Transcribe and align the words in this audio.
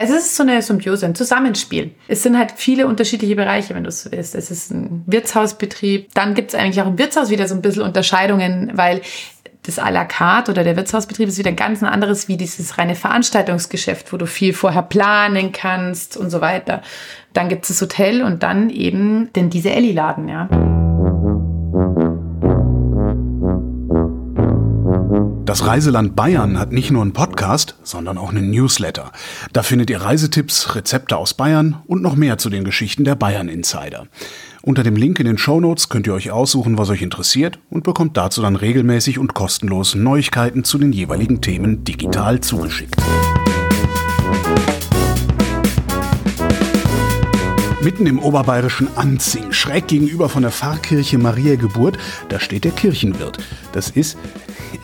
Es 0.00 0.10
ist 0.10 0.36
so 0.36 0.44
eine 0.44 0.62
Symbiose, 0.62 1.06
ein 1.06 1.16
Zusammenspiel. 1.16 1.90
Es 2.06 2.22
sind 2.22 2.38
halt 2.38 2.52
viele 2.54 2.86
unterschiedliche 2.86 3.34
Bereiche, 3.34 3.74
wenn 3.74 3.82
du 3.82 3.88
es 3.88 4.08
willst. 4.08 4.36
Es 4.36 4.48
ist 4.48 4.70
ein 4.70 5.02
Wirtshausbetrieb. 5.06 6.14
Dann 6.14 6.34
gibt 6.34 6.50
es 6.50 6.54
eigentlich 6.54 6.80
auch 6.80 6.86
im 6.86 6.98
Wirtshaus 6.98 7.30
wieder 7.30 7.48
so 7.48 7.56
ein 7.56 7.62
bisschen 7.62 7.82
Unterscheidungen, 7.82 8.70
weil 8.74 9.00
das 9.64 9.80
à 9.80 9.90
la 9.90 10.04
carte 10.04 10.52
oder 10.52 10.62
der 10.62 10.76
Wirtshausbetrieb 10.76 11.28
ist 11.28 11.36
wieder 11.36 11.50
ein 11.50 11.56
ganz 11.56 11.82
anderes 11.82 12.28
wie 12.28 12.36
dieses 12.36 12.78
reine 12.78 12.94
Veranstaltungsgeschäft, 12.94 14.12
wo 14.12 14.16
du 14.16 14.26
viel 14.26 14.52
vorher 14.52 14.82
planen 14.82 15.50
kannst 15.50 16.16
und 16.16 16.30
so 16.30 16.40
weiter. 16.40 16.82
Dann 17.32 17.48
gibt 17.48 17.64
es 17.64 17.68
das 17.70 17.82
Hotel 17.82 18.22
und 18.22 18.44
dann 18.44 18.70
eben 18.70 19.32
den 19.32 19.50
diese 19.50 19.70
Elli-Laden, 19.70 20.28
ja. 20.28 20.77
Das 25.48 25.64
Reiseland 25.64 26.14
Bayern 26.14 26.58
hat 26.58 26.72
nicht 26.72 26.90
nur 26.90 27.00
einen 27.00 27.14
Podcast, 27.14 27.76
sondern 27.82 28.18
auch 28.18 28.28
einen 28.28 28.50
Newsletter. 28.50 29.12
Da 29.54 29.62
findet 29.62 29.88
ihr 29.88 30.02
Reisetipps, 30.02 30.74
Rezepte 30.74 31.16
aus 31.16 31.32
Bayern 31.32 31.76
und 31.86 32.02
noch 32.02 32.16
mehr 32.16 32.36
zu 32.36 32.50
den 32.50 32.64
Geschichten 32.64 33.02
der 33.04 33.14
Bayern 33.14 33.48
Insider. 33.48 34.08
Unter 34.60 34.82
dem 34.82 34.94
Link 34.94 35.18
in 35.20 35.24
den 35.24 35.38
Show 35.38 35.58
Notes 35.58 35.88
könnt 35.88 36.06
ihr 36.06 36.12
euch 36.12 36.30
aussuchen, 36.30 36.76
was 36.76 36.90
euch 36.90 37.00
interessiert 37.00 37.58
und 37.70 37.82
bekommt 37.82 38.18
dazu 38.18 38.42
dann 38.42 38.56
regelmäßig 38.56 39.18
und 39.18 39.32
kostenlos 39.32 39.94
Neuigkeiten 39.94 40.64
zu 40.64 40.76
den 40.76 40.92
jeweiligen 40.92 41.40
Themen 41.40 41.82
digital 41.82 42.40
zugeschickt. 42.40 42.96
Mitten 47.80 48.06
im 48.06 48.18
oberbayerischen 48.18 48.88
Anzing, 48.96 49.50
schräg 49.52 49.86
gegenüber 49.86 50.28
von 50.28 50.42
der 50.42 50.50
Pfarrkirche 50.50 51.16
Maria 51.16 51.54
Geburt, 51.54 51.96
da 52.28 52.38
steht 52.38 52.64
der 52.64 52.72
Kirchenwirt. 52.72 53.38
Das 53.72 53.88
ist 53.88 54.18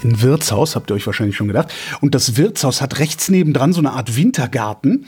ein 0.02 0.22
Wirtshaus, 0.22 0.76
habt 0.76 0.90
ihr 0.90 0.94
euch 0.94 1.06
wahrscheinlich 1.06 1.36
schon 1.36 1.48
gedacht. 1.48 1.72
Und 2.00 2.14
das 2.14 2.36
Wirtshaus 2.36 2.80
hat 2.80 2.98
rechts 2.98 3.28
nebendran 3.28 3.72
so 3.72 3.80
eine 3.80 3.92
Art 3.92 4.16
Wintergarten. 4.16 5.06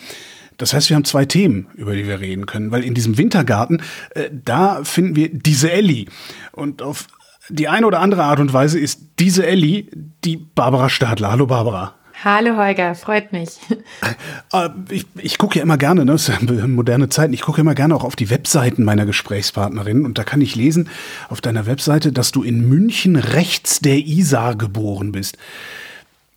Das 0.58 0.72
heißt, 0.72 0.88
wir 0.88 0.96
haben 0.96 1.04
zwei 1.04 1.26
Themen, 1.26 1.66
über 1.74 1.94
die 1.94 2.06
wir 2.06 2.20
reden 2.20 2.46
können, 2.46 2.70
weil 2.70 2.82
in 2.82 2.94
diesem 2.94 3.18
Wintergarten, 3.18 3.82
äh, 4.10 4.30
da 4.32 4.84
finden 4.84 5.16
wir 5.16 5.28
diese 5.30 5.70
Ellie. 5.70 6.06
Und 6.52 6.82
auf 6.82 7.06
die 7.48 7.68
eine 7.68 7.86
oder 7.86 8.00
andere 8.00 8.24
Art 8.24 8.40
und 8.40 8.52
Weise 8.52 8.78
ist 8.78 9.00
diese 9.18 9.46
Ellie 9.46 9.86
die 10.24 10.36
Barbara 10.36 10.88
Stadler. 10.88 11.30
Hallo 11.30 11.46
Barbara. 11.46 11.94
Hallo 12.24 12.56
Holger, 12.56 12.94
freut 12.94 13.32
mich. 13.32 13.50
Äh, 14.52 14.68
ich, 14.90 15.06
ich 15.16 15.38
gucke 15.38 15.58
ja 15.58 15.62
immer 15.62 15.76
gerne, 15.76 16.04
ne, 16.04 16.12
das 16.12 16.28
ist 16.28 16.40
ja 16.40 16.66
moderne 16.66 17.08
Zeiten, 17.08 17.32
ich 17.32 17.42
gucke 17.42 17.60
immer 17.60 17.74
gerne 17.74 17.94
auch 17.96 18.04
auf 18.04 18.14
die 18.14 18.30
Webseiten 18.30 18.84
meiner 18.84 19.04
Gesprächspartnerin 19.04 20.04
und 20.04 20.18
da 20.18 20.24
kann 20.24 20.40
ich 20.40 20.54
lesen 20.54 20.88
auf 21.28 21.40
deiner 21.40 21.66
Webseite, 21.66 22.12
dass 22.12 22.30
du 22.30 22.42
in 22.42 22.68
München 22.68 23.16
rechts 23.16 23.80
der 23.80 23.98
Isar 23.98 24.54
geboren 24.54 25.12
bist. 25.12 25.36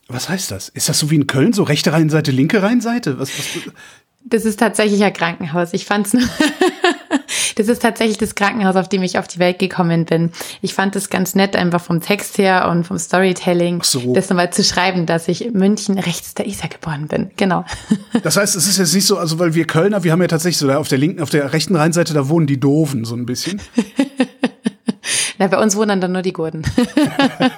Was 0.08 0.28
heißt 0.28 0.50
das? 0.50 0.70
Ist 0.70 0.90
das 0.90 0.98
so 0.98 1.12
wie 1.12 1.16
in 1.16 1.28
Köln, 1.28 1.54
so 1.54 1.64
rechte 1.64 1.94
Rheinseite, 1.94 2.32
linke 2.32 2.64
Rheinseite? 2.64 3.20
Was, 3.20 3.30
was? 3.38 3.74
Das 4.24 4.46
ist 4.46 4.60
tatsächlich 4.60 5.04
ein 5.04 5.14
Krankenhaus. 5.14 5.74
Ich 5.74 5.86
fand's 5.86 6.14
nur 6.14 6.24
Das 7.60 7.68
ist 7.68 7.82
tatsächlich 7.82 8.18
das 8.18 8.36
Krankenhaus, 8.36 8.78
auf 8.78 8.88
dem 8.88 9.04
ich 9.04 9.20
auf 9.20 9.28
die 9.28 9.38
Welt 9.38 9.60
gekommen 9.60 10.06
bin. 10.06 10.32
Ich 10.62 10.74
fand 10.74 10.96
es 10.96 11.10
ganz 11.10 11.36
nett, 11.36 11.58
einfach 11.58 11.82
vom 11.82 12.00
Text 12.00 12.38
her 12.38 12.70
und 12.70 12.86
vom 12.86 12.98
Storytelling, 12.98 13.84
so. 13.84 14.14
das 14.14 14.30
nochmal 14.30 14.54
zu 14.54 14.64
schreiben, 14.64 15.06
dass 15.06 15.28
ich 15.28 15.44
in 15.44 15.58
München 15.58 16.00
rechts 16.00 16.34
der 16.36 16.48
Isar 16.48 16.70
geboren 16.70 17.10
bin. 17.10 17.32
Genau. 17.36 17.66
Das 18.24 18.38
heißt, 18.38 18.56
es 18.56 18.68
ist 18.68 18.78
jetzt 18.78 18.94
nicht 18.94 19.06
so, 19.06 19.18
also 19.18 19.40
weil 19.40 19.56
wir 19.56 19.66
Kölner, 19.66 20.04
wir 20.04 20.12
haben 20.12 20.22
ja 20.22 20.28
tatsächlich 20.28 20.58
so 20.58 20.68
da 20.68 20.78
auf 20.78 20.88
der 20.88 20.98
linken, 20.98 21.22
auf 21.22 21.30
der 21.30 21.52
rechten 21.52 21.76
Rheinseite, 21.76 22.14
da 22.14 22.30
wohnen 22.30 22.48
die 22.48 22.60
Doofen 22.60 23.06
so 23.06 23.16
ein 23.16 23.26
bisschen. 23.26 23.62
Na, 25.38 25.48
bei 25.48 25.62
uns 25.62 25.76
wohnen 25.76 26.00
dann 26.00 26.12
nur 26.14 26.22
die 26.22 26.34
Gurden. 26.34 26.64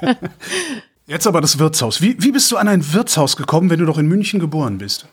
Jetzt 1.08 1.28
aber 1.28 1.42
das 1.42 1.60
Wirtshaus. 1.60 2.02
Wie, 2.02 2.16
wie 2.20 2.32
bist 2.32 2.52
du 2.52 2.58
an 2.58 2.68
ein 2.68 2.94
Wirtshaus 2.94 3.38
gekommen, 3.38 3.70
wenn 3.70 3.80
du 3.80 3.86
doch 3.86 3.98
in 3.98 4.08
München 4.08 4.40
geboren 4.40 4.80
bist? 4.80 5.08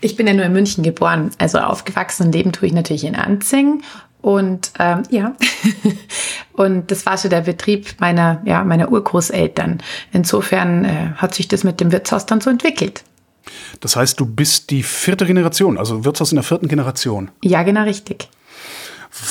Ich 0.00 0.16
bin 0.16 0.26
ja 0.26 0.34
nur 0.34 0.44
in 0.44 0.52
München 0.52 0.82
geboren, 0.82 1.30
also 1.38 1.58
aufgewachsen 1.58 2.26
und 2.26 2.34
leben 2.34 2.52
tue 2.52 2.68
ich 2.68 2.74
natürlich 2.74 3.04
in 3.04 3.16
Anzing. 3.16 3.82
Und 4.20 4.72
ähm, 4.78 5.02
ja, 5.10 5.34
und 6.54 6.90
das 6.90 7.04
war 7.04 7.18
so 7.18 7.28
der 7.28 7.42
Betrieb 7.42 8.00
meiner, 8.00 8.40
ja, 8.46 8.64
meiner 8.64 8.90
Urgroßeltern. 8.90 9.82
Insofern 10.12 10.84
äh, 10.84 11.10
hat 11.16 11.34
sich 11.34 11.46
das 11.46 11.62
mit 11.62 11.80
dem 11.80 11.92
Wirtshaus 11.92 12.24
dann 12.24 12.40
so 12.40 12.48
entwickelt. 12.48 13.04
Das 13.80 13.96
heißt, 13.96 14.18
du 14.18 14.24
bist 14.24 14.70
die 14.70 14.82
vierte 14.82 15.26
Generation, 15.26 15.76
also 15.76 16.04
Wirtshaus 16.06 16.32
in 16.32 16.36
der 16.36 16.42
vierten 16.42 16.68
Generation. 16.68 17.30
Ja, 17.42 17.62
genau 17.62 17.82
richtig. 17.82 18.28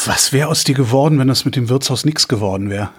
Was 0.06 0.32
wäre 0.32 0.50
aus 0.50 0.64
dir 0.64 0.76
geworden, 0.76 1.18
wenn 1.18 1.28
das 1.28 1.44
mit 1.44 1.56
dem 1.56 1.70
Wirtshaus 1.70 2.06
nichts 2.06 2.28
geworden 2.28 2.70
wäre? 2.70 2.92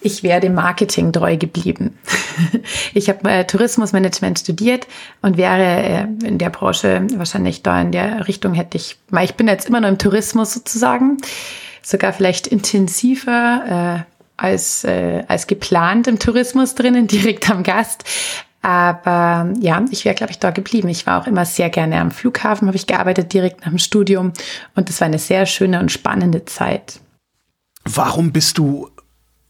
ich 0.00 0.22
wäre 0.22 0.40
dem 0.40 0.54
Marketing 0.54 1.12
treu 1.12 1.36
geblieben. 1.36 1.98
ich 2.94 3.08
habe 3.08 3.28
äh, 3.30 3.44
Tourismusmanagement 3.44 4.38
studiert 4.38 4.86
und 5.22 5.36
wäre 5.36 5.82
äh, 6.22 6.26
in 6.26 6.38
der 6.38 6.50
Branche 6.50 7.06
wahrscheinlich 7.14 7.62
da 7.62 7.80
in 7.80 7.92
der 7.92 8.28
Richtung 8.28 8.54
hätte 8.54 8.76
ich, 8.76 8.96
weil 9.08 9.24
ich 9.24 9.34
bin 9.34 9.48
jetzt 9.48 9.68
immer 9.68 9.80
noch 9.80 9.88
im 9.88 9.98
Tourismus 9.98 10.54
sozusagen, 10.54 11.18
sogar 11.82 12.12
vielleicht 12.12 12.46
intensiver 12.46 14.04
äh, 14.06 14.10
als, 14.36 14.84
äh, 14.84 15.24
als 15.28 15.46
geplant 15.46 16.06
im 16.06 16.18
Tourismus 16.18 16.74
drinnen, 16.74 17.06
direkt 17.08 17.50
am 17.50 17.62
Gast. 17.62 18.04
Aber 18.62 19.52
ja, 19.60 19.82
ich 19.90 20.04
wäre, 20.04 20.14
glaube 20.14 20.32
ich, 20.32 20.38
da 20.38 20.50
geblieben. 20.50 20.88
Ich 20.88 21.06
war 21.06 21.20
auch 21.20 21.26
immer 21.26 21.46
sehr 21.46 21.70
gerne 21.70 21.98
am 21.98 22.10
Flughafen, 22.10 22.68
habe 22.68 22.76
ich 22.76 22.86
gearbeitet 22.86 23.32
direkt 23.32 23.60
nach 23.60 23.70
dem 23.70 23.78
Studium 23.78 24.32
und 24.74 24.88
das 24.88 25.00
war 25.00 25.06
eine 25.06 25.18
sehr 25.18 25.46
schöne 25.46 25.80
und 25.80 25.90
spannende 25.90 26.44
Zeit. 26.44 27.00
Warum 27.84 28.32
bist 28.32 28.58
du 28.58 28.90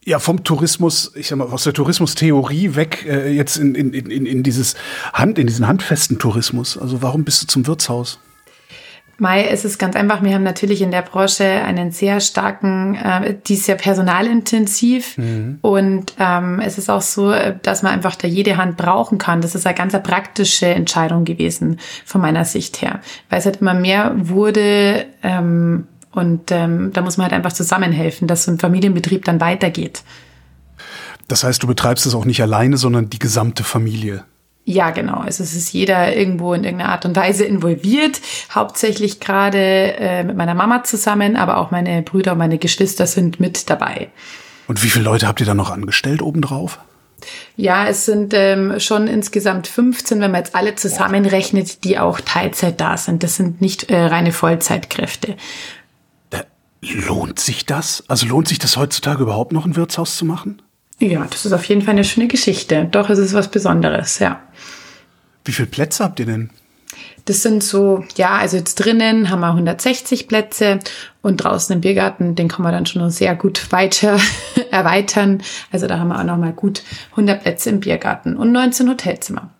ja 0.04 0.18
vom 0.18 0.44
Tourismus, 0.44 1.12
ich 1.14 1.28
sag 1.28 1.38
mal, 1.38 1.48
aus 1.48 1.64
der 1.64 1.72
Tourismustheorie 1.72 2.74
weg 2.74 3.04
äh, 3.06 3.30
jetzt 3.30 3.56
in, 3.56 3.74
in, 3.74 3.92
in, 3.92 4.26
in 4.26 4.42
dieses 4.42 4.74
Hand, 5.12 5.38
in 5.38 5.46
diesen 5.46 5.66
handfesten 5.66 6.18
Tourismus? 6.18 6.78
Also 6.78 7.02
warum 7.02 7.24
bist 7.24 7.42
du 7.42 7.46
zum 7.46 7.66
Wirtshaus? 7.66 8.18
Mai, 9.20 9.44
es 9.44 9.66
ist 9.66 9.78
ganz 9.78 9.96
einfach. 9.96 10.22
Wir 10.22 10.34
haben 10.34 10.44
natürlich 10.44 10.80
in 10.80 10.90
der 10.90 11.02
Branche 11.02 11.44
einen 11.44 11.92
sehr 11.92 12.20
starken, 12.20 12.94
äh, 12.94 13.36
die 13.46 13.52
ist 13.52 13.66
sehr 13.66 13.74
personalintensiv 13.74 15.18
mhm. 15.18 15.58
und 15.60 16.14
ähm, 16.18 16.58
es 16.64 16.78
ist 16.78 16.88
auch 16.88 17.02
so, 17.02 17.34
dass 17.62 17.82
man 17.82 17.92
einfach 17.92 18.16
da 18.16 18.26
jede 18.26 18.56
Hand 18.56 18.78
brauchen 18.78 19.18
kann. 19.18 19.42
Das 19.42 19.54
ist 19.54 19.66
eine 19.66 19.76
ganz 19.76 19.92
praktische 20.02 20.68
Entscheidung 20.68 21.26
gewesen 21.26 21.78
von 22.06 22.22
meiner 22.22 22.46
Sicht 22.46 22.80
her, 22.80 23.00
weil 23.28 23.40
es 23.40 23.44
halt 23.44 23.60
immer 23.60 23.74
mehr 23.74 24.14
wurde. 24.16 25.04
Ähm, 25.22 25.86
und 26.12 26.50
ähm, 26.50 26.92
da 26.92 27.02
muss 27.02 27.16
man 27.16 27.24
halt 27.24 27.34
einfach 27.34 27.52
zusammenhelfen, 27.52 28.26
dass 28.26 28.44
so 28.44 28.50
ein 28.50 28.58
Familienbetrieb 28.58 29.24
dann 29.24 29.40
weitergeht. 29.40 30.02
Das 31.28 31.44
heißt, 31.44 31.62
du 31.62 31.66
betreibst 31.66 32.06
es 32.06 32.14
auch 32.14 32.24
nicht 32.24 32.42
alleine, 32.42 32.76
sondern 32.76 33.08
die 33.08 33.20
gesamte 33.20 33.62
Familie. 33.62 34.24
Ja, 34.64 34.90
genau. 34.90 35.18
Also 35.18 35.42
es 35.42 35.54
ist 35.54 35.72
jeder 35.72 36.14
irgendwo 36.14 36.52
in 36.54 36.64
irgendeiner 36.64 36.92
Art 36.92 37.04
und 37.04 37.16
Weise 37.16 37.44
involviert. 37.44 38.20
Hauptsächlich 38.52 39.20
gerade 39.20 39.58
äh, 39.58 40.24
mit 40.24 40.36
meiner 40.36 40.54
Mama 40.54 40.84
zusammen, 40.84 41.36
aber 41.36 41.58
auch 41.58 41.70
meine 41.70 42.02
Brüder 42.02 42.32
und 42.32 42.38
meine 42.38 42.58
Geschwister 42.58 43.06
sind 43.06 43.40
mit 43.40 43.70
dabei. 43.70 44.10
Und 44.68 44.82
wie 44.82 44.88
viele 44.88 45.04
Leute 45.04 45.26
habt 45.26 45.40
ihr 45.40 45.46
da 45.46 45.54
noch 45.54 45.70
angestellt 45.70 46.22
obendrauf? 46.22 46.78
Ja, 47.56 47.86
es 47.88 48.06
sind 48.06 48.32
ähm, 48.34 48.78
schon 48.80 49.06
insgesamt 49.06 49.66
15, 49.66 50.20
wenn 50.20 50.30
man 50.30 50.40
jetzt 50.40 50.54
alle 50.54 50.74
zusammenrechnet, 50.74 51.84
die 51.84 51.98
auch 51.98 52.20
Teilzeit 52.20 52.80
da 52.80 52.96
sind. 52.96 53.22
Das 53.22 53.36
sind 53.36 53.60
nicht 53.60 53.90
äh, 53.90 54.04
reine 54.04 54.32
Vollzeitkräfte. 54.32 55.36
Lohnt 56.82 57.38
sich 57.38 57.66
das? 57.66 58.04
Also 58.08 58.26
lohnt 58.26 58.48
sich 58.48 58.58
das 58.58 58.76
heutzutage 58.76 59.22
überhaupt 59.22 59.52
noch 59.52 59.66
ein 59.66 59.76
Wirtshaus 59.76 60.16
zu 60.16 60.24
machen? 60.24 60.62
Ja, 60.98 61.26
das 61.30 61.46
ist 61.46 61.52
auf 61.52 61.64
jeden 61.64 61.82
Fall 61.82 61.92
eine 61.92 62.04
schöne 62.04 62.28
Geschichte. 62.28 62.86
Doch, 62.90 63.10
es 63.10 63.18
ist 63.18 63.34
was 63.34 63.50
Besonderes, 63.50 64.18
ja. 64.18 64.40
Wie 65.44 65.52
viele 65.52 65.68
Plätze 65.68 66.04
habt 66.04 66.20
ihr 66.20 66.26
denn? 66.26 66.50
Das 67.26 67.42
sind 67.42 67.62
so, 67.62 68.04
ja, 68.16 68.38
also 68.38 68.56
jetzt 68.56 68.76
drinnen 68.76 69.30
haben 69.30 69.40
wir 69.40 69.48
160 69.48 70.26
Plätze 70.26 70.80
und 71.22 71.36
draußen 71.38 71.74
im 71.74 71.80
Biergarten, 71.80 72.34
den 72.34 72.48
kann 72.48 72.62
man 72.62 72.72
dann 72.72 72.86
schon 72.86 73.10
sehr 73.10 73.34
gut 73.36 73.72
weiter 73.72 74.18
erweitern. 74.70 75.42
Also 75.70 75.86
da 75.86 75.98
haben 75.98 76.08
wir 76.08 76.18
auch 76.18 76.24
noch 76.24 76.38
mal 76.38 76.52
gut 76.52 76.82
100 77.12 77.42
Plätze 77.42 77.70
im 77.70 77.80
Biergarten 77.80 78.36
und 78.36 78.52
19 78.52 78.88
Hotelzimmer 78.88 79.50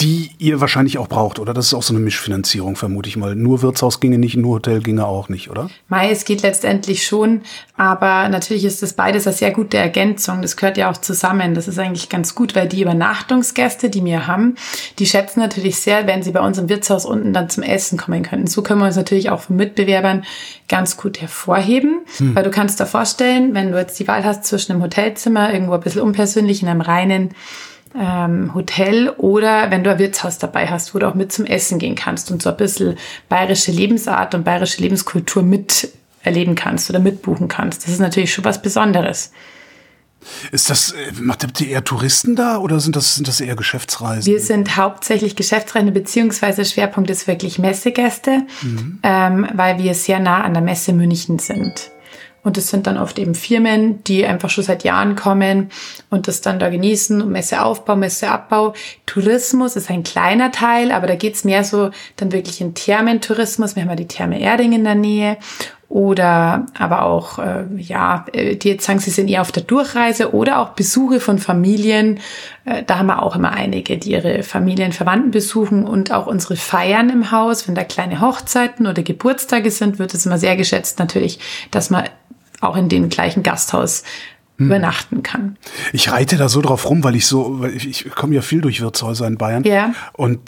die 0.00 0.32
ihr 0.38 0.60
wahrscheinlich 0.60 0.98
auch 0.98 1.06
braucht, 1.06 1.38
oder? 1.38 1.54
Das 1.54 1.66
ist 1.66 1.74
auch 1.74 1.82
so 1.84 1.94
eine 1.94 2.02
Mischfinanzierung, 2.02 2.74
vermute 2.74 3.08
ich 3.08 3.16
mal. 3.16 3.36
Nur 3.36 3.62
Wirtshaus 3.62 4.00
ginge 4.00 4.18
nicht, 4.18 4.36
nur 4.36 4.56
Hotel 4.56 4.80
ginge 4.80 5.06
auch 5.06 5.28
nicht, 5.28 5.48
oder? 5.48 5.70
Mai, 5.88 6.10
es 6.10 6.24
geht 6.24 6.42
letztendlich 6.42 7.06
schon, 7.06 7.42
aber 7.76 8.28
natürlich 8.28 8.64
ist 8.64 8.82
das 8.82 8.94
beides 8.94 9.28
eine 9.28 9.36
sehr 9.36 9.52
gute 9.52 9.76
Ergänzung. 9.76 10.42
Das 10.42 10.56
gehört 10.56 10.76
ja 10.76 10.90
auch 10.90 10.96
zusammen. 10.96 11.54
Das 11.54 11.68
ist 11.68 11.78
eigentlich 11.78 12.08
ganz 12.08 12.34
gut, 12.34 12.56
weil 12.56 12.66
die 12.66 12.82
Übernachtungsgäste, 12.82 13.90
die 13.90 14.04
wir 14.04 14.26
haben, 14.26 14.56
die 14.98 15.06
schätzen 15.06 15.38
natürlich 15.38 15.76
sehr, 15.76 16.08
wenn 16.08 16.24
sie 16.24 16.32
bei 16.32 16.40
uns 16.40 16.58
im 16.58 16.68
Wirtshaus 16.68 17.04
unten 17.04 17.32
dann 17.32 17.48
zum 17.48 17.62
Essen 17.62 17.96
kommen 17.96 18.24
könnten. 18.24 18.48
So 18.48 18.62
können 18.62 18.80
wir 18.80 18.86
uns 18.86 18.96
natürlich 18.96 19.30
auch 19.30 19.40
von 19.40 19.54
Mitbewerbern 19.54 20.24
ganz 20.68 20.96
gut 20.96 21.20
hervorheben, 21.20 22.00
hm. 22.16 22.34
weil 22.34 22.42
du 22.42 22.50
kannst 22.50 22.80
dir 22.80 22.86
vorstellen, 22.86 23.54
wenn 23.54 23.70
du 23.70 23.78
jetzt 23.78 24.00
die 24.00 24.08
Wahl 24.08 24.24
hast 24.24 24.44
zwischen 24.44 24.72
einem 24.72 24.82
Hotelzimmer, 24.82 25.52
irgendwo 25.52 25.74
ein 25.74 25.80
bisschen 25.80 26.02
unpersönlich, 26.02 26.62
in 26.62 26.68
einem 26.68 26.80
reinen 26.80 27.34
ähm, 27.98 28.54
Hotel 28.54 29.10
oder 29.10 29.70
wenn 29.70 29.84
du 29.84 29.90
ein 29.90 29.98
Wirtshaus 29.98 30.38
dabei 30.38 30.68
hast, 30.68 30.94
wo 30.94 30.98
du 30.98 31.08
auch 31.08 31.14
mit 31.14 31.32
zum 31.32 31.44
Essen 31.44 31.78
gehen 31.78 31.94
kannst 31.94 32.30
und 32.30 32.42
so 32.42 32.50
ein 32.50 32.56
bisschen 32.56 32.96
bayerische 33.28 33.72
Lebensart 33.72 34.34
und 34.34 34.44
bayerische 34.44 34.80
Lebenskultur 34.80 35.42
mit 35.42 35.90
erleben 36.22 36.54
kannst 36.54 36.90
oder 36.90 36.98
mitbuchen 36.98 37.48
kannst. 37.48 37.84
Das 37.84 37.92
ist 37.92 38.00
natürlich 38.00 38.32
schon 38.32 38.44
was 38.44 38.60
Besonderes. 38.60 39.32
Ist 40.52 40.68
das, 40.68 40.92
äh, 40.92 41.12
habt 41.28 41.60
ihr 41.60 41.68
eher 41.68 41.84
Touristen 41.84 42.36
da 42.36 42.58
oder 42.58 42.78
sind 42.78 42.94
das, 42.94 43.14
sind 43.14 43.26
das 43.26 43.40
eher 43.40 43.56
Geschäftsreisen? 43.56 44.30
Wir 44.30 44.40
sind 44.40 44.76
hauptsächlich 44.76 45.34
Geschäftsreisende, 45.34 45.92
beziehungsweise 45.92 46.64
Schwerpunkt 46.66 47.08
ist 47.08 47.26
wirklich 47.26 47.58
Messegäste, 47.58 48.42
mhm. 48.60 48.98
ähm, 49.02 49.48
weil 49.54 49.78
wir 49.78 49.94
sehr 49.94 50.20
nah 50.20 50.42
an 50.42 50.52
der 50.52 50.62
Messe 50.62 50.92
München 50.92 51.38
sind. 51.38 51.90
Und 52.42 52.56
es 52.56 52.68
sind 52.68 52.86
dann 52.86 52.96
oft 52.96 53.18
eben 53.18 53.34
Firmen, 53.34 54.02
die 54.04 54.24
einfach 54.24 54.48
schon 54.48 54.64
seit 54.64 54.82
Jahren 54.82 55.14
kommen 55.14 55.70
und 56.08 56.26
das 56.26 56.40
dann 56.40 56.58
da 56.58 56.70
genießen. 56.70 57.30
Messeaufbau, 57.30 57.96
Messeabbau. 57.96 58.72
Tourismus 59.04 59.76
ist 59.76 59.90
ein 59.90 60.02
kleiner 60.02 60.50
Teil, 60.50 60.90
aber 60.90 61.06
da 61.06 61.16
geht's 61.16 61.44
mehr 61.44 61.64
so 61.64 61.90
dann 62.16 62.32
wirklich 62.32 62.62
in 62.62 62.74
Thermentourismus. 62.74 63.76
Wir 63.76 63.82
haben 63.82 63.90
ja 63.90 63.96
die 63.96 64.08
Therme 64.08 64.40
Erding 64.40 64.72
in 64.72 64.84
der 64.84 64.94
Nähe. 64.94 65.36
Oder 65.90 66.66
aber 66.78 67.02
auch, 67.02 67.40
äh, 67.40 67.64
ja, 67.76 68.24
äh, 68.32 68.54
die 68.54 68.68
jetzt 68.68 68.86
sagen, 68.86 69.00
sie 69.00 69.10
sind 69.10 69.28
eher 69.28 69.40
auf 69.40 69.50
der 69.50 69.64
Durchreise 69.64 70.32
oder 70.32 70.60
auch 70.60 70.70
Besuche 70.70 71.18
von 71.18 71.40
Familien. 71.40 72.20
Äh, 72.64 72.84
da 72.84 72.98
haben 72.98 73.08
wir 73.08 73.24
auch 73.24 73.34
immer 73.34 73.50
einige, 73.50 73.98
die 73.98 74.12
ihre 74.12 74.44
Familien, 74.44 74.92
Verwandten 74.92 75.32
besuchen 75.32 75.84
und 75.84 76.12
auch 76.12 76.28
unsere 76.28 76.54
Feiern 76.54 77.10
im 77.10 77.32
Haus. 77.32 77.66
Wenn 77.66 77.74
da 77.74 77.82
kleine 77.82 78.20
Hochzeiten 78.20 78.86
oder 78.86 79.02
Geburtstage 79.02 79.72
sind, 79.72 79.98
wird 79.98 80.14
es 80.14 80.26
immer 80.26 80.38
sehr 80.38 80.54
geschätzt 80.54 81.00
natürlich, 81.00 81.40
dass 81.72 81.90
man 81.90 82.04
auch 82.60 82.76
in 82.76 82.88
dem 82.88 83.08
gleichen 83.08 83.42
Gasthaus 83.42 84.02
hm. 84.56 84.66
übernachten 84.66 85.22
kann. 85.22 85.56
Ich 85.92 86.10
reite 86.10 86.36
da 86.36 86.48
so 86.48 86.60
drauf 86.60 86.88
rum, 86.88 87.02
weil 87.04 87.16
ich 87.16 87.26
so, 87.26 87.60
weil 87.60 87.74
ich, 87.74 88.06
ich 88.06 88.10
komme 88.14 88.34
ja 88.34 88.42
viel 88.42 88.60
durch 88.60 88.80
Wirtshäuser 88.80 89.26
in 89.26 89.38
Bayern. 89.38 89.64
Ja. 89.64 89.94
Und 90.12 90.40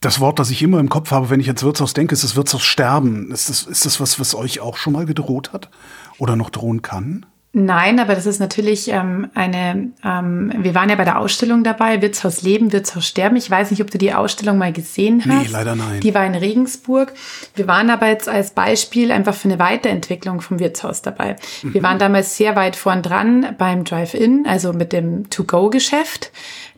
das 0.00 0.20
Wort, 0.20 0.38
das 0.38 0.50
ich 0.50 0.62
immer 0.62 0.78
im 0.78 0.88
Kopf 0.88 1.10
habe, 1.10 1.30
wenn 1.30 1.40
ich 1.40 1.48
ans 1.48 1.62
Wirtshaus 1.62 1.92
denke, 1.92 2.12
ist 2.12 2.22
das 2.22 2.36
Wirtshaus 2.36 2.62
sterben. 2.62 3.32
Ist 3.32 3.48
das, 3.48 3.62
ist 3.62 3.84
das 3.84 4.00
was, 4.00 4.20
was 4.20 4.34
euch 4.34 4.60
auch 4.60 4.76
schon 4.76 4.92
mal 4.92 5.06
gedroht 5.06 5.52
hat 5.52 5.70
oder 6.18 6.36
noch 6.36 6.50
drohen 6.50 6.82
kann? 6.82 7.26
Nein, 7.54 7.98
aber 7.98 8.14
das 8.14 8.26
ist 8.26 8.40
natürlich 8.40 8.88
ähm, 8.88 9.30
eine, 9.34 9.90
ähm, 10.04 10.52
wir 10.58 10.74
waren 10.74 10.90
ja 10.90 10.96
bei 10.96 11.04
der 11.04 11.18
Ausstellung 11.18 11.64
dabei, 11.64 12.02
Wirtshaus 12.02 12.42
Leben, 12.42 12.72
Wirtshaus 12.72 13.06
Sterben. 13.06 13.36
Ich 13.36 13.50
weiß 13.50 13.70
nicht, 13.70 13.80
ob 13.80 13.90
du 13.90 13.96
die 13.96 14.12
Ausstellung 14.12 14.58
mal 14.58 14.72
gesehen 14.72 15.24
hast. 15.24 15.46
Nee, 15.46 15.50
leider 15.50 15.74
nein. 15.74 16.00
Die 16.00 16.14
war 16.14 16.26
in 16.26 16.34
Regensburg. 16.34 17.14
Wir 17.54 17.66
waren 17.66 17.88
aber 17.88 18.06
jetzt 18.08 18.28
als 18.28 18.50
Beispiel 18.50 19.10
einfach 19.10 19.34
für 19.34 19.48
eine 19.48 19.58
Weiterentwicklung 19.58 20.42
vom 20.42 20.58
Wirtshaus 20.58 21.00
dabei. 21.00 21.36
Mhm. 21.62 21.74
Wir 21.74 21.82
waren 21.82 21.98
damals 21.98 22.36
sehr 22.36 22.54
weit 22.54 22.76
vorn 22.76 23.00
dran 23.02 23.54
beim 23.56 23.84
Drive-In, 23.84 24.44
also 24.46 24.74
mit 24.74 24.92
dem 24.92 25.30
To-Go-Geschäft. 25.30 26.30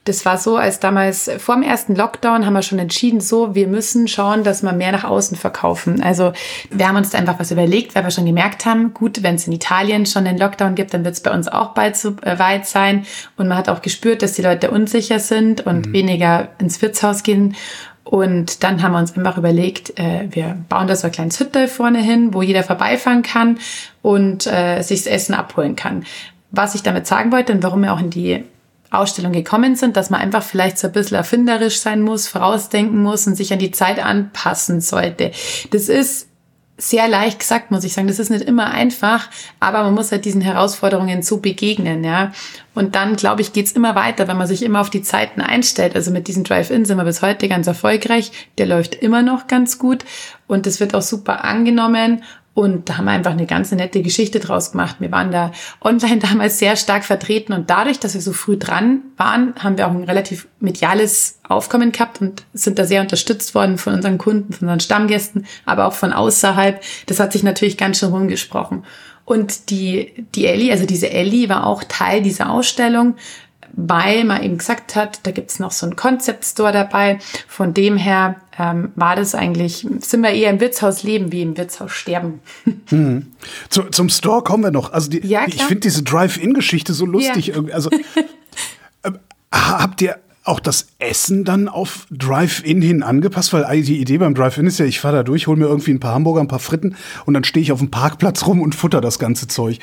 Das 0.04 0.24
war 0.24 0.38
so, 0.38 0.56
als 0.56 0.80
damals 0.80 1.30
vor 1.38 1.56
dem 1.56 1.62
ersten 1.62 1.94
Lockdown 1.94 2.46
haben 2.46 2.54
wir 2.54 2.62
schon 2.62 2.78
entschieden, 2.78 3.20
so, 3.20 3.54
wir 3.54 3.68
müssen 3.68 4.08
schauen, 4.08 4.44
dass 4.44 4.62
wir 4.62 4.72
mehr 4.72 4.92
nach 4.92 5.04
außen 5.04 5.36
verkaufen. 5.36 6.02
Also 6.02 6.32
wir 6.70 6.88
haben 6.88 6.96
uns 6.96 7.10
da 7.10 7.18
einfach 7.18 7.38
was 7.38 7.50
überlegt, 7.50 7.94
weil 7.94 8.04
wir 8.04 8.10
schon 8.10 8.24
gemerkt 8.24 8.64
haben, 8.64 8.94
gut, 8.94 9.22
wenn 9.22 9.34
es 9.34 9.46
in 9.46 9.52
Italien 9.52 10.06
schon 10.06 10.26
einen 10.26 10.38
Lockdown 10.38 10.74
gibt, 10.74 10.94
dann 10.94 11.04
wird 11.04 11.14
es 11.14 11.20
bei 11.20 11.30
uns 11.30 11.48
auch 11.48 11.74
bald 11.74 11.96
so 11.96 12.16
äh, 12.22 12.38
weit 12.38 12.66
sein. 12.66 13.04
Und 13.36 13.48
man 13.48 13.58
hat 13.58 13.68
auch 13.68 13.82
gespürt, 13.82 14.22
dass 14.22 14.32
die 14.32 14.42
Leute 14.42 14.70
unsicher 14.70 15.18
sind 15.18 15.66
und 15.66 15.88
mhm. 15.88 15.92
weniger 15.92 16.48
ins 16.58 16.80
Wirtshaus 16.80 17.22
gehen. 17.22 17.54
Und 18.02 18.64
dann 18.64 18.82
haben 18.82 18.92
wir 18.92 18.98
uns 18.98 19.16
einfach 19.16 19.36
überlegt, 19.36 19.98
äh, 19.98 20.28
wir 20.30 20.56
bauen 20.68 20.88
da 20.88 20.96
so 20.96 21.06
ein 21.06 21.12
kleines 21.12 21.38
Hütte 21.38 21.68
vorne 21.68 22.00
hin, 22.00 22.32
wo 22.32 22.40
jeder 22.40 22.62
vorbeifahren 22.62 23.22
kann 23.22 23.58
und 24.00 24.46
äh, 24.46 24.80
sich 24.82 25.04
das 25.04 25.12
Essen 25.12 25.34
abholen 25.34 25.76
kann. 25.76 26.04
Was 26.50 26.74
ich 26.74 26.82
damit 26.82 27.06
sagen 27.06 27.30
wollte 27.30 27.52
und 27.52 27.62
warum 27.62 27.82
wir 27.82 27.92
auch 27.92 28.00
in 28.00 28.10
die 28.10 28.42
Ausstellung 28.90 29.32
gekommen 29.32 29.76
sind, 29.76 29.96
dass 29.96 30.10
man 30.10 30.20
einfach 30.20 30.42
vielleicht 30.42 30.78
so 30.78 30.88
ein 30.88 30.92
bisschen 30.92 31.16
erfinderisch 31.16 31.80
sein 31.80 32.02
muss, 32.02 32.26
vorausdenken 32.26 33.02
muss 33.02 33.26
und 33.26 33.36
sich 33.36 33.52
an 33.52 33.58
die 33.58 33.70
Zeit 33.70 34.04
anpassen 34.04 34.80
sollte. 34.80 35.30
Das 35.70 35.88
ist 35.88 36.26
sehr 36.80 37.08
leicht 37.08 37.38
gesagt, 37.38 37.70
muss 37.70 37.84
ich 37.84 37.92
sagen. 37.92 38.08
Das 38.08 38.18
ist 38.18 38.30
nicht 38.30 38.44
immer 38.44 38.70
einfach, 38.70 39.28
aber 39.60 39.82
man 39.84 39.94
muss 39.94 40.10
halt 40.10 40.24
diesen 40.24 40.40
Herausforderungen 40.40 41.22
so 41.22 41.38
begegnen, 41.38 42.02
ja. 42.04 42.32
Und 42.74 42.94
dann, 42.94 43.16
glaube 43.16 43.42
ich, 43.42 43.52
geht's 43.52 43.72
immer 43.72 43.94
weiter, 43.94 44.28
wenn 44.28 44.38
man 44.38 44.46
sich 44.46 44.62
immer 44.62 44.80
auf 44.80 44.90
die 44.90 45.02
Zeiten 45.02 45.40
einstellt. 45.40 45.94
Also 45.94 46.10
mit 46.10 46.28
diesem 46.28 46.44
Drive-In 46.44 46.84
sind 46.84 46.96
wir 46.96 47.04
bis 47.04 47.22
heute 47.22 47.48
ganz 47.48 47.66
erfolgreich. 47.66 48.32
Der 48.58 48.66
läuft 48.66 48.94
immer 48.94 49.22
noch 49.22 49.46
ganz 49.46 49.78
gut 49.78 50.04
und 50.46 50.66
das 50.66 50.80
wird 50.80 50.94
auch 50.94 51.02
super 51.02 51.44
angenommen. 51.44 52.22
Und 52.60 52.90
da 52.90 52.98
haben 52.98 53.06
wir 53.06 53.12
einfach 53.12 53.30
eine 53.30 53.46
ganz 53.46 53.72
nette 53.72 54.02
Geschichte 54.02 54.38
draus 54.38 54.72
gemacht. 54.72 54.96
Wir 54.98 55.10
waren 55.10 55.30
da 55.30 55.50
online 55.80 56.18
damals 56.30 56.58
sehr 56.58 56.76
stark 56.76 57.06
vertreten 57.06 57.54
und 57.54 57.70
dadurch, 57.70 57.98
dass 58.00 58.12
wir 58.12 58.20
so 58.20 58.34
früh 58.34 58.58
dran 58.58 59.00
waren, 59.16 59.54
haben 59.58 59.78
wir 59.78 59.86
auch 59.86 59.92
ein 59.92 60.04
relativ 60.04 60.46
mediales 60.60 61.38
Aufkommen 61.48 61.90
gehabt 61.90 62.20
und 62.20 62.44
sind 62.52 62.78
da 62.78 62.84
sehr 62.84 63.00
unterstützt 63.00 63.54
worden 63.54 63.78
von 63.78 63.94
unseren 63.94 64.18
Kunden, 64.18 64.52
von 64.52 64.68
unseren 64.68 64.80
Stammgästen, 64.80 65.46
aber 65.64 65.86
auch 65.86 65.94
von 65.94 66.12
außerhalb. 66.12 66.82
Das 67.06 67.18
hat 67.18 67.32
sich 67.32 67.42
natürlich 67.42 67.78
ganz 67.78 67.98
schön 67.98 68.10
rumgesprochen. 68.10 68.84
Und 69.24 69.70
die, 69.70 70.26
die 70.34 70.44
Ellie, 70.44 70.70
also 70.70 70.84
diese 70.84 71.08
Ellie 71.08 71.48
war 71.48 71.66
auch 71.66 71.82
Teil 71.84 72.20
dieser 72.20 72.50
Ausstellung, 72.50 73.14
weil 73.72 74.24
man 74.24 74.42
eben 74.42 74.58
gesagt 74.58 74.96
hat, 74.96 75.20
da 75.24 75.30
gibt's 75.30 75.58
noch 75.58 75.72
so 75.72 75.86
einen 75.86 75.96
Concept 75.96 76.44
Store 76.44 76.72
dabei. 76.72 77.18
Von 77.48 77.74
dem 77.74 77.96
her 77.96 78.36
ähm, 78.58 78.92
war 78.96 79.16
das 79.16 79.34
eigentlich, 79.34 79.86
sind 80.00 80.22
wir 80.22 80.30
eher 80.30 80.50
im 80.50 80.60
Wirtshaus 80.60 81.02
leben 81.02 81.32
wie 81.32 81.42
im 81.42 81.56
Wirtshaus 81.56 81.92
sterben. 81.92 82.40
Hm. 82.88 83.26
Zu, 83.68 83.84
zum 83.84 84.08
Store 84.08 84.42
kommen 84.42 84.64
wir 84.64 84.72
noch. 84.72 84.92
Also 84.92 85.10
die, 85.10 85.24
ja, 85.24 85.44
ich 85.46 85.62
finde 85.62 85.82
diese 85.82 86.02
Drive-In-Geschichte 86.02 86.92
so 86.92 87.06
lustig. 87.06 87.48
Ja. 87.48 87.62
Also 87.72 87.88
äh, 89.02 89.12
habt 89.52 90.02
ihr 90.02 90.18
auch 90.42 90.58
das 90.58 90.88
Essen 90.98 91.44
dann 91.44 91.68
auf 91.68 92.08
Drive-In 92.10 92.82
hin 92.82 93.04
angepasst? 93.04 93.52
Weil 93.52 93.82
die 93.82 94.00
Idee 94.00 94.18
beim 94.18 94.34
Drive-In 94.34 94.66
ist 94.66 94.78
ja, 94.78 94.86
ich 94.86 94.98
fahre 94.98 95.18
da 95.18 95.22
durch, 95.22 95.46
hole 95.46 95.56
mir 95.56 95.66
irgendwie 95.66 95.92
ein 95.92 96.00
paar 96.00 96.14
Hamburger, 96.14 96.40
ein 96.40 96.48
paar 96.48 96.58
Fritten 96.58 96.96
und 97.26 97.34
dann 97.34 97.44
stehe 97.44 97.62
ich 97.62 97.70
auf 97.70 97.78
dem 97.78 97.92
Parkplatz 97.92 98.44
rum 98.46 98.60
und 98.60 98.74
futter 98.74 99.00
das 99.00 99.20
ganze 99.20 99.46
Zeug. 99.46 99.78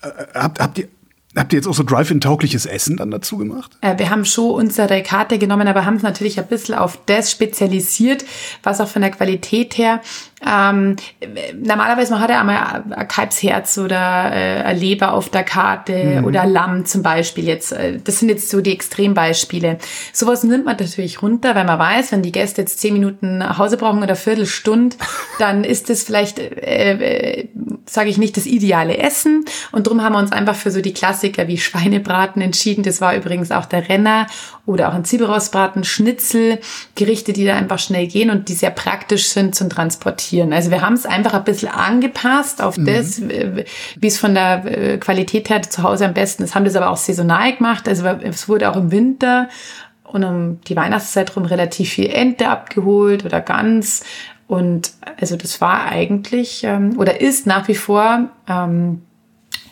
Äh, 0.00 0.08
habt, 0.34 0.60
habt 0.60 0.78
ihr 0.78 0.88
Habt 1.36 1.52
ihr 1.52 1.58
jetzt 1.58 1.66
auch 1.66 1.74
so 1.74 1.82
Drive-In-taugliches 1.82 2.64
Essen 2.64 2.96
dann 2.96 3.10
dazu 3.10 3.36
gemacht? 3.36 3.76
Äh, 3.82 3.98
wir 3.98 4.10
haben 4.10 4.24
schon 4.24 4.50
unsere 4.52 5.02
Karte 5.02 5.38
genommen, 5.38 5.68
aber 5.68 5.84
haben 5.84 5.96
es 5.96 6.02
natürlich 6.02 6.38
ein 6.38 6.46
bisschen 6.46 6.74
auf 6.74 6.98
das 7.06 7.30
spezialisiert, 7.30 8.24
was 8.62 8.80
auch 8.80 8.88
von 8.88 9.02
der 9.02 9.10
Qualität 9.10 9.76
her 9.76 10.00
ähm, 10.44 10.96
normalerweise 11.54 12.12
man 12.12 12.20
hat 12.20 12.28
ja 12.28 12.40
einmal 12.40 12.84
ein 12.90 13.08
Kalbsherz 13.08 13.78
oder 13.78 14.30
äh, 14.32 14.62
ein 14.62 14.78
Leber 14.78 15.14
auf 15.14 15.30
der 15.30 15.44
Karte 15.44 16.20
mhm. 16.20 16.24
oder 16.26 16.44
Lamm 16.44 16.84
zum 16.84 17.02
Beispiel 17.02 17.46
jetzt. 17.46 17.72
Äh, 17.72 17.98
das 18.04 18.18
sind 18.18 18.28
jetzt 18.28 18.50
so 18.50 18.60
die 18.60 18.72
Extrembeispiele. 18.72 19.78
Sowas 20.12 20.44
nimmt 20.44 20.66
man 20.66 20.76
natürlich 20.76 21.22
runter, 21.22 21.54
weil 21.54 21.64
man 21.64 21.78
weiß, 21.78 22.12
wenn 22.12 22.22
die 22.22 22.32
Gäste 22.32 22.60
jetzt 22.62 22.80
zehn 22.80 22.92
Minuten 22.92 23.38
nach 23.38 23.56
Hause 23.58 23.78
brauchen 23.78 24.02
oder 24.02 24.14
Viertelstunde, 24.14 24.96
dann 25.38 25.64
ist 25.64 25.88
das 25.88 26.02
vielleicht, 26.02 26.38
äh, 26.38 27.40
äh, 27.40 27.48
sage 27.86 28.10
ich 28.10 28.18
nicht, 28.18 28.36
das 28.36 28.44
ideale 28.44 28.98
Essen. 28.98 29.46
Und 29.72 29.86
darum 29.86 30.02
haben 30.02 30.12
wir 30.12 30.18
uns 30.18 30.32
einfach 30.32 30.54
für 30.54 30.70
so 30.70 30.82
die 30.82 30.92
Klassiker 31.26 31.48
wie 31.48 31.58
Schweinebraten 31.58 32.42
entschieden. 32.42 32.82
Das 32.82 33.00
war 33.00 33.16
übrigens 33.16 33.50
auch 33.50 33.66
der 33.66 33.88
Renner 33.88 34.26
oder 34.64 34.88
auch 34.88 34.94
ein 34.94 35.04
Zwiebelrostbraten, 35.04 35.84
Schnitzel, 35.84 36.58
Gerichte, 36.94 37.32
die 37.32 37.44
da 37.44 37.56
einfach 37.56 37.78
schnell 37.78 38.06
gehen 38.06 38.30
und 38.30 38.48
die 38.48 38.54
sehr 38.54 38.70
praktisch 38.70 39.28
sind 39.28 39.54
zum 39.54 39.68
Transportieren. 39.68 40.52
Also 40.52 40.70
wir 40.70 40.82
haben 40.82 40.94
es 40.94 41.06
einfach 41.06 41.34
ein 41.34 41.44
bisschen 41.44 41.68
angepasst 41.68 42.62
auf 42.62 42.76
mhm. 42.76 42.86
das, 42.86 43.20
wie 43.20 44.06
es 44.06 44.18
von 44.18 44.34
der 44.34 44.98
Qualität 44.98 45.50
her 45.50 45.62
zu 45.62 45.82
Hause 45.82 46.06
am 46.06 46.14
besten 46.14 46.44
ist. 46.44 46.54
Haben 46.54 46.64
das 46.64 46.76
aber 46.76 46.90
auch 46.90 46.96
saisonal 46.96 47.54
gemacht. 47.54 47.88
Also 47.88 48.06
es 48.06 48.48
wurde 48.48 48.70
auch 48.70 48.76
im 48.76 48.90
Winter 48.90 49.48
und 50.04 50.24
um 50.24 50.60
die 50.62 50.76
Weihnachtszeit 50.76 51.34
rum 51.36 51.44
relativ 51.44 51.90
viel 51.90 52.06
Ente 52.06 52.48
abgeholt 52.48 53.24
oder 53.24 53.40
Gans. 53.40 54.04
Und 54.46 54.92
also 55.20 55.36
das 55.36 55.60
war 55.60 55.86
eigentlich 55.86 56.62
ähm, 56.62 56.96
oder 56.98 57.20
ist 57.20 57.46
nach 57.48 57.66
wie 57.66 57.74
vor 57.74 58.28
ähm, 58.48 59.02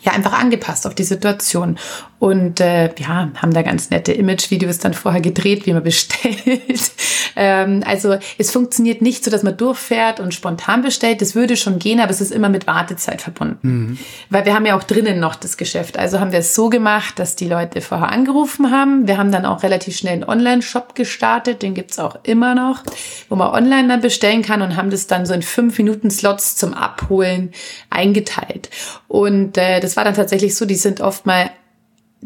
ja 0.05 0.13
einfach 0.13 0.33
angepasst 0.33 0.87
auf 0.87 0.95
die 0.95 1.03
Situation. 1.03 1.77
Und 2.17 2.61
äh, 2.61 2.89
ja, 2.97 3.29
haben 3.35 3.53
da 3.53 3.61
ganz 3.61 3.89
nette 3.89 4.13
Image-Videos 4.13 4.77
dann 4.77 4.93
vorher 4.93 5.19
gedreht, 5.19 5.65
wie 5.65 5.73
man 5.73 5.83
bestellt. 5.83 6.91
ähm, 7.35 7.83
also 7.85 8.17
es 8.37 8.51
funktioniert 8.51 9.01
nicht 9.01 9.23
so, 9.23 9.29
dass 9.29 9.43
man 9.43 9.57
durchfährt 9.57 10.21
und 10.21 10.33
spontan 10.33 10.81
bestellt. 10.81 11.21
Das 11.21 11.35
würde 11.35 11.57
schon 11.57 11.77
gehen, 11.77 11.99
aber 11.99 12.11
es 12.11 12.21
ist 12.21 12.31
immer 12.31 12.47
mit 12.47 12.67
Wartezeit 12.67 13.21
verbunden. 13.21 13.67
Mhm. 13.67 13.97
Weil 14.29 14.45
wir 14.45 14.53
haben 14.53 14.65
ja 14.65 14.77
auch 14.77 14.83
drinnen 14.83 15.19
noch 15.19 15.35
das 15.35 15.57
Geschäft. 15.57 15.97
Also 15.97 16.21
haben 16.21 16.31
wir 16.31 16.39
es 16.39 16.55
so 16.55 16.69
gemacht, 16.69 17.19
dass 17.19 17.35
die 17.35 17.49
Leute 17.49 17.81
vorher 17.81 18.09
angerufen 18.09 18.71
haben. 18.71 19.07
Wir 19.07 19.17
haben 19.17 19.33
dann 19.33 19.45
auch 19.45 19.63
relativ 19.63 19.97
schnell 19.97 20.13
einen 20.13 20.23
Online-Shop 20.23 20.95
gestartet, 20.95 21.63
den 21.63 21.73
gibt's 21.73 21.99
auch 21.99 22.17
immer 22.23 22.55
noch, 22.55 22.83
wo 23.27 23.35
man 23.35 23.53
online 23.53 23.89
dann 23.89 23.99
bestellen 24.01 24.41
kann 24.41 24.61
und 24.61 24.77
haben 24.77 24.89
das 24.89 25.07
dann 25.07 25.25
so 25.25 25.33
in 25.33 25.41
fünf 25.41 25.77
Minuten 25.77 26.09
Slots 26.09 26.55
zum 26.55 26.73
Abholen 26.73 27.51
eingeteilt. 27.89 28.69
Und 29.09 29.57
äh, 29.57 29.81
das 29.81 29.97
war 29.97 30.05
dann 30.05 30.15
tatsächlich 30.15 30.55
so, 30.55 30.65
die 30.65 30.75
sind 30.75 31.01
oft 31.01 31.25
mal 31.25 31.51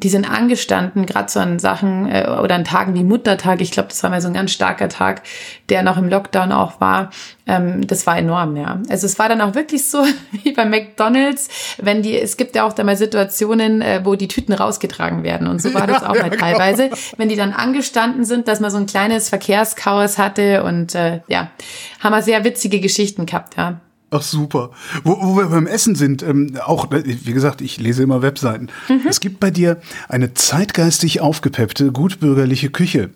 die 0.02 0.10
sind 0.10 0.30
angestanden, 0.30 1.06
gerade 1.06 1.30
so 1.30 1.40
an 1.40 1.60
Sachen 1.60 2.10
äh, 2.10 2.26
oder 2.42 2.56
an 2.56 2.64
Tagen 2.64 2.94
wie 2.94 3.04
Muttertag. 3.04 3.60
Ich 3.60 3.72
glaube, 3.72 3.90
das 3.90 4.02
war 4.02 4.10
mal 4.10 4.22
so 4.22 4.30
ein 4.30 4.34
ganz 4.34 4.52
starker 4.52 4.88
Tag, 4.88 5.24
der 5.68 5.84
noch 5.84 5.98
im 5.98 6.08
Lockdown 6.08 6.54
auch 6.54 6.80
war. 6.80 7.10
Ähm, 7.46 7.86
das 7.86 8.08
war 8.08 8.18
enorm, 8.18 8.56
ja. 8.56 8.80
Also 8.90 9.06
es 9.06 9.20
war 9.20 9.28
dann 9.28 9.42
auch 9.42 9.56
wirklich 9.56 9.90
so 9.90 10.06
wie 10.32 10.54
bei 10.54 10.66
McDonald's, 10.66 11.50
wenn 11.82 12.02
die, 12.02 12.18
es 12.18 12.38
gibt 12.38 12.56
ja 12.56 12.64
auch 12.64 12.72
da 12.72 12.84
mal 12.86 12.96
Situationen, 12.96 13.82
äh, 13.82 14.02
wo 14.06 14.16
die 14.16 14.30
Tüten 14.30 14.54
rausgetragen 14.54 15.24
werden. 15.24 15.48
Und 15.48 15.62
so 15.62 15.74
war 15.74 15.86
das 15.86 16.04
auch 16.04 16.16
mal 16.16 16.30
teilweise, 16.30 16.92
wenn 17.18 17.28
die 17.28 17.36
dann 17.36 17.52
angestanden 17.52 18.24
sind, 18.24 18.48
dass 18.48 18.62
man 18.62 18.72
so 18.72 18.78
ein 18.78 18.86
kleines 18.86 19.28
Verkehrschaos 19.28 20.18
hatte 20.18 20.64
und 20.64 20.96
äh, 20.96 21.20
ja, 21.28 21.52
haben 22.00 22.14
wir 22.14 22.22
sehr 22.22 22.46
witzige 22.46 22.80
Geschichten 22.80 23.26
gehabt, 23.26 23.58
ja. 23.58 23.82
Ach 24.12 24.22
super. 24.22 24.72
Wo, 25.04 25.22
wo 25.22 25.38
wir 25.38 25.48
beim 25.48 25.68
Essen 25.68 25.96
sind, 25.96 26.24
ähm, 26.24 26.58
auch, 26.66 26.88
wie 26.92 27.34
gesagt, 27.34 27.62
ich 27.62 27.80
lese 27.80 28.04
immer 28.04 28.22
Webseiten. 28.22 28.70
Mhm. 28.88 29.02
Es 29.08 29.20
gibt 29.20 29.40
bei 29.40 29.52
dir 29.52 29.80
eine 30.08 30.34
zeitgeistig 30.34 31.22
aufgepeppte, 31.22 31.92
gutbürgerliche 31.92 32.70
Küche. 32.70 33.12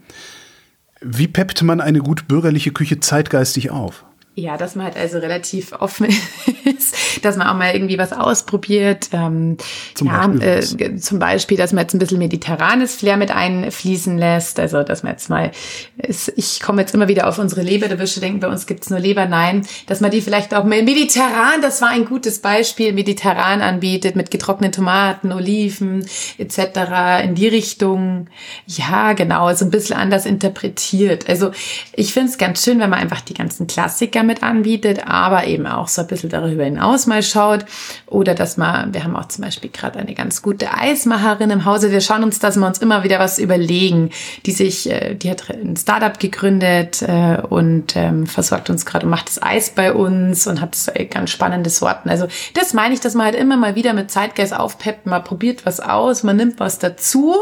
Wie 1.02 1.28
peppt 1.28 1.64
man 1.64 1.82
eine 1.82 2.00
gutbürgerliche 2.00 2.72
Küche 2.72 3.00
zeitgeistig 3.00 3.72
auf? 3.72 4.06
Ja, 4.36 4.58
dass 4.58 4.74
man 4.74 4.86
halt 4.86 4.98
also 4.98 5.20
relativ 5.20 5.74
offen 5.74 6.08
ist, 6.66 7.24
dass 7.24 7.38
man 7.38 7.46
auch 7.46 7.54
mal 7.54 7.76
irgendwie 7.76 8.00
was 8.00 8.14
ausprobiert. 8.14 9.10
Ähm, 9.12 9.58
zum, 9.94 10.08
ja, 10.08 10.26
Beispiel 10.26 10.82
äh, 10.82 10.96
zum 10.96 11.20
Beispiel, 11.20 11.56
dass 11.56 11.72
man 11.72 11.84
jetzt 11.84 11.94
ein 11.94 12.00
bisschen 12.00 12.18
mediterranes 12.18 12.96
Flair 12.96 13.18
mit 13.18 13.30
einfließen 13.30 14.18
lässt. 14.18 14.60
Also, 14.60 14.82
dass 14.82 15.04
man 15.04 15.12
jetzt 15.12 15.30
mal, 15.30 15.52
ist, 15.98 16.34
ich 16.36 16.62
komme 16.62 16.82
jetzt 16.82 16.96
immer 16.96 17.08
wieder 17.08 17.28
auf 17.28 17.38
unsere 17.38 17.62
Leber, 17.62 17.88
da 17.88 18.00
wirst 18.00 18.16
du 18.16 18.22
denken, 18.22 18.40
bei 18.40 18.48
uns 18.48 18.66
gibt's 18.66 18.90
nur 18.90 19.00
Leber. 19.00 19.28
Nein, 19.28 19.68
dass 19.86 20.02
man 20.02 20.10
die 20.10 20.22
vielleicht 20.22 20.56
auch 20.56 20.64
mal 20.64 20.82
mediterran, 20.82 21.62
das 21.62 21.80
war 21.84 21.90
ein 21.90 22.06
gutes 22.06 22.40
Beispiel, 22.40 22.92
mediterran 22.92 23.62
anbietet 23.62 24.16
mit 24.16 24.32
getrockneten 24.32 24.74
Tomaten, 24.74 25.32
Oliven 25.32 26.08
etc. 26.40 27.24
in 27.24 27.36
die 27.36 27.50
Richtung. 27.50 28.30
Ja, 28.66 29.14
genau, 29.14 29.54
so 29.54 29.66
ein 29.66 29.70
bisschen 29.70 29.96
anders 29.96 30.26
interpretiert. 30.26 31.30
Also, 31.30 31.52
ich 31.94 32.14
finde 32.14 32.30
es 32.32 32.40
ganz 32.40 32.64
schön, 32.64 32.80
wenn 32.80 32.90
man 32.90 32.98
einfach 32.98 33.22
die 33.22 33.36
ganzen 33.36 33.68
Klassiker 33.68 34.23
mit 34.26 34.44
anbietet, 34.44 35.08
aber 35.08 35.46
eben 35.46 35.68
auch 35.68 35.88
so 35.88 36.02
ein 36.02 36.08
bisschen 36.08 36.30
darüber 36.30 36.64
hinaus 36.64 37.08
mal 37.08 37.24
schaut. 37.24 37.66
Oder 38.08 38.36
dass 38.36 38.58
man, 38.58 38.94
wir 38.94 39.04
haben 39.04 39.16
auch 39.16 39.28
zum 39.28 39.44
Beispiel 39.44 39.70
gerade 39.70 40.00
eine 40.00 40.14
ganz 40.14 40.42
gute 40.42 40.74
Eismacherin 40.74 41.50
im 41.50 41.66
Hause. 41.66 41.92
Wir 41.92 42.02
schauen 42.02 42.24
uns, 42.24 42.40
dass 42.40 42.58
wir 42.58 42.66
uns 42.66 42.80
immer 42.80 43.04
wieder 43.04 43.20
was 43.20 43.40
überlegen. 43.40 44.10
Die 44.46 44.52
sich, 44.52 44.90
äh, 44.90 45.16
die 45.16 45.30
hat 45.30 45.50
ein 45.50 45.76
Startup 45.76 46.18
gegründet 46.20 47.02
äh, 47.02 47.38
und 47.48 47.96
ähm, 47.96 48.28
versorgt 48.28 48.70
uns 48.70 48.86
gerade 48.86 49.06
und 49.06 49.10
macht 49.10 49.28
das 49.28 49.42
Eis 49.42 49.70
bei 49.70 49.94
uns 49.94 50.48
und 50.48 50.62
hat 50.62 50.78
ganz 51.10 51.30
spannende 51.30 51.70
Sorten. 51.70 52.10
Also 52.10 52.28
das 52.54 52.74
meine 52.74 52.94
ich, 52.94 53.00
dass 53.00 53.14
man 53.14 53.26
halt 53.26 53.36
immer 53.36 53.58
mal 53.58 53.76
wieder 53.76 53.94
mit 53.94 54.12
Zeitgeist 54.12 54.56
aufpeppt, 54.56 55.06
man 55.06 55.24
probiert 55.24 55.66
was 55.66 55.80
aus, 55.80 56.24
man 56.24 56.38
nimmt 56.38 56.60
was 56.60 56.80
dazu, 56.80 57.36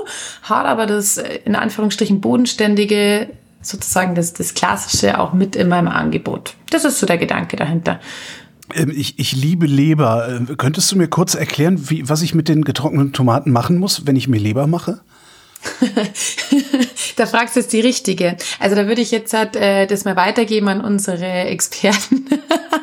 hat 0.43 0.65
aber 0.65 0.85
das 0.85 1.17
äh, 1.17 1.39
in 1.45 1.55
Anführungsstrichen 1.55 2.21
bodenständige 2.21 3.29
sozusagen 3.61 4.15
das, 4.15 4.33
das 4.33 4.53
Klassische 4.53 5.19
auch 5.19 5.33
mit 5.33 5.55
in 5.55 5.69
meinem 5.69 5.87
Angebot. 5.87 6.55
Das 6.69 6.85
ist 6.85 6.99
so 6.99 7.05
der 7.05 7.17
Gedanke 7.17 7.57
dahinter. 7.57 7.99
Ähm, 8.73 8.91
ich, 8.95 9.19
ich 9.19 9.33
liebe 9.33 9.65
Leber. 9.65 10.27
Ähm, 10.29 10.57
könntest 10.57 10.91
du 10.91 10.97
mir 10.97 11.07
kurz 11.07 11.35
erklären, 11.35 11.89
wie, 11.89 12.07
was 12.09 12.21
ich 12.21 12.35
mit 12.35 12.47
den 12.47 12.63
getrockneten 12.63 13.13
Tomaten 13.13 13.51
machen 13.51 13.77
muss, 13.77 14.05
wenn 14.05 14.15
ich 14.15 14.27
mir 14.27 14.39
Leber 14.39 14.67
mache? 14.67 15.01
da 17.15 17.25
fragst 17.25 17.55
du 17.55 17.59
jetzt 17.59 17.73
die 17.73 17.81
richtige. 17.81 18.37
Also 18.59 18.75
da 18.75 18.87
würde 18.87 19.01
ich 19.01 19.11
jetzt 19.11 19.33
halt, 19.33 19.55
äh, 19.55 19.87
das 19.87 20.05
mal 20.05 20.15
weitergeben 20.15 20.67
an 20.67 20.81
unsere 20.81 21.25
Experten. 21.25 22.25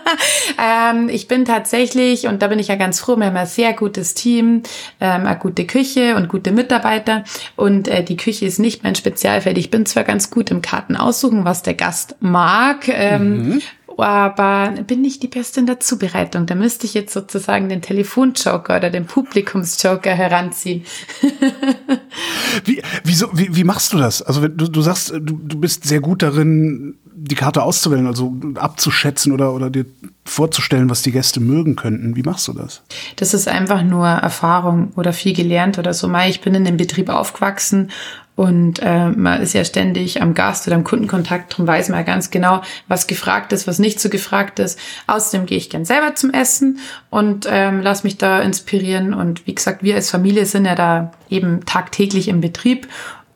ähm, 0.58 1.08
ich 1.08 1.28
bin 1.28 1.44
tatsächlich, 1.44 2.26
und 2.26 2.42
da 2.42 2.48
bin 2.48 2.58
ich 2.58 2.68
ja 2.68 2.76
ganz 2.76 3.00
froh, 3.00 3.16
wir 3.16 3.26
haben 3.26 3.36
ein 3.36 3.46
sehr 3.46 3.72
gutes 3.72 4.14
Team, 4.14 4.62
ähm, 5.00 5.26
eine 5.26 5.38
gute 5.38 5.66
Küche 5.66 6.16
und 6.16 6.28
gute 6.28 6.52
Mitarbeiter. 6.52 7.24
Und 7.56 7.88
äh, 7.88 8.02
die 8.02 8.16
Küche 8.16 8.46
ist 8.46 8.58
nicht 8.58 8.84
mein 8.84 8.94
Spezialfeld. 8.94 9.58
Ich 9.58 9.70
bin 9.70 9.86
zwar 9.86 10.04
ganz 10.04 10.30
gut 10.30 10.50
im 10.50 10.62
Karten 10.62 10.96
aussuchen, 10.96 11.44
was 11.44 11.62
der 11.62 11.74
Gast 11.74 12.16
mag. 12.20 12.88
Ähm, 12.88 13.48
mhm 13.48 13.62
aber 14.02 14.72
bin 14.86 15.00
nicht 15.00 15.22
die 15.22 15.28
Beste 15.28 15.60
in 15.60 15.66
der 15.66 15.80
Zubereitung. 15.80 16.46
Da 16.46 16.54
müsste 16.54 16.86
ich 16.86 16.94
jetzt 16.94 17.12
sozusagen 17.12 17.68
den 17.68 17.82
Telefonjoker 17.82 18.76
oder 18.76 18.90
den 18.90 19.06
Publikumsjoker 19.06 20.10
heranziehen. 20.10 20.84
wie, 22.64 22.82
wieso, 23.04 23.28
wie, 23.32 23.54
wie 23.56 23.64
machst 23.64 23.92
du 23.92 23.98
das? 23.98 24.22
Also 24.22 24.46
du, 24.46 24.68
du 24.68 24.80
sagst, 24.82 25.10
du, 25.10 25.20
du 25.20 25.58
bist 25.58 25.84
sehr 25.84 26.00
gut 26.00 26.22
darin, 26.22 26.96
die 27.04 27.34
Karte 27.34 27.62
auszuwählen, 27.62 28.06
also 28.06 28.36
abzuschätzen 28.54 29.32
oder, 29.32 29.52
oder 29.52 29.70
dir 29.70 29.86
vorzustellen, 30.24 30.88
was 30.88 31.02
die 31.02 31.12
Gäste 31.12 31.40
mögen 31.40 31.74
könnten. 31.74 32.14
Wie 32.14 32.22
machst 32.22 32.46
du 32.46 32.52
das? 32.52 32.82
Das 33.16 33.34
ist 33.34 33.48
einfach 33.48 33.82
nur 33.82 34.06
Erfahrung 34.06 34.92
oder 34.94 35.12
viel 35.12 35.34
gelernt 35.34 35.78
oder 35.78 35.92
so. 35.94 36.08
Ich 36.28 36.40
bin 36.40 36.54
in 36.54 36.64
dem 36.64 36.76
Betrieb 36.76 37.08
aufgewachsen 37.08 37.90
und 38.38 38.78
äh, 38.84 39.08
man 39.08 39.42
ist 39.42 39.52
ja 39.52 39.64
ständig 39.64 40.22
am 40.22 40.32
Gast 40.32 40.68
oder 40.68 40.76
am 40.76 40.84
Kundenkontakt, 40.84 41.52
darum 41.52 41.66
weiß 41.66 41.88
man 41.88 41.98
ja 41.98 42.04
ganz 42.04 42.30
genau, 42.30 42.62
was 42.86 43.08
gefragt 43.08 43.52
ist, 43.52 43.66
was 43.66 43.80
nicht 43.80 43.98
so 43.98 44.08
gefragt 44.08 44.60
ist. 44.60 44.78
Außerdem 45.08 45.44
gehe 45.46 45.58
ich 45.58 45.70
gern 45.70 45.84
selber 45.84 46.14
zum 46.14 46.30
Essen 46.30 46.78
und 47.10 47.48
ähm, 47.50 47.80
lass 47.82 48.04
mich 48.04 48.16
da 48.16 48.38
inspirieren. 48.38 49.12
Und 49.12 49.48
wie 49.48 49.56
gesagt, 49.56 49.82
wir 49.82 49.96
als 49.96 50.12
Familie 50.12 50.46
sind 50.46 50.66
ja 50.66 50.76
da 50.76 51.10
eben 51.28 51.66
tagtäglich 51.66 52.28
im 52.28 52.40
Betrieb 52.40 52.86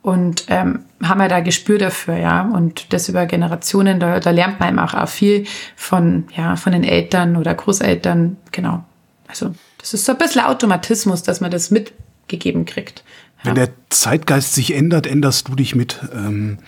und 0.03 0.45
ähm, 0.47 0.85
haben 1.03 1.21
ja 1.21 1.27
da 1.27 1.41
Gespür 1.41 1.79
dafür, 1.79 2.19
ja. 2.19 2.43
Und 2.43 2.93
das 2.93 3.09
über 3.09 3.27
Generationen, 3.27 3.99
da, 3.99 4.21
da 4.21 4.31
lernt 4.31 4.61
man 4.61 4.69
eben 4.69 4.79
auch, 4.79 4.95
auch 4.95 5.09
viel 5.09 5.47
von, 5.75 6.29
ja, 6.37 6.55
von 6.55 6.71
den 6.71 6.85
Eltern 6.85 7.37
oder 7.37 7.57
Großeltern, 7.57 8.37
genau. 8.53 8.85
Also 9.27 9.53
das 9.79 9.95
ist 9.95 10.05
so 10.05 10.13
ein 10.13 10.19
bisschen 10.19 10.43
Automatismus, 10.43 11.25
dass 11.25 11.41
man 11.41 11.51
das 11.51 11.73
mitgegeben 11.73 12.67
kriegt. 12.67 13.03
Wenn 13.45 13.55
der 13.55 13.71
Zeitgeist 13.91 14.55
sich 14.55 14.75
ändert, 14.75 15.07
änderst 15.07 15.49
du 15.49 15.55
dich 15.55 15.75
mit. 15.75 16.01
Ähm, 16.15 16.59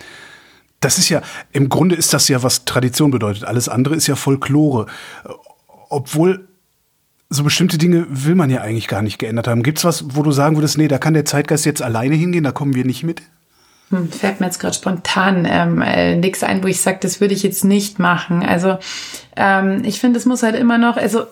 das 0.81 0.97
ist 0.97 1.09
ja, 1.09 1.21
im 1.51 1.69
Grunde 1.69 1.95
ist 1.95 2.13
das 2.13 2.27
ja, 2.27 2.43
was 2.43 2.65
Tradition 2.65 3.11
bedeutet. 3.11 3.45
Alles 3.45 3.69
andere 3.69 3.95
ist 3.95 4.07
ja 4.07 4.15
Folklore. 4.15 4.87
Obwohl 5.89 6.47
so 7.29 7.43
bestimmte 7.43 7.77
Dinge 7.77 8.05
will 8.09 8.35
man 8.35 8.49
ja 8.49 8.61
eigentlich 8.61 8.87
gar 8.87 9.01
nicht 9.01 9.17
geändert 9.17 9.47
haben. 9.47 9.63
Gibt 9.63 9.79
es 9.79 9.85
was, 9.85 10.15
wo 10.15 10.21
du 10.21 10.31
sagen 10.31 10.57
würdest, 10.57 10.77
nee, 10.77 10.87
da 10.87 10.97
kann 10.97 11.13
der 11.13 11.25
Zeitgeist 11.25 11.65
jetzt 11.65 11.81
alleine 11.81 12.15
hingehen, 12.15 12.43
da 12.43 12.51
kommen 12.51 12.75
wir 12.75 12.85
nicht 12.85 13.03
mit? 13.03 13.21
Hm, 13.89 14.11
fällt 14.11 14.39
mir 14.39 14.47
jetzt 14.47 14.59
gerade 14.59 14.75
spontan 14.75 15.45
ähm, 15.47 15.81
äh, 15.81 16.15
nichts 16.15 16.43
ein, 16.43 16.63
wo 16.63 16.67
ich 16.67 16.81
sage, 16.81 16.99
das 17.01 17.21
würde 17.21 17.33
ich 17.33 17.43
jetzt 17.43 17.63
nicht 17.63 17.99
machen. 17.99 18.43
Also 18.43 18.77
ähm, 19.35 19.83
ich 19.83 19.99
finde, 19.99 20.19
es 20.19 20.25
muss 20.25 20.43
halt 20.43 20.55
immer 20.55 20.77
noch, 20.77 20.97
also 20.97 21.25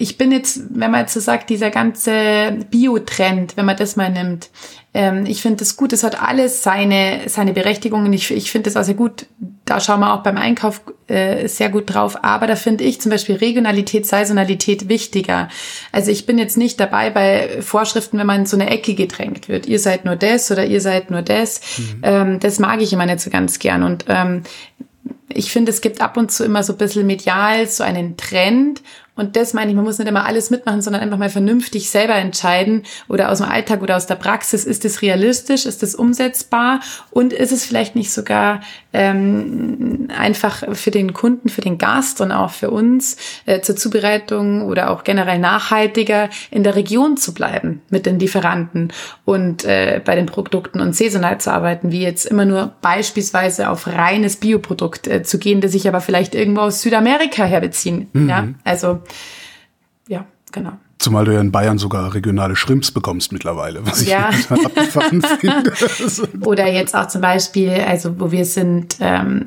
ich 0.00 0.16
bin 0.16 0.30
jetzt, 0.30 0.60
wenn 0.70 0.90
man 0.90 1.00
jetzt 1.00 1.14
so 1.14 1.20
sagt, 1.20 1.50
dieser 1.50 1.70
ganze 1.70 2.56
Bio-Trend, 2.70 3.56
wenn 3.56 3.66
man 3.66 3.76
das 3.76 3.96
mal 3.96 4.10
nimmt, 4.10 4.50
ähm, 4.94 5.26
ich 5.26 5.42
finde 5.42 5.58
das 5.58 5.76
gut, 5.76 5.92
es 5.92 6.04
hat 6.04 6.22
alles 6.22 6.62
seine, 6.62 7.22
seine 7.26 7.52
Berechtigungen. 7.52 8.12
Ich, 8.12 8.30
ich 8.30 8.50
finde 8.50 8.70
das 8.70 8.76
auch 8.76 8.84
sehr 8.84 8.94
gut, 8.94 9.26
da 9.64 9.80
schauen 9.80 10.00
wir 10.00 10.14
auch 10.14 10.22
beim 10.22 10.36
Einkauf 10.36 10.80
äh, 11.08 11.48
sehr 11.48 11.68
gut 11.68 11.92
drauf. 11.92 12.24
Aber 12.24 12.46
da 12.46 12.56
finde 12.56 12.84
ich 12.84 13.00
zum 13.00 13.10
Beispiel 13.10 13.36
Regionalität, 13.36 14.06
Saisonalität 14.06 14.88
wichtiger. 14.88 15.48
Also 15.92 16.10
ich 16.10 16.26
bin 16.26 16.38
jetzt 16.38 16.56
nicht 16.56 16.78
dabei 16.80 17.10
bei 17.10 17.60
Vorschriften, 17.60 18.18
wenn 18.18 18.26
man 18.26 18.40
in 18.40 18.46
so 18.46 18.56
eine 18.56 18.70
Ecke 18.70 18.94
gedrängt 18.94 19.48
wird. 19.48 19.66
Ihr 19.66 19.80
seid 19.80 20.04
nur 20.04 20.16
das 20.16 20.50
oder 20.50 20.64
ihr 20.64 20.80
seid 20.80 21.10
nur 21.10 21.22
das. 21.22 21.60
Mhm. 21.76 22.00
Ähm, 22.02 22.40
das 22.40 22.58
mag 22.58 22.80
ich 22.80 22.92
immer 22.92 23.06
nicht 23.06 23.20
so 23.20 23.30
ganz 23.30 23.58
gern. 23.58 23.82
Und 23.82 24.04
ähm, 24.08 24.42
ich 25.32 25.52
finde, 25.52 25.70
es 25.70 25.80
gibt 25.80 26.00
ab 26.00 26.16
und 26.16 26.32
zu 26.32 26.44
immer 26.44 26.62
so 26.62 26.72
ein 26.72 26.78
bisschen 26.78 27.06
medial 27.06 27.66
so 27.66 27.84
einen 27.84 28.16
Trend 28.16 28.82
und 29.18 29.34
das 29.34 29.52
meine 29.52 29.70
ich, 29.70 29.76
man 29.76 29.84
muss 29.84 29.98
nicht 29.98 30.08
immer 30.08 30.24
alles 30.24 30.50
mitmachen, 30.50 30.80
sondern 30.80 31.02
einfach 31.02 31.18
mal 31.18 31.28
vernünftig 31.28 31.90
selber 31.90 32.14
entscheiden 32.14 32.84
oder 33.08 33.30
aus 33.30 33.38
dem 33.38 33.48
Alltag 33.48 33.82
oder 33.82 33.96
aus 33.96 34.06
der 34.06 34.14
Praxis, 34.14 34.64
ist 34.64 34.84
es 34.84 35.02
realistisch, 35.02 35.66
ist 35.66 35.82
es 35.82 35.96
umsetzbar 35.96 36.80
und 37.10 37.32
ist 37.32 37.50
es 37.50 37.64
vielleicht 37.64 37.96
nicht 37.96 38.12
sogar 38.12 38.60
ähm, 38.92 40.08
einfach 40.16 40.62
für 40.74 40.92
den 40.92 41.12
Kunden, 41.12 41.48
für 41.48 41.60
den 41.60 41.78
Gast 41.78 42.20
und 42.20 42.30
auch 42.30 42.50
für 42.50 42.70
uns 42.70 43.16
äh, 43.44 43.60
zur 43.60 43.74
Zubereitung 43.74 44.62
oder 44.62 44.90
auch 44.90 45.02
generell 45.02 45.40
nachhaltiger 45.40 46.30
in 46.50 46.62
der 46.62 46.76
Region 46.76 47.16
zu 47.16 47.34
bleiben 47.34 47.82
mit 47.90 48.06
den 48.06 48.20
Lieferanten 48.20 48.92
und 49.24 49.64
äh, 49.64 50.00
bei 50.04 50.14
den 50.14 50.26
Produkten 50.26 50.80
und 50.80 50.94
saisonal 50.94 51.38
zu 51.40 51.52
arbeiten, 51.52 51.90
wie 51.90 52.02
jetzt 52.02 52.24
immer 52.24 52.44
nur 52.44 52.72
beispielsweise 52.82 53.68
auf 53.68 53.88
reines 53.88 54.36
Bioprodukt 54.36 55.08
äh, 55.08 55.22
zu 55.24 55.38
gehen, 55.38 55.60
das 55.60 55.74
ich 55.74 55.88
aber 55.88 56.00
vielleicht 56.00 56.36
irgendwo 56.36 56.60
aus 56.60 56.82
Südamerika 56.82 57.44
herbeziehen. 57.44 58.08
Mhm. 58.12 58.28
Ja, 58.28 58.48
also 58.62 59.00
ja, 60.08 60.24
genau. 60.52 60.72
Zumal 60.98 61.24
du 61.24 61.32
ja 61.32 61.40
in 61.40 61.52
Bayern 61.52 61.78
sogar 61.78 62.12
regionale 62.12 62.56
Shrimps 62.56 62.90
bekommst 62.90 63.30
mittlerweile, 63.30 63.86
was 63.86 64.02
ich 64.02 64.08
ja. 64.08 64.30
abgefahren 64.48 65.22
finde. 65.22 65.72
Oder 66.44 66.66
jetzt 66.66 66.96
auch 66.96 67.06
zum 67.06 67.20
Beispiel, 67.20 67.70
also 67.70 68.18
wo 68.18 68.32
wir 68.32 68.44
sind, 68.44 68.96
ähm, 69.00 69.44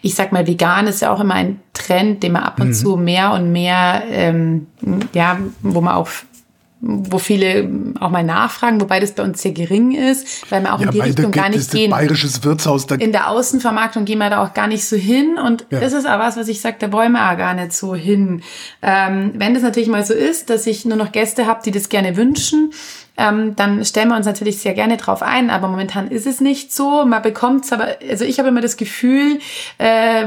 ich 0.00 0.14
sag 0.14 0.30
mal, 0.30 0.46
vegan 0.46 0.86
ist 0.86 1.02
ja 1.02 1.12
auch 1.12 1.18
immer 1.18 1.34
ein 1.34 1.58
Trend, 1.72 2.22
den 2.22 2.32
man 2.32 2.44
ab 2.44 2.60
und 2.60 2.68
mhm. 2.68 2.74
zu 2.74 2.96
mehr 2.96 3.32
und 3.32 3.50
mehr, 3.50 4.04
ähm, 4.10 4.68
ja, 5.12 5.40
wo 5.62 5.80
man 5.80 5.94
auch 5.94 6.08
wo 6.82 7.18
viele 7.18 7.68
auch 8.00 8.08
mal 8.08 8.24
nachfragen, 8.24 8.80
wobei 8.80 9.00
das 9.00 9.12
bei 9.12 9.22
uns 9.22 9.42
sehr 9.42 9.52
gering 9.52 9.92
ist, 9.92 10.50
weil 10.50 10.62
wir 10.62 10.72
auch 10.72 10.80
ja, 10.80 10.86
in 10.86 10.92
die 10.92 11.00
Richtung 11.00 11.30
gar 11.30 11.50
nicht 11.50 11.70
gehen. 11.70 11.90
Bayerisches 11.90 12.42
Wirtshaus. 12.42 12.86
In 12.86 13.12
der 13.12 13.28
Außenvermarktung 13.28 14.06
gehen 14.06 14.18
wir 14.18 14.30
da 14.30 14.42
auch 14.42 14.54
gar 14.54 14.66
nicht 14.66 14.86
so 14.86 14.96
hin 14.96 15.36
und 15.38 15.66
ja. 15.70 15.80
das 15.80 15.92
ist 15.92 16.06
aber 16.06 16.24
was, 16.24 16.38
was 16.38 16.48
ich 16.48 16.60
sage, 16.60 16.76
da 16.78 16.90
wollen 16.90 17.12
wir 17.12 17.30
auch 17.30 17.36
gar 17.36 17.52
nicht 17.52 17.72
so 17.72 17.94
hin. 17.94 18.42
Ähm, 18.80 19.32
wenn 19.34 19.52
das 19.52 19.62
natürlich 19.62 19.90
mal 19.90 20.04
so 20.06 20.14
ist, 20.14 20.48
dass 20.48 20.66
ich 20.66 20.86
nur 20.86 20.96
noch 20.96 21.12
Gäste 21.12 21.46
habe, 21.46 21.60
die 21.62 21.70
das 21.70 21.90
gerne 21.90 22.16
wünschen, 22.16 22.72
ähm, 23.18 23.54
dann 23.56 23.84
stellen 23.84 24.08
wir 24.08 24.16
uns 24.16 24.24
natürlich 24.24 24.60
sehr 24.60 24.72
gerne 24.72 24.96
drauf 24.96 25.22
ein, 25.22 25.50
aber 25.50 25.68
momentan 25.68 26.08
ist 26.08 26.26
es 26.26 26.40
nicht 26.40 26.72
so. 26.72 27.04
Man 27.04 27.20
bekommt 27.20 27.66
es 27.66 27.72
aber, 27.72 27.96
also 28.08 28.24
ich 28.24 28.38
habe 28.38 28.48
immer 28.48 28.62
das 28.62 28.78
Gefühl, 28.78 29.38
äh, 29.76 30.24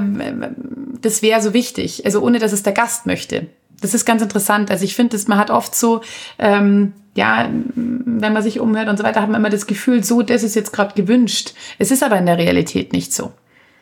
das 1.01 1.24
wäre 1.24 1.41
so 1.41 1.55
wichtig, 1.55 2.05
also 2.05 2.22
ohne 2.22 2.38
dass 2.38 2.53
es 2.53 2.62
der 2.62 2.74
Gast 2.74 3.07
möchte 3.07 3.48
das 3.84 3.94
ist 3.94 4.06
ganz 4.06 4.22
interessant. 4.22 4.72
Also 4.72 4.86
ich 4.86 4.96
finde, 4.96 5.18
man 5.28 5.38
hat 5.38 5.50
oft 5.52 5.75
so, 5.75 6.02
ähm, 6.40 6.94
ja, 7.16 7.50
wenn 7.75 8.34
man 8.34 8.42
sich 8.42 8.60
umhört 8.60 8.90
und 8.90 8.98
so 8.98 9.04
weiter, 9.04 9.22
hat 9.22 9.30
man 9.30 9.42
immer 9.42 9.50
das 9.50 9.68
Gefühl, 9.68 10.04
so, 10.04 10.22
das 10.22 10.44
ist 10.44 10.56
jetzt 10.56 10.74
gerade 10.74 10.96
gewünscht. 10.96 11.54
Es 11.78 11.92
ist 11.92 12.04
aber 12.04 12.18
in 12.18 12.25
der 12.25 12.38
Realität 12.38 12.94
nicht 12.94 13.13
so. 13.13 13.32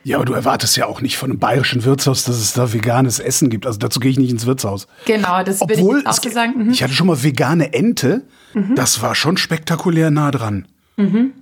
Ja, 0.04 0.18
aber 0.18 0.26
du 0.26 0.34
erwartest 0.34 0.76
ja 0.78 0.88
auch 0.88 1.02
nicht 1.02 1.16
von 1.18 1.30
einem 1.30 1.40
bayerischen 1.40 1.86
Wirtshaus, 1.86 2.24
dass 2.24 2.38
es 2.38 2.54
da 2.54 2.74
veganes 2.74 3.20
Essen 3.20 3.52
gibt. 3.52 3.68
Also 3.68 3.78
dazu 3.78 4.00
gehe 4.00 4.10
ich 4.10 4.18
nicht 4.18 4.32
ins 4.32 4.48
Wirtshaus. 4.48 4.88
Genau, 5.06 5.44
das 5.44 5.62
Obwohl, 5.62 5.78
würde 5.78 6.00
ich 6.02 6.08
auch 6.08 6.14
so 6.14 6.30
sagen. 6.30 6.66
Mhm. 6.66 6.72
Ich 6.72 6.82
hatte 6.82 6.94
schon 6.94 7.08
mal 7.08 7.22
vegane 7.22 7.74
Ente. 7.74 8.24
Das 8.76 9.02
war 9.02 9.16
schon 9.16 9.38
spektakulär 9.38 10.12
nah 10.12 10.32
dran. 10.32 10.68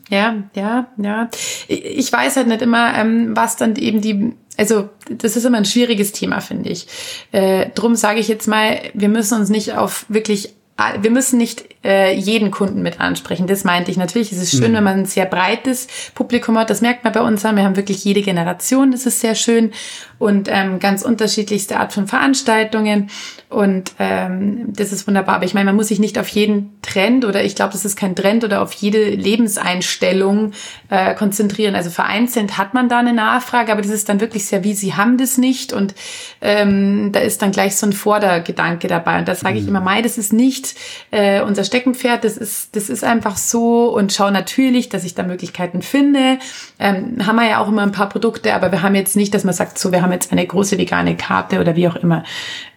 Ja, 0.10 0.44
ja, 0.56 0.88
ja. 0.98 1.30
Ich 1.68 1.84
ich 1.86 2.14
weiß 2.14 2.38
halt 2.38 2.48
nicht 2.48 2.62
immer, 2.62 2.96
ähm, 2.96 3.36
was 3.36 3.56
dann 3.56 3.76
eben 3.76 4.02
die, 4.02 4.34
also 4.58 4.90
das 5.10 5.36
ist 5.36 5.46
immer 5.46 5.58
ein 5.58 5.66
schwieriges 5.66 6.12
Thema, 6.12 6.40
finde 6.40 6.70
ich. 6.70 6.88
Äh, 7.32 7.70
drum 7.76 7.96
sage 7.96 8.20
ich 8.20 8.28
jetzt 8.28 8.48
mal, 8.48 8.80
wir 8.94 9.10
müssen 9.10 9.40
uns 9.40 9.50
nicht 9.50 9.74
auf 9.74 10.06
wirklich, 10.10 10.54
wir 11.02 11.12
müssen 11.12 11.38
nicht 11.38 11.66
äh, 11.84 12.14
jeden 12.14 12.52
Kunden 12.52 12.82
mit 12.82 13.00
ansprechen. 13.00 13.48
Das 13.48 13.64
meinte 13.64 13.92
ich. 13.92 13.98
Natürlich 13.98 14.32
ist 14.32 14.42
es 14.42 14.52
schön, 14.52 14.74
wenn 14.74 14.84
man 14.84 15.00
ein 15.00 15.06
sehr 15.06 15.26
breites 15.26 15.88
Publikum 16.14 16.58
hat. 16.58 16.70
Das 16.70 16.82
merkt 16.82 17.04
man 17.04 17.14
bei 17.14 17.22
uns. 17.22 17.44
Wir 17.44 17.64
haben 17.64 17.78
wirklich 17.78 18.04
jede 18.04 18.22
Generation. 18.22 18.92
Das 18.92 19.06
ist 19.06 19.22
sehr 19.22 19.36
schön 19.36 19.72
und 20.20 20.50
ähm, 20.52 20.80
ganz 20.80 21.02
unterschiedlichste 21.02 21.80
Art 21.80 21.94
von 21.94 22.06
Veranstaltungen. 22.06 23.10
Und 23.48 23.94
ähm, 23.98 24.66
das 24.68 24.92
ist 24.92 25.08
wunderbar. 25.08 25.36
Aber 25.36 25.46
ich 25.46 25.54
meine, 25.54 25.68
man 25.68 25.76
muss 25.76 25.88
sich 25.88 26.00
nicht 26.00 26.20
auf 26.20 26.28
jeden 26.28 26.80
Trend 26.82 27.26
oder 27.26 27.44
ich 27.44 27.56
glaube, 27.56 27.72
das 27.72 27.86
ist 27.86 27.96
kein 27.96 28.16
Trend 28.16 28.44
oder 28.44 28.62
auf 28.62 28.74
jede 28.74 29.10
Lebenseinstellung 29.10 30.52
äh, 30.90 31.16
konzentrieren. 31.16 31.76
Also 31.76 31.90
vereinzelt 31.90 32.58
hat 32.58 32.74
man 32.74 32.90
da 32.90 33.00
eine 33.00 33.14
Nachfrage, 33.14 33.72
aber 33.72 33.82
das 33.82 33.92
ist 33.92 34.10
dann 34.10 34.20
wirklich 34.20 34.46
sehr 34.46 34.64
wie, 34.64 34.74
sie 34.74 34.94
haben 34.94 35.18
das 35.18 35.38
nicht 35.38 35.74
und 35.74 35.96
ähm, 36.42 37.12
da 37.12 37.22
ist 37.22 37.42
dann 37.42 37.52
gleich 37.52 37.78
so 37.78 37.88
ein 37.88 37.94
Vordergedanke 37.94 38.88
dabei. 38.88 39.20
Und 39.20 39.28
da 39.28 39.34
sage 39.34 39.58
ich 39.58 39.68
immer, 39.68 39.80
Mai, 39.82 40.02
das 40.02 40.18
ist 40.18 40.34
nicht 40.34 40.76
äh, 41.12 41.42
unser 41.42 41.64
Steckenpferd, 41.70 42.24
das 42.24 42.36
ist, 42.36 42.76
das 42.76 42.90
ist 42.90 43.04
einfach 43.04 43.38
so 43.38 43.96
und 43.96 44.12
schau 44.12 44.30
natürlich, 44.30 44.90
dass 44.90 45.06
ich 45.06 45.16
da 45.16 45.24
Möglichkeiten 45.24 45.82
finde. 45.82 46.40
Ähm, 46.78 47.26
haben 47.26 47.38
wir 47.38 47.48
ja 47.48 47.60
auch 47.60 47.70
immer 47.70 47.84
ein 47.84 47.94
paar 47.94 48.10
Produkte, 48.10 48.54
aber 48.54 48.72
wir 48.72 48.82
haben 48.82 48.96
jetzt 48.96 49.16
nicht, 49.16 49.34
dass 49.34 49.46
man 49.46 49.54
sagt, 49.54 49.80
so, 49.80 49.92
wir 49.92 50.02
haben 50.02 50.12
jetzt 50.12 50.32
eine 50.32 50.46
große 50.46 50.78
vegane 50.78 51.16
Karte 51.16 51.62
oder 51.62 51.76
wie 51.76 51.88
auch 51.88 51.96
immer. 51.96 52.24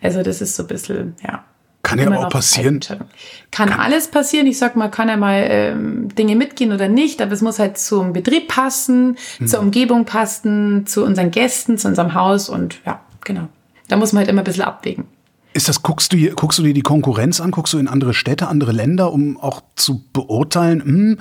Also 0.01 0.23
das 0.23 0.41
ist 0.41 0.55
so 0.55 0.63
ein 0.63 0.69
bisschen, 0.69 1.17
ja. 1.27 1.45
Kann 1.83 1.99
ja 1.99 2.11
auch 2.17 2.29
passieren. 2.29 2.77
Entscheidung. 2.77 3.09
Kann, 3.51 3.71
alles 3.71 4.07
passieren. 4.07 4.47
Ich 4.47 4.57
sag 4.57 4.77
mal, 4.77 4.89
kann 4.89 5.09
ja 5.09 5.17
mal 5.17 5.45
ähm, 5.49 6.15
Dinge 6.15 6.37
mitgehen 6.37 6.73
oder 6.73 6.87
nicht, 6.87 7.21
aber 7.21 7.33
es 7.33 7.43
muss 7.43 7.59
halt 7.59 7.77
zum 7.77 8.13
Betrieb 8.13 8.47
passen, 8.47 9.17
Hm. 9.39 9.49
zur 9.49 9.59
Umgebung 9.59 10.05
passen, 10.05 10.87
zu 10.87 11.05
unseren 11.05 11.33
Gästen, 11.33 11.79
zu 11.79 11.89
unserem 11.89 12.15
Haus 12.15 12.49
und 12.49 12.81
ja, 12.87 13.01
genau. 13.25 13.49
Da 13.89 13.97
muss 13.97 14.13
man 14.13 14.21
halt 14.21 14.31
immer 14.31 14.43
ein 14.43 14.45
bisschen 14.45 14.63
abwägen. 14.63 15.07
Ist 15.55 15.69
das, 15.69 15.83
guckst 15.83 16.13
du, 16.13 16.17
hier- 16.17 16.35
guckst 16.35 16.59
du 16.59 16.63
dir 16.63 16.75
die 16.75 16.83
Konkurrenz 16.83 17.41
an? 17.41 17.51
Guckst 17.51 17.73
du 17.73 17.79
in 17.79 17.89
andere 17.89 18.15
Städte, 18.15 18.49
andere 18.49 18.73
Länder, 18.73 19.13
um 19.13 19.39
auch 19.39 19.63
zu 19.77 20.03
beurteilen, 20.13 20.83
hm, 20.83 21.19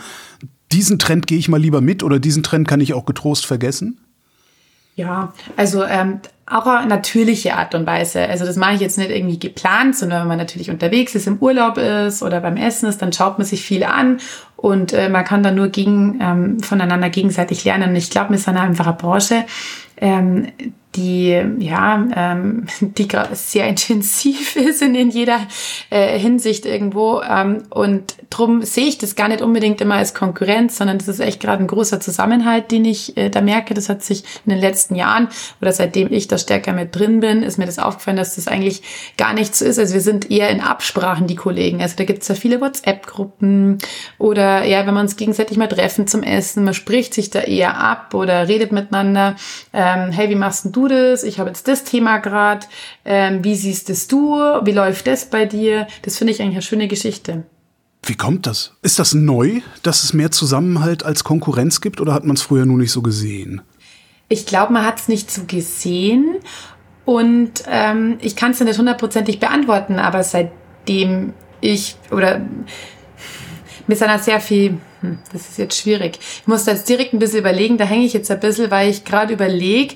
diesen 0.72 1.00
Trend 1.00 1.28
gehe 1.28 1.38
ich 1.38 1.50
mal 1.50 1.60
lieber 1.60 1.82
mit 1.82 2.02
oder 2.02 2.20
diesen 2.20 2.44
Trend 2.44 2.68
kann 2.68 2.80
ich 2.80 2.94
auch 2.94 3.06
getrost 3.06 3.46
vergessen? 3.46 4.00
Ja, 4.96 5.34
also 5.58 5.84
ähm, 5.84 6.20
auch 6.46 6.66
eine 6.66 6.88
natürliche 6.88 7.56
Art 7.56 7.76
und 7.76 7.86
Weise. 7.86 8.28
Also 8.28 8.46
das 8.46 8.58
mache 8.58 8.76
ich 8.76 8.82
jetzt 8.82 8.98
nicht 8.98 9.10
irgendwie 9.10 9.40
geplant, 9.40 9.96
sondern 9.96 10.22
wenn 10.22 10.28
man 10.28 10.38
natürlich 10.38 10.70
unterwegs 10.70 11.16
ist, 11.16 11.28
im 11.28 11.38
Urlaub 11.40 11.78
ist 11.78 12.22
oder 12.24 12.42
beim 12.42 12.58
Essen 12.58 12.88
ist, 12.90 13.02
dann 13.02 13.14
schaut 13.14 13.38
man 13.38 13.48
sich 13.48 13.62
viel 13.62 13.84
an 13.84 14.20
und 14.58 14.94
äh, 14.94 15.10
man 15.10 15.24
kann 15.24 15.44
dann 15.44 15.56
nur 15.56 15.70
gegen, 15.70 16.20
ähm, 16.22 16.60
voneinander 16.60 17.10
gegenseitig 17.10 17.64
lernen. 17.64 17.90
Und 17.90 17.96
ich 17.96 18.10
glaube, 18.10 18.32
wir 18.32 18.38
sind 18.38 18.58
einfach 18.58 18.88
eine 18.88 18.96
Branche, 18.96 19.46
ähm, 19.98 20.48
die 20.96 21.42
ja, 21.60 22.06
ähm, 22.16 22.66
die 22.82 23.08
sehr 23.34 23.68
intensiv 23.68 24.56
ist 24.58 24.82
in, 24.82 24.96
in 24.96 25.10
jeder 25.10 25.40
äh, 25.90 26.18
Hinsicht 26.18 26.66
irgendwo. 26.66 27.22
Ähm, 27.22 27.64
und 27.70 28.16
drum 28.30 28.64
sehe 28.64 28.88
ich 28.88 28.98
das 28.98 29.16
gar 29.16 29.28
nicht 29.28 29.42
unbedingt 29.42 29.82
immer 29.82 29.96
als 29.96 30.14
Konkurrenz, 30.14 30.78
sondern 30.78 30.98
das 30.98 31.08
ist 31.08 31.20
echt 31.20 31.40
gerade 31.40 31.64
ein 31.64 31.68
großer 31.68 32.00
Zusammenhalt, 32.00 32.72
den 32.72 32.86
ich 32.86 33.18
äh, 33.18 33.30
da 33.30 33.42
merke. 33.42 33.74
Das 33.74 33.90
hat 33.90 34.04
sich 34.04 34.24
in 34.46 34.52
den 34.52 34.60
letzten 34.60 34.96
Jahren 34.96 35.30
oder 35.62 35.72
seitdem 35.72 36.12
ich 36.12 36.28
da 36.28 36.38
stärker 36.38 36.74
mit 36.74 36.96
drin 36.96 37.20
bin, 37.20 37.44
ist 37.44 37.58
mir 37.58 37.66
das 37.66 37.80
aufgefallen, 37.80 38.18
dass 38.18 38.36
das 38.36 38.48
eigentlich 38.48 38.82
gar 39.18 39.34
nicht 39.34 39.56
so 39.56 39.66
ist. 39.66 39.80
Also 39.80 39.94
wir 39.94 40.02
sind 40.02 40.30
eher 40.30 40.50
in 40.50 40.62
Absprachen, 40.62 41.28
die 41.28 41.36
Kollegen. 41.36 41.82
Also 41.82 41.96
da 41.98 42.04
gibt's 42.04 42.28
ja 42.28 42.36
viele 42.36 42.62
WhatsApp-Gruppen 42.62 43.78
oder 44.18 44.64
ja, 44.66 44.86
wenn 44.86 44.94
wir 44.94 45.02
uns 45.02 45.16
gegenseitig 45.16 45.58
mal 45.58 45.68
treffen 45.68 46.08
zum 46.08 46.24
Essen, 46.24 46.64
man 46.64 46.74
spricht 46.74 47.14
sich 47.14 47.30
da 47.30 47.42
eher 47.42 47.78
ab 47.78 48.14
oder 48.14 48.48
redet 48.48 48.72
miteinander. 48.72 49.36
Ähm, 49.74 50.12
hey, 50.12 50.30
wie 50.30 50.36
machst 50.36 50.66
denn 50.66 50.72
du 50.82 50.88
das? 50.88 51.24
Ich 51.24 51.40
habe 51.40 51.50
jetzt 51.50 51.68
das 51.68 51.84
Thema 51.84 52.18
gerade. 52.18 52.66
Ähm, 53.06 53.44
wie 53.44 53.56
siehst 53.56 53.90
es 53.90 54.08
du? 54.08 54.36
Wie 54.36 54.72
läuft 54.72 55.08
das 55.08 55.26
bei 55.26 55.46
dir? 55.46 55.88
Das 56.02 56.18
finde 56.18 56.34
ich 56.34 56.42
eigentlich 56.42 56.56
eine 56.56 56.62
schöne 56.62 56.88
Geschichte. 56.88 57.44
Wie 58.04 58.16
kommt 58.16 58.48
das? 58.48 58.74
Ist 58.82 58.98
das 58.98 59.14
neu, 59.14 59.62
dass 59.84 60.04
es 60.04 60.14
mehr 60.14 60.32
Zusammenhalt 60.32 61.04
als 61.04 61.24
Konkurrenz 61.24 61.82
gibt 61.82 62.02
oder 62.02 62.14
hat 62.14 62.26
man 62.26 62.36
es 62.36 62.42
früher 62.42 62.66
nur 62.66 62.78
nicht 62.78 62.92
so 62.92 63.02
gesehen? 63.02 63.62
Ich 64.28 64.46
glaube, 64.46 64.74
man 64.74 64.86
hat 64.86 65.00
es 65.00 65.08
nicht 65.08 65.30
so 65.30 65.44
gesehen 65.46 66.38
und 67.06 67.52
ähm, 67.68 68.18
ich 68.22 68.36
kann 68.36 68.52
es 68.52 68.60
nicht 68.60 68.80
hundertprozentig 68.80 69.40
beantworten, 69.40 70.00
aber 70.00 70.24
seitdem 70.24 71.34
ich 71.60 71.96
oder 72.10 72.42
mir 73.88 73.94
ist 73.94 74.02
dann 74.02 74.20
sehr 74.20 74.40
viel, 74.40 74.78
hm, 75.02 75.20
das 75.32 75.50
ist 75.50 75.58
jetzt 75.58 75.78
schwierig. 75.78 76.20
Ich 76.42 76.48
muss 76.48 76.64
da 76.64 76.72
jetzt 76.72 76.88
direkt 76.88 77.14
ein 77.14 77.20
bisschen 77.20 77.40
überlegen, 77.40 77.78
da 77.78 77.86
hänge 77.86 78.06
ich 78.06 78.14
jetzt 78.14 78.32
ein 78.32 78.40
bisschen, 78.40 78.72
weil 78.72 78.90
ich 78.90 79.04
gerade 79.04 79.34
überlege, 79.34 79.96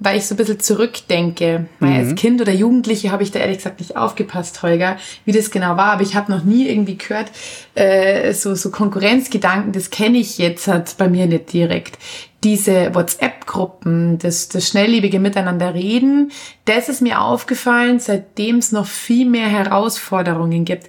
weil 0.00 0.18
ich 0.18 0.26
so 0.26 0.34
ein 0.34 0.38
bisschen 0.38 0.60
zurückdenke. 0.60 1.66
Weil 1.80 2.06
als 2.06 2.14
Kind 2.14 2.40
oder 2.40 2.52
Jugendliche 2.52 3.10
habe 3.10 3.22
ich 3.22 3.30
da 3.30 3.40
ehrlich 3.40 3.58
gesagt 3.58 3.80
nicht 3.80 3.96
aufgepasst, 3.96 4.62
Holger, 4.62 4.96
wie 5.24 5.32
das 5.32 5.50
genau 5.50 5.76
war. 5.76 5.92
Aber 5.92 6.02
ich 6.02 6.14
habe 6.14 6.30
noch 6.30 6.44
nie 6.44 6.68
irgendwie 6.68 6.96
gehört, 6.96 7.30
äh, 7.74 8.32
so, 8.32 8.54
so 8.54 8.70
Konkurrenzgedanken, 8.70 9.72
das 9.72 9.90
kenne 9.90 10.18
ich 10.18 10.38
jetzt 10.38 10.68
halt 10.68 10.96
bei 10.98 11.08
mir 11.08 11.26
nicht 11.26 11.52
direkt. 11.52 11.98
Diese 12.44 12.94
WhatsApp-Gruppen, 12.94 14.18
das, 14.18 14.48
das 14.48 14.68
schnelllebige 14.68 15.18
Miteinander 15.18 15.74
reden, 15.74 16.30
das 16.66 16.88
ist 16.88 17.02
mir 17.02 17.20
aufgefallen, 17.20 17.98
seitdem 17.98 18.58
es 18.58 18.70
noch 18.70 18.86
viel 18.86 19.26
mehr 19.26 19.48
Herausforderungen 19.48 20.64
gibt. 20.64 20.88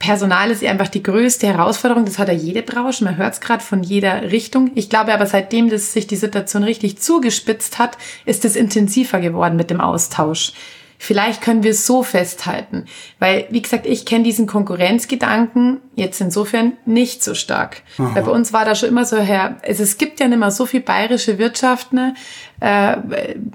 Personal 0.00 0.50
ist 0.50 0.64
einfach 0.64 0.88
die 0.88 1.02
größte 1.02 1.46
Herausforderung. 1.46 2.06
Das 2.06 2.18
hat 2.18 2.28
ja 2.28 2.34
jede 2.34 2.62
Branche. 2.62 3.04
Man 3.04 3.18
hört 3.18 3.34
es 3.34 3.40
gerade 3.40 3.62
von 3.62 3.82
jeder 3.82 4.32
Richtung. 4.32 4.70
Ich 4.74 4.88
glaube 4.88 5.12
aber, 5.12 5.26
seitdem 5.26 5.68
das 5.68 5.92
sich 5.92 6.06
die 6.06 6.16
Situation 6.16 6.64
richtig 6.64 6.98
zugespitzt 6.98 7.78
hat, 7.78 7.98
ist 8.24 8.46
es 8.46 8.56
intensiver 8.56 9.20
geworden 9.20 9.56
mit 9.56 9.68
dem 9.68 9.80
Austausch. 9.80 10.52
Vielleicht 11.02 11.40
können 11.40 11.62
wir 11.62 11.70
es 11.70 11.86
so 11.86 12.02
festhalten. 12.02 12.84
Weil, 13.18 13.46
wie 13.48 13.62
gesagt, 13.62 13.86
ich 13.86 14.04
kenne 14.04 14.22
diesen 14.22 14.46
Konkurrenzgedanken 14.46 15.80
jetzt 15.94 16.20
insofern 16.20 16.74
nicht 16.84 17.24
so 17.24 17.32
stark. 17.32 17.82
Weil 17.96 18.22
bei 18.22 18.30
uns 18.30 18.52
war 18.52 18.66
da 18.66 18.74
schon 18.74 18.90
immer 18.90 19.06
so 19.06 19.16
her, 19.16 19.56
also 19.66 19.82
es 19.82 19.96
gibt 19.96 20.20
ja 20.20 20.28
nicht 20.28 20.38
mehr 20.38 20.50
so 20.50 20.66
viel 20.66 20.80
bayerische 20.80 21.38
Wirtschaft, 21.38 21.94
ne, 21.94 22.12
äh, 22.60 22.96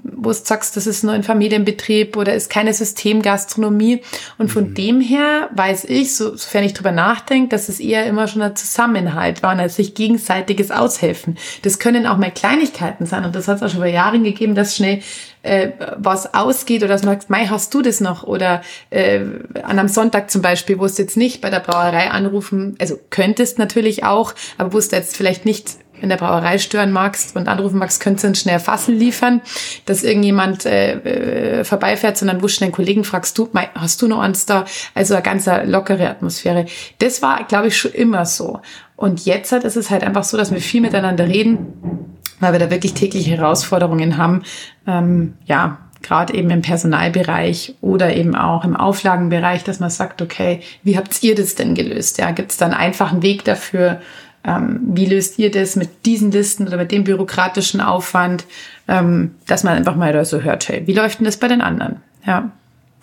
wo 0.02 0.30
du 0.30 0.34
sagst, 0.34 0.76
das 0.76 0.88
ist 0.88 1.04
nur 1.04 1.12
ein 1.12 1.22
Familienbetrieb 1.22 2.16
oder 2.16 2.34
ist 2.34 2.50
keine 2.50 2.74
Systemgastronomie. 2.74 4.02
Und 4.38 4.50
von 4.50 4.74
dem 4.74 5.00
her 5.00 5.48
weiß 5.54 5.84
ich, 5.84 6.16
so, 6.16 6.36
sofern 6.36 6.64
ich 6.64 6.74
drüber 6.74 6.90
nachdenke, 6.90 7.50
dass 7.50 7.68
es 7.68 7.78
eher 7.78 8.06
immer 8.06 8.26
schon 8.26 8.42
ein 8.42 8.56
Zusammenhalt 8.56 9.44
war 9.44 9.52
und 9.52 9.60
ein 9.60 9.68
sich 9.68 9.94
gegenseitiges 9.94 10.72
Aushelfen. 10.72 11.38
Das 11.62 11.78
können 11.78 12.08
auch 12.08 12.16
mal 12.16 12.32
Kleinigkeiten 12.32 13.06
sein. 13.06 13.24
Und 13.24 13.36
das 13.36 13.46
hat 13.46 13.58
es 13.58 13.62
auch 13.62 13.68
schon 13.68 13.80
vor 13.80 13.86
Jahren 13.86 14.24
gegeben, 14.24 14.56
dass 14.56 14.74
schnell 14.74 15.00
äh, 15.46 15.72
was 15.96 16.34
ausgeht 16.34 16.82
oder 16.82 16.92
dass 16.92 17.04
man 17.04 17.14
sagt, 17.14 17.30
Mai, 17.30 17.46
hast 17.46 17.72
du 17.72 17.82
das 17.82 18.00
noch? 18.00 18.24
Oder 18.24 18.62
äh, 18.90 19.20
an 19.62 19.78
einem 19.78 19.88
Sonntag 19.88 20.30
zum 20.30 20.42
Beispiel, 20.42 20.78
wo 20.78 20.86
du 20.86 20.92
jetzt 20.96 21.16
nicht 21.16 21.40
bei 21.40 21.50
der 21.50 21.60
Brauerei 21.60 22.10
anrufen, 22.10 22.76
also 22.80 22.98
könntest 23.10 23.58
natürlich 23.58 24.04
auch, 24.04 24.34
aber 24.58 24.72
wo 24.72 24.80
du 24.80 24.96
jetzt 24.96 25.16
vielleicht 25.16 25.44
nicht 25.44 25.76
in 26.00 26.08
der 26.08 26.16
Brauerei 26.16 26.58
stören 26.58 26.92
magst 26.92 27.36
und 27.36 27.48
anrufen 27.48 27.78
magst, 27.78 28.00
könntest 28.00 28.24
du 28.24 28.26
einen 28.28 28.34
schnell 28.34 28.58
Fassel 28.58 28.94
liefern, 28.94 29.40
dass 29.86 30.02
irgendjemand 30.02 30.66
äh, 30.66 31.60
äh, 31.60 31.64
vorbeifährt, 31.64 32.18
sondern 32.18 32.38
wo 32.38 32.42
du 32.42 32.48
schnell 32.48 32.66
einen 32.66 32.74
Kollegen 32.74 33.04
fragst, 33.04 33.38
du, 33.38 33.48
Mai, 33.52 33.70
hast 33.74 34.02
du 34.02 34.08
noch 34.08 34.20
eins 34.20 34.46
da? 34.46 34.64
Also 34.94 35.14
eine 35.14 35.22
ganz 35.22 35.48
lockere 35.64 36.10
Atmosphäre. 36.10 36.66
Das 36.98 37.22
war, 37.22 37.44
glaube 37.44 37.68
ich, 37.68 37.76
schon 37.76 37.92
immer 37.92 38.26
so. 38.26 38.60
Und 38.96 39.24
jetzt 39.24 39.52
ist 39.52 39.76
es 39.76 39.90
halt 39.90 40.04
einfach 40.04 40.24
so, 40.24 40.36
dass 40.36 40.52
wir 40.52 40.60
viel 40.60 40.80
miteinander 40.80 41.26
reden, 41.26 42.16
weil 42.40 42.52
wir 42.52 42.58
da 42.58 42.70
wirklich 42.70 42.94
tägliche 42.94 43.30
Herausforderungen 43.30 44.16
haben. 44.16 44.42
Ähm, 44.86 45.34
ja, 45.46 45.78
gerade 46.02 46.34
eben 46.34 46.50
im 46.50 46.62
Personalbereich 46.62 47.74
oder 47.80 48.14
eben 48.14 48.36
auch 48.36 48.64
im 48.64 48.76
Auflagenbereich, 48.76 49.64
dass 49.64 49.80
man 49.80 49.90
sagt, 49.90 50.22
okay, 50.22 50.60
wie 50.82 50.96
habt 50.96 51.22
ihr 51.22 51.34
das 51.34 51.54
denn 51.54 51.74
gelöst? 51.74 52.18
Ja, 52.18 52.30
gibt 52.30 52.52
es 52.52 52.56
da 52.56 52.66
einen 52.66 52.74
einfachen 52.74 53.22
Weg 53.22 53.44
dafür? 53.44 54.00
Ähm, 54.44 54.80
wie 54.92 55.06
löst 55.06 55.38
ihr 55.38 55.50
das 55.50 55.74
mit 55.74 56.06
diesen 56.06 56.30
Listen 56.30 56.68
oder 56.68 56.76
mit 56.76 56.92
dem 56.92 57.04
bürokratischen 57.04 57.80
Aufwand, 57.80 58.44
ähm, 58.86 59.34
dass 59.46 59.64
man 59.64 59.74
einfach 59.74 59.96
mal 59.96 60.12
da 60.12 60.24
so 60.24 60.42
hört, 60.42 60.68
hey, 60.68 60.86
wie 60.86 60.92
läuft 60.92 61.18
denn 61.18 61.24
das 61.24 61.38
bei 61.38 61.48
den 61.48 61.60
anderen? 61.60 61.96
Ja. 62.24 62.52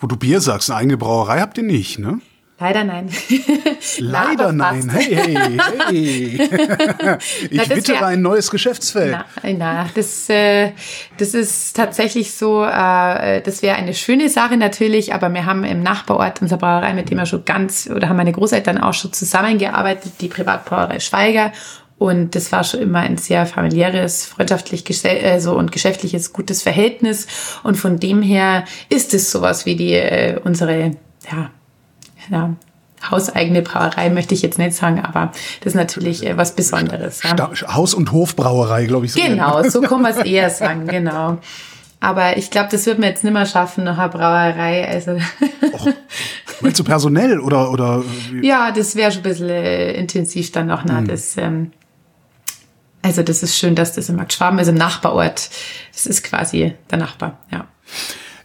Wo 0.00 0.06
du 0.06 0.16
Bier 0.16 0.40
sagst, 0.40 0.70
eine 0.70 0.78
eigene 0.78 0.96
Brauerei 0.96 1.40
habt 1.40 1.58
ihr 1.58 1.64
nicht, 1.64 1.98
ne? 1.98 2.20
Leider 2.60 2.84
nein. 2.84 3.10
Leider 3.98 4.52
nein. 4.52 4.88
Hey, 4.88 5.14
hey, 5.16 5.58
hey. 5.88 7.18
Ich 7.50 7.58
das 7.58 7.68
wittere 7.70 8.00
wär- 8.00 8.06
ein 8.06 8.22
neues 8.22 8.50
Geschäftsfeld. 8.50 9.18
Na, 9.42 9.52
na 9.58 9.90
das, 9.94 10.28
äh, 10.28 10.70
das 11.18 11.34
ist 11.34 11.74
tatsächlich 11.76 12.32
so, 12.32 12.64
äh, 12.64 13.40
das 13.42 13.62
wäre 13.62 13.74
eine 13.76 13.92
schöne 13.92 14.28
Sache 14.28 14.56
natürlich, 14.56 15.12
aber 15.12 15.34
wir 15.34 15.46
haben 15.46 15.64
im 15.64 15.82
Nachbarort 15.82 16.42
unserer 16.42 16.58
Brauerei, 16.58 16.94
mit 16.94 17.10
dem 17.10 17.18
wir 17.18 17.26
schon 17.26 17.44
ganz, 17.44 17.90
oder 17.92 18.08
haben 18.08 18.16
meine 18.16 18.32
Großeltern 18.32 18.78
auch 18.78 18.94
schon 18.94 19.12
zusammengearbeitet, 19.12 20.12
die 20.20 20.28
Privatbrauerei 20.28 21.00
Schweiger. 21.00 21.52
Und 21.98 22.36
das 22.36 22.52
war 22.52 22.62
schon 22.62 22.80
immer 22.80 23.00
ein 23.00 23.16
sehr 23.16 23.46
familiäres, 23.46 24.26
freundschaftlich 24.26 24.84
also 25.24 25.56
und 25.56 25.72
geschäftliches, 25.72 26.32
gutes 26.32 26.62
Verhältnis. 26.62 27.26
Und 27.64 27.76
von 27.76 27.98
dem 27.98 28.22
her 28.22 28.64
ist 28.90 29.12
es 29.12 29.30
sowas 29.30 29.66
wie 29.66 29.74
die 29.74 29.92
äh, 29.94 30.38
unsere 30.44 30.92
ja, 31.30 31.50
ja, 32.30 32.54
hauseigene 33.10 33.62
Brauerei 33.62 34.10
möchte 34.10 34.34
ich 34.34 34.42
jetzt 34.42 34.58
nicht 34.58 34.74
sagen, 34.74 35.00
aber 35.00 35.32
das 35.60 35.72
ist 35.72 35.76
natürlich 35.76 36.26
äh, 36.26 36.36
was 36.36 36.54
Besonderes. 36.54 37.22
Ja. 37.22 37.50
Haus- 37.74 37.94
und 37.94 38.12
Hofbrauerei, 38.12 38.86
glaube 38.86 39.06
ich. 39.06 39.12
So 39.12 39.20
genau, 39.20 39.62
so 39.68 39.80
kann 39.82 40.02
man 40.02 40.12
es 40.12 40.18
eher 40.24 40.50
sagen, 40.50 40.86
genau. 40.86 41.38
Aber 42.00 42.36
ich 42.36 42.50
glaube, 42.50 42.68
das 42.70 42.84
wird 42.84 42.98
man 42.98 43.08
jetzt 43.08 43.24
nicht 43.24 43.32
mehr 43.32 43.46
schaffen 43.46 43.84
nach 43.84 43.96
einer 43.96 44.08
Brauerei. 44.10 44.86
Also. 44.86 45.12
Och, 45.72 45.88
meinst 46.60 46.78
du 46.78 46.84
personell 46.84 47.40
oder? 47.40 47.70
oder 47.70 48.04
Ja, 48.42 48.72
das 48.72 48.94
wäre 48.94 49.10
schon 49.10 49.20
ein 49.20 49.30
bisschen 49.30 49.48
äh, 49.48 49.92
intensiv 49.92 50.52
dann 50.52 50.66
noch. 50.66 50.84
Ne? 50.84 50.98
Hm. 50.98 51.08
Das, 51.08 51.36
ähm, 51.38 51.72
also 53.00 53.22
das 53.22 53.42
ist 53.42 53.56
schön, 53.56 53.74
dass 53.74 53.94
das 53.94 54.10
im 54.10 54.16
Markt 54.16 54.34
Schwaben 54.34 54.58
ist, 54.58 54.68
im 54.68 54.74
Nachbarort. 54.74 55.48
Das 55.92 56.06
ist 56.06 56.24
quasi 56.24 56.74
der 56.90 56.98
Nachbar, 56.98 57.38
ja. 57.50 57.66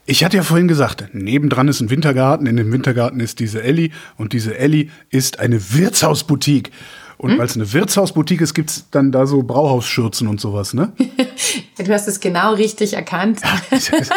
Ich 0.09 0.23
hatte 0.23 0.37
ja 0.37 0.43
vorhin 0.43 0.67
gesagt, 0.67 1.13
nebendran 1.13 1.67
ist 1.67 1.81
ein 1.81 1.91
Wintergarten, 1.91 2.47
in 2.47 2.57
dem 2.57 2.71
Wintergarten 2.71 3.19
ist 3.19 3.37
diese 3.37 3.61
Elli 3.61 3.91
und 4.17 4.33
diese 4.33 4.57
Elli 4.57 4.89
ist 5.11 5.39
eine 5.39 5.73
Wirtshausboutique. 5.73 6.71
Und 7.19 7.33
hm? 7.33 7.37
weil 7.37 7.45
es 7.45 7.55
eine 7.55 7.71
Wirtshausboutique 7.71 8.41
ist, 8.41 8.55
gibt 8.55 8.71
es 8.71 8.89
dann 8.89 9.11
da 9.11 9.27
so 9.27 9.43
Brauhausschürzen 9.43 10.27
und 10.27 10.41
sowas, 10.41 10.73
ne? 10.73 10.93
du 11.77 11.93
hast 11.93 12.07
es 12.07 12.19
genau 12.19 12.55
richtig 12.55 12.93
erkannt. 12.93 13.41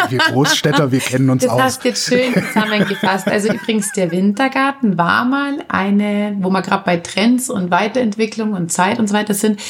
wir 0.09 0.19
Großstädter, 0.19 0.93
wir 0.93 1.01
kennen 1.01 1.29
uns 1.29 1.43
das 1.43 1.51
aus. 1.53 1.59
Das 1.59 1.67
hast 1.67 1.85
jetzt 1.85 2.09
schön 2.09 2.33
zusammengefasst. 2.33 3.29
Also 3.29 3.53
übrigens, 3.53 3.93
der 3.93 4.11
Wintergarten 4.13 4.97
war 4.97 5.27
mal 5.27 5.59
eine, 5.69 6.39
wo 6.41 6.49
wir 6.49 6.63
gerade 6.63 6.85
bei 6.87 6.97
Trends 6.97 7.51
und 7.51 7.71
Weiterentwicklung 7.71 8.55
und 8.55 8.73
Zeit 8.73 8.99
und 8.99 9.09
so 9.09 9.15
weiter 9.15 9.35
sind, 9.35 9.61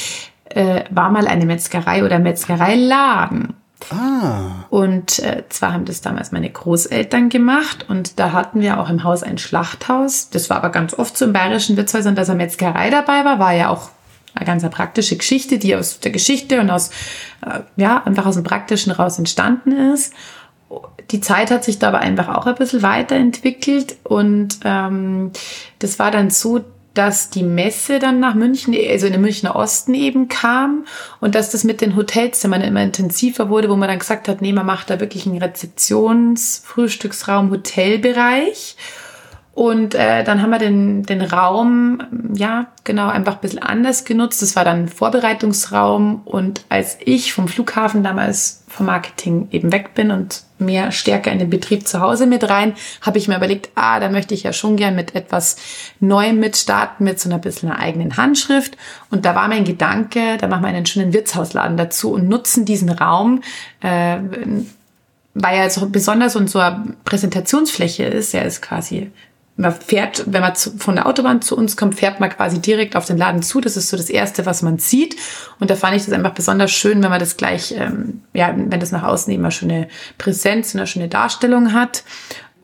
äh, 0.45 0.85
war 0.89 1.09
mal 1.09 1.27
eine 1.27 1.45
Metzgerei 1.45 2.05
oder 2.05 2.19
Metzgereiladen. 2.19 3.55
Ah. 3.91 4.65
Und 4.69 5.19
äh, 5.19 5.43
zwar 5.49 5.73
haben 5.73 5.85
das 5.85 6.01
damals 6.01 6.31
meine 6.31 6.49
Großeltern 6.49 7.29
gemacht 7.29 7.85
und 7.89 8.19
da 8.19 8.31
hatten 8.31 8.61
wir 8.61 8.79
auch 8.79 8.89
im 8.89 9.03
Haus 9.03 9.23
ein 9.23 9.37
Schlachthaus. 9.37 10.29
Das 10.29 10.49
war 10.49 10.57
aber 10.57 10.69
ganz 10.69 10.93
oft 10.93 11.17
so 11.17 11.25
im 11.25 11.33
bayerischen 11.33 11.77
Wirtshäusern, 11.77 12.15
dass 12.15 12.29
eine 12.29 12.37
Metzgerei 12.37 12.89
dabei 12.89 13.25
war, 13.25 13.39
war 13.39 13.53
ja 13.53 13.69
auch 13.69 13.89
eine 14.35 14.45
ganz 14.45 14.67
praktische 14.69 15.17
Geschichte, 15.17 15.59
die 15.59 15.75
aus 15.75 15.99
der 15.99 16.11
Geschichte 16.11 16.59
und 16.59 16.69
aus, 16.69 16.89
äh, 17.45 17.59
ja, 17.75 18.03
einfach 18.03 18.25
aus 18.25 18.35
dem 18.35 18.43
Praktischen 18.43 18.91
raus 18.91 19.19
entstanden 19.19 19.93
ist. 19.93 20.13
Die 21.11 21.21
Zeit 21.21 21.51
hat 21.51 21.63
sich 21.63 21.77
da 21.77 21.89
aber 21.89 21.99
einfach 21.99 22.29
auch 22.29 22.47
ein 22.47 22.55
bisschen 22.55 22.81
weiterentwickelt 22.81 23.97
und 24.03 24.59
ähm, 24.63 25.31
das 25.79 25.99
war 25.99 26.09
dann 26.09 26.29
so, 26.31 26.61
dass 26.93 27.29
die 27.29 27.43
Messe 27.43 27.99
dann 27.99 28.19
nach 28.19 28.35
München, 28.35 28.75
also 28.89 29.07
in 29.07 29.13
den 29.13 29.21
Münchner 29.21 29.55
Osten 29.55 29.93
eben 29.93 30.27
kam 30.27 30.85
und 31.19 31.35
dass 31.35 31.49
das 31.49 31.63
mit 31.63 31.81
den 31.81 31.95
Hotelzimmern 31.95 32.61
immer 32.61 32.83
intensiver 32.83 33.49
wurde, 33.49 33.69
wo 33.69 33.75
man 33.75 33.89
dann 33.89 33.99
gesagt 33.99 34.27
hat, 34.27 34.41
nee, 34.41 34.53
man 34.53 34.65
macht 34.65 34.89
da 34.89 34.99
wirklich 34.99 35.25
einen 35.25 35.41
Rezeptions-, 35.41 36.61
Frühstücksraum, 36.63 37.49
Hotelbereich. 37.49 38.75
Und 39.55 39.93
äh, 39.93 40.23
dann 40.23 40.41
haben 40.41 40.49
wir 40.49 40.57
den, 40.57 41.03
den 41.03 41.21
Raum, 41.21 42.01
ja, 42.33 42.67
genau, 42.83 43.07
einfach 43.09 43.35
ein 43.35 43.41
bisschen 43.41 43.61
anders 43.61 44.03
genutzt. 44.03 44.41
Das 44.41 44.55
war 44.55 44.65
dann 44.65 44.83
ein 44.83 44.87
Vorbereitungsraum. 44.87 46.21
Und 46.25 46.65
als 46.69 46.97
ich 47.05 47.33
vom 47.33 47.47
Flughafen 47.47 48.01
damals 48.01 48.63
vom 48.67 48.87
Marketing 48.87 49.49
eben 49.51 49.71
weg 49.71 49.93
bin 49.93 50.09
und 50.09 50.41
mehr 50.57 50.91
stärker 50.91 51.31
in 51.31 51.37
den 51.37 51.51
Betrieb 51.51 51.87
zu 51.87 51.99
Hause 51.99 52.25
mit 52.25 52.49
rein, 52.49 52.73
habe 53.01 53.19
ich 53.19 53.27
mir 53.27 53.37
überlegt, 53.37 53.69
ah, 53.75 53.99
da 53.99 54.09
möchte 54.09 54.33
ich 54.33 54.41
ja 54.41 54.53
schon 54.53 54.75
gern 54.75 54.95
mit 54.95 55.13
etwas 55.13 55.57
Neuem 55.99 56.39
mitstarten, 56.39 57.03
mit 57.03 57.19
so 57.19 57.29
einer 57.29 57.37
bisschen 57.37 57.69
einer 57.69 57.79
eigenen 57.79 58.17
Handschrift. 58.17 58.75
Und 59.11 59.23
da 59.23 59.35
war 59.35 59.47
mein 59.49 59.65
Gedanke, 59.65 60.37
da 60.39 60.47
machen 60.47 60.63
wir 60.63 60.69
einen 60.69 60.87
schönen 60.87 61.13
Wirtshausladen 61.13 61.77
dazu 61.77 62.11
und 62.11 62.27
nutzen 62.27 62.65
diesen 62.65 62.89
Raum, 62.89 63.43
äh, 63.81 64.17
weil 65.35 65.57
er 65.57 65.69
so 65.69 65.87
besonders 65.89 66.35
und 66.35 66.49
so 66.49 66.57
eine 66.57 66.95
Präsentationsfläche 67.05 68.05
ist. 68.05 68.33
Er 68.33 68.45
ist 68.45 68.63
quasi 68.63 69.11
man 69.55 69.71
fährt, 69.71 70.23
wenn 70.27 70.41
man 70.41 70.55
zu, 70.55 70.71
von 70.77 70.95
der 70.95 71.05
Autobahn 71.05 71.41
zu 71.41 71.55
uns 71.55 71.77
kommt, 71.77 71.95
fährt 71.95 72.19
man 72.19 72.29
quasi 72.29 72.59
direkt 72.59 72.95
auf 72.95 73.05
den 73.05 73.17
Laden 73.17 73.43
zu. 73.43 73.61
Das 73.61 73.77
ist 73.77 73.89
so 73.89 73.97
das 73.97 74.09
Erste, 74.09 74.45
was 74.45 74.63
man 74.63 74.79
sieht. 74.79 75.15
Und 75.59 75.69
da 75.69 75.75
fand 75.75 75.95
ich 75.95 76.05
das 76.05 76.13
einfach 76.13 76.33
besonders 76.33 76.71
schön, 76.71 77.03
wenn 77.03 77.11
man 77.11 77.19
das 77.19 77.37
gleich, 77.37 77.73
ähm, 77.77 78.21
ja, 78.33 78.53
wenn 78.55 78.79
das 78.79 78.91
nach 78.91 79.03
außen 79.03 79.31
eben 79.31 79.43
eine 79.43 79.51
schöne 79.51 79.87
Präsenz, 80.17 80.75
eine 80.75 80.87
schöne 80.87 81.07
Darstellung 81.07 81.73
hat. 81.73 82.03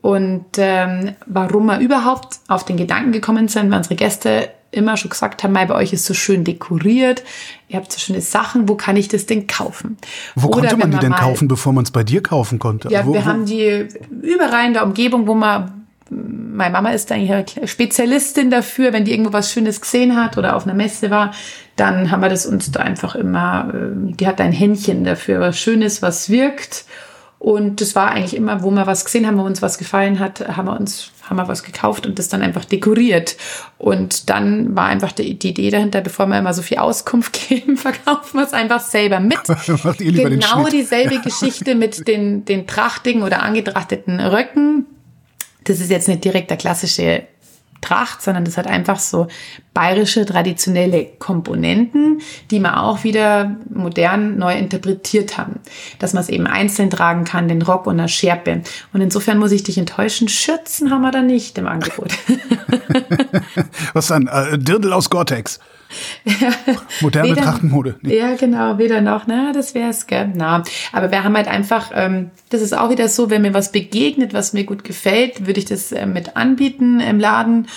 Und 0.02 0.46
ähm, 0.58 1.14
warum 1.26 1.66
wir 1.66 1.80
überhaupt 1.80 2.40
auf 2.48 2.66
den 2.66 2.78
Gedanken 2.78 3.12
gekommen 3.12 3.50
sind, 3.50 3.70
weil 3.70 3.78
unsere 3.78 3.96
Gäste 3.96 4.50
immer 4.72 4.98
schon 4.98 5.10
gesagt 5.10 5.44
haben, 5.44 5.54
bei 5.54 5.72
euch 5.72 5.94
ist 5.94 6.06
so 6.06 6.14
schön 6.14 6.44
dekoriert, 6.44 7.24
ihr 7.68 7.78
habt 7.78 7.92
so 7.92 8.00
schöne 8.00 8.22
Sachen, 8.22 8.70
wo 8.70 8.76
kann 8.76 8.96
ich 8.98 9.08
das 9.08 9.26
denn 9.26 9.48
kaufen? 9.48 9.98
Wo 10.36 10.48
Oder 10.48 10.70
konnte 10.70 10.78
man 10.78 10.92
die 10.92 11.00
denn 11.00 11.12
kaufen, 11.12 11.48
bevor 11.48 11.74
man 11.74 11.84
es 11.84 11.92
bei 11.92 12.04
dir 12.04 12.22
kaufen 12.22 12.60
konnte? 12.60 12.90
Ja, 12.90 13.06
wo, 13.06 13.14
wir 13.14 13.22
wo? 13.22 13.26
haben 13.26 13.46
die 13.46 13.88
überall 14.22 14.68
in 14.68 14.74
der 14.74 14.86
Umgebung, 14.86 15.28
wo 15.28 15.34
man 15.34 15.79
meine 16.10 16.74
Mama 16.74 16.90
ist 16.90 17.12
eigentlich 17.12 17.60
Spezialistin 17.70 18.50
dafür, 18.50 18.94
wenn 18.94 19.06
die 19.06 19.12
irgendwo 19.12 19.34
was 19.34 19.52
Schönes 19.52 19.82
gesehen 19.82 20.16
hat 20.16 20.38
oder 20.38 20.56
auf 20.56 20.66
einer 20.66 20.74
Messe 20.74 21.10
war, 21.10 21.32
dann 21.76 22.12
haben 22.12 22.22
wir 22.22 22.30
das 22.30 22.46
uns 22.46 22.72
da 22.72 22.82
einfach 22.82 23.16
immer, 23.16 23.72
ähm, 23.74 24.18
die 24.18 24.28
hat 24.28 24.42
ein 24.42 24.52
Händchen 24.52 25.04
dafür, 25.04 25.40
was 25.40 25.58
Schönes, 25.58 26.02
was 26.02 26.30
wirkt. 26.30 26.86
Und 27.38 27.80
das 27.80 27.96
war 27.96 28.12
eigentlich 28.12 28.36
immer, 28.36 28.64
wo 28.64 28.72
wir 28.72 28.86
was 28.86 29.06
gesehen 29.06 29.26
haben, 29.26 29.38
wo 29.38 29.44
uns 29.44 29.62
was 29.62 29.78
gefallen 29.78 30.20
hat, 30.20 30.58
haben 30.58 30.68
wir 30.68 30.78
uns, 30.78 31.12
haben 31.24 31.38
wir 31.38 31.48
was 31.48 31.64
gekauft 31.64 32.06
und 32.06 32.20
das 32.20 32.28
dann 32.28 32.42
einfach 32.42 32.66
dekoriert. 32.66 33.38
Und 33.78 34.30
dann 34.30 34.76
war 34.76 34.88
einfach 34.88 35.14
die, 35.14 35.40
die 35.40 35.52
Idee 35.52 35.70
dahinter, 35.70 36.02
bevor 36.02 36.26
wir 36.26 36.38
immer 36.38 36.54
so 36.54 36.62
viel 36.62 36.80
Auskunft 36.80 37.40
geben, 37.48 37.78
verkaufen 37.78 38.40
wir 38.40 38.44
es 38.44 38.52
einfach 38.52 38.82
selber 38.82 39.22
mit. 39.22 39.40
genau 40.00 40.68
dieselbe 40.68 41.20
Geschichte 41.20 41.76
mit 41.76 42.10
den, 42.10 42.44
den 42.44 42.68
trachtigen 42.68 43.24
oder 43.24 43.42
angetrachteten 43.42 44.20
Röcken 44.20 44.86
das 45.64 45.80
ist 45.80 45.90
jetzt 45.90 46.08
nicht 46.08 46.24
direkt 46.24 46.50
der 46.50 46.58
klassische 46.58 47.24
Tracht, 47.82 48.22
sondern 48.22 48.44
das 48.44 48.58
hat 48.58 48.68
einfach 48.68 49.00
so 49.00 49.28
bayerische 49.74 50.26
traditionelle 50.26 51.06
Komponenten, 51.18 52.22
die 52.52 52.60
man 52.60 52.76
auch 52.76 53.06
wieder 53.06 53.56
modern 53.70 54.38
neu 54.38 54.54
interpretiert 54.58 55.38
haben. 55.38 55.62
Dass 55.98 56.14
man 56.14 56.24
es 56.24 56.30
eben 56.30 56.46
einzeln 56.46 56.90
tragen 56.90 57.24
kann, 57.24 57.48
den 57.48 57.62
Rock 57.62 57.88
und 57.88 58.00
eine 58.00 58.10
Schärpe. 58.10 58.64
Und 58.92 59.02
insofern 59.02 59.38
muss 59.38 59.54
ich 59.54 59.64
dich 59.64 59.78
enttäuschen, 59.78 60.28
Schürzen 60.28 60.92
haben 60.92 61.02
wir 61.02 61.12
da 61.12 61.22
nicht 61.22 61.58
im 61.58 61.68
Angebot. 61.68 62.12
Was 63.94 64.08
dann? 64.08 64.28
Äh, 64.28 64.58
Dirndl 64.58 64.92
aus 64.92 65.10
Gore-Tex. 65.10 65.60
Moderne 67.02 67.30
weder, 67.30 67.42
Trachtenmode. 67.42 67.96
Nee. 68.02 68.18
Ja, 68.18 68.36
genau, 68.36 68.78
weder 68.78 69.02
noch, 69.02 69.28
na, 69.28 69.52
das 69.54 69.74
wäre 69.76 69.90
es, 69.90 70.08
gell? 70.08 70.32
Na, 70.36 70.64
aber 70.92 71.12
wir 71.12 71.24
haben 71.24 71.36
halt 71.36 71.48
einfach, 71.48 71.92
ähm, 71.94 72.32
das 72.50 72.62
ist 72.62 72.78
auch 72.78 72.90
wieder 72.90 73.08
so, 73.08 73.30
wenn 73.30 73.42
mir 73.42 73.54
was 73.54 73.72
begegnet, 73.72 74.34
was 74.34 74.54
mir 74.54 74.66
gut 74.66 74.84
gefällt, 74.84 75.48
würde 75.48 75.60
ich 75.60 75.66
das 75.66 75.92
äh, 75.92 76.06
mit 76.06 76.36
anbieten 76.36 77.00
im 77.00 77.20
Laden 77.20 77.68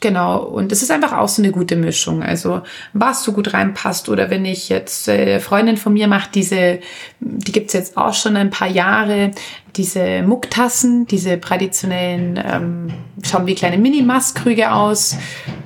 Genau, 0.00 0.42
und 0.42 0.72
es 0.72 0.82
ist 0.82 0.90
einfach 0.90 1.14
auch 1.14 1.28
so 1.28 1.40
eine 1.40 1.52
gute 1.52 1.74
Mischung. 1.74 2.22
Also 2.22 2.60
was 2.92 3.24
so 3.24 3.32
gut 3.32 3.54
reinpasst 3.54 4.10
oder 4.10 4.28
wenn 4.28 4.44
ich 4.44 4.68
jetzt, 4.68 5.08
äh, 5.08 5.40
Freundin 5.40 5.78
von 5.78 5.94
mir 5.94 6.06
macht 6.06 6.34
diese, 6.34 6.80
die 7.20 7.52
gibt's 7.52 7.72
jetzt 7.72 7.96
auch 7.96 8.12
schon 8.12 8.36
ein 8.36 8.50
paar 8.50 8.68
Jahre, 8.68 9.30
diese 9.74 10.22
Mucktassen, 10.22 11.06
diese 11.06 11.40
traditionellen, 11.40 12.42
ähm, 12.44 12.92
schauen 13.24 13.46
wie 13.46 13.54
kleine 13.54 13.78
Mini-Mastkrüge 13.78 14.72
aus. 14.72 15.16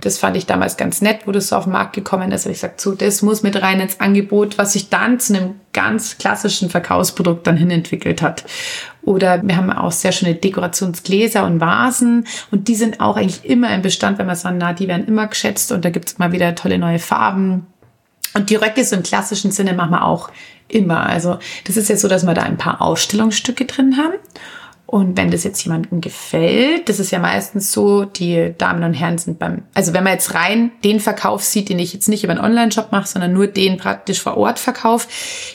Das 0.01 0.19
fand 0.19 0.37
ich 0.37 0.47
damals 0.47 0.77
ganz 0.77 1.03
nett, 1.03 1.27
wo 1.27 1.33
das 1.33 1.49
so 1.49 1.57
auf 1.57 1.65
den 1.65 1.73
Markt 1.73 1.95
gekommen 1.95 2.31
ist. 2.33 2.47
Und 2.47 2.53
ich 2.53 2.61
sagte 2.61 2.83
so, 2.83 2.95
das 2.95 3.23
muss 3.23 3.43
mit 3.43 3.61
rein 3.61 3.81
ins 3.81 4.01
Angebot, 4.01 4.59
was 4.59 4.73
sich 4.73 4.91
dann 4.91 5.19
zu 5.19 5.35
einem 5.35 5.55
ganz 5.73 6.19
klassischen 6.19 6.71
Verkaufsprodukt 6.71 7.47
dann 7.47 7.57
hin 7.57 7.71
entwickelt 7.71 8.23
hat. 8.23 8.45
Oder 9.11 9.43
wir 9.43 9.57
haben 9.57 9.73
auch 9.73 9.91
sehr 9.91 10.13
schöne 10.13 10.37
Dekorationsgläser 10.37 11.45
und 11.45 11.61
Vasen 11.61 12.29
und 12.53 12.69
die 12.69 12.77
sind 12.77 13.01
auch 13.01 13.17
eigentlich 13.17 13.45
immer 13.45 13.75
im 13.75 13.83
Bestand, 13.83 14.19
wenn 14.19 14.29
wir 14.29 14.37
sagen, 14.37 14.59
na, 14.59 14.73
die 14.73 14.87
werden 14.87 15.09
immer 15.09 15.27
geschätzt 15.27 15.73
und 15.73 15.85
da 15.85 15.91
gibt 15.91 16.11
es 16.11 16.19
mal 16.19 16.31
wieder 16.31 16.55
tolle 16.55 16.79
neue 16.79 17.01
Farben. 17.01 17.67
Und 18.35 18.51
die 18.51 18.55
Röcke 18.55 18.85
so 18.85 18.95
im 18.95 19.03
klassischen 19.03 19.51
Sinne 19.51 19.75
machen 19.75 19.91
wir 19.91 20.05
auch 20.05 20.31
immer. 20.69 21.07
Also 21.07 21.39
das 21.65 21.77
ist 21.77 21.89
jetzt 21.89 22.03
so, 22.03 22.07
dass 22.07 22.25
wir 22.25 22.35
da 22.35 22.43
ein 22.43 22.57
paar 22.57 22.81
Ausstellungsstücke 22.81 23.65
drin 23.65 23.97
haben. 23.97 24.15
Und 24.87 25.17
wenn 25.17 25.33
das 25.33 25.43
jetzt 25.43 25.65
jemandem 25.65 26.01
gefällt, 26.01 26.89
das 26.89 27.01
ist 27.01 27.11
ja 27.11 27.19
meistens 27.19 27.73
so, 27.73 28.05
die 28.05 28.55
Damen 28.59 28.85
und 28.85 28.95
Herren 28.95 29.19
sind 29.19 29.41
beim, 29.41 29.63
also 29.75 29.93
wenn 29.93 30.05
man 30.05 30.13
jetzt 30.13 30.35
rein 30.35 30.71
den 30.85 31.01
Verkauf 31.01 31.43
sieht, 31.43 31.69
den 31.69 31.81
ich 31.81 31.93
jetzt 31.93 32.09
nicht 32.09 32.23
über 32.23 32.33
einen 32.33 32.45
Online-Shop 32.45 32.93
mache, 32.93 33.09
sondern 33.09 33.33
nur 33.33 33.49
den 33.49 33.77
praktisch 33.77 34.21
vor 34.21 34.37
Ort 34.37 34.61
verkauf, 34.61 35.09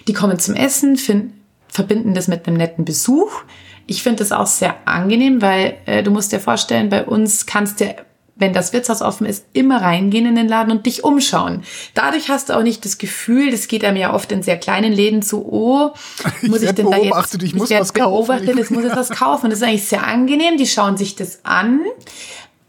die 0.09 0.13
kommen 0.13 0.39
zum 0.39 0.55
Essen, 0.55 0.97
finden, 0.97 1.34
verbinden 1.75 2.13
das 2.13 2.27
mit 2.27 2.47
einem 2.47 2.57
netten 2.57 2.85
Besuch. 2.85 3.43
Ich 3.85 4.01
finde 4.01 4.19
das 4.19 4.31
auch 4.31 4.47
sehr 4.47 4.75
angenehm, 4.85 5.41
weil 5.41 5.77
äh, 5.85 6.01
du 6.01 6.09
musst 6.09 6.31
dir 6.31 6.39
vorstellen, 6.39 6.89
bei 6.89 7.05
uns 7.05 7.45
kannst 7.45 7.81
du 7.81 7.95
wenn 8.37 8.51
das 8.51 8.73
Wirtshaus 8.73 9.01
offen 9.01 9.25
ist, 9.25 9.45
immer 9.53 9.81
reingehen 9.81 10.25
in 10.25 10.35
den 10.35 10.49
Laden 10.49 10.69
und 10.69 10.85
dich 10.85 11.05
umschauen. 11.05 11.63
Dadurch 11.93 12.29
hast 12.29 12.49
du 12.49 12.53
auch 12.53 12.63
nicht 12.63 12.83
das 12.83 12.97
Gefühl, 12.97 13.49
das 13.49 13.69
geht 13.69 13.85
einem 13.85 13.95
ja 13.95 14.13
oft 14.13 14.29
in 14.31 14.43
sehr 14.43 14.57
kleinen 14.57 14.91
Läden 14.91 15.21
zu, 15.21 15.45
oh, 15.45 15.93
muss 16.41 16.61
ich, 16.61 16.69
ich 16.69 16.75
denn 16.75 16.91
da 16.91 16.97
jetzt, 16.97 17.41
ich 17.41 17.55
muss 17.55 17.71
was 17.71 17.93
beobachtet, 17.93 18.47
kaufen. 18.47 18.61
Ich 18.61 18.69
muss 18.71 18.83
jetzt 18.83 18.97
was 18.97 19.09
kaufen. 19.09 19.49
Das 19.49 19.59
ist 19.59 19.65
eigentlich 19.65 19.87
sehr 19.87 20.05
angenehm, 20.05 20.57
die 20.57 20.67
schauen 20.67 20.97
sich 20.97 21.15
das 21.15 21.45
an. 21.45 21.79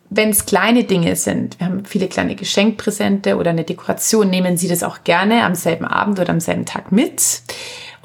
wenn 0.09 0.31
es 0.31 0.47
kleine 0.47 0.85
Dinge 0.85 1.17
sind, 1.17 1.59
wir 1.59 1.67
haben 1.67 1.85
viele 1.85 2.07
kleine 2.07 2.37
Geschenkpräsente 2.37 3.37
oder 3.37 3.51
eine 3.51 3.65
Dekoration, 3.65 4.31
nehmen 4.31 4.57
Sie 4.57 4.69
das 4.69 4.85
auch 4.85 5.03
gerne 5.03 5.43
am 5.43 5.57
selben 5.57 5.85
Abend 5.85 6.21
oder 6.21 6.31
am 6.31 6.39
selben 6.39 6.65
Tag 6.65 6.93
mit. 6.93 7.43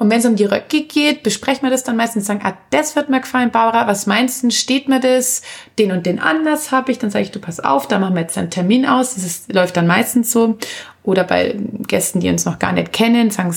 Und 0.02 0.10
wenn 0.10 0.18
es 0.18 0.26
um 0.26 0.34
die 0.34 0.46
Röcke 0.46 0.82
geht, 0.82 1.22
besprechen 1.22 1.62
wir 1.62 1.70
das 1.70 1.84
dann 1.84 1.94
meistens 1.94 2.26
sagen, 2.26 2.40
ah, 2.42 2.54
das 2.70 2.96
wird 2.96 3.08
mir 3.08 3.20
gefallen, 3.20 3.52
Barbara, 3.52 3.86
was 3.86 4.08
meinst 4.08 4.42
du, 4.42 4.50
steht 4.50 4.88
mir 4.88 4.98
das? 4.98 5.42
Den 5.78 5.92
und 5.92 6.06
den 6.06 6.18
Anlass 6.18 6.72
habe 6.72 6.90
ich, 6.90 6.98
dann 6.98 7.10
sage 7.10 7.26
ich, 7.26 7.30
du 7.30 7.38
pass 7.38 7.60
auf, 7.60 7.86
da 7.86 8.00
machen 8.00 8.16
wir 8.16 8.22
jetzt 8.22 8.36
einen 8.36 8.50
Termin 8.50 8.84
aus. 8.84 9.14
Das 9.14 9.22
ist, 9.22 9.52
läuft 9.52 9.76
dann 9.76 9.86
meistens 9.86 10.32
so. 10.32 10.58
Oder 11.04 11.22
bei 11.22 11.54
Gästen, 11.86 12.18
die 12.18 12.28
uns 12.30 12.44
noch 12.44 12.58
gar 12.58 12.72
nicht 12.72 12.92
kennen, 12.92 13.30
sagen 13.30 13.56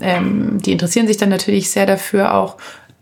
ähm, 0.00 0.60
die 0.60 0.72
interessieren 0.72 1.06
sich 1.06 1.16
dann 1.16 1.28
natürlich 1.28 1.70
sehr 1.70 1.86
dafür 1.86 2.34
auch. 2.34 2.56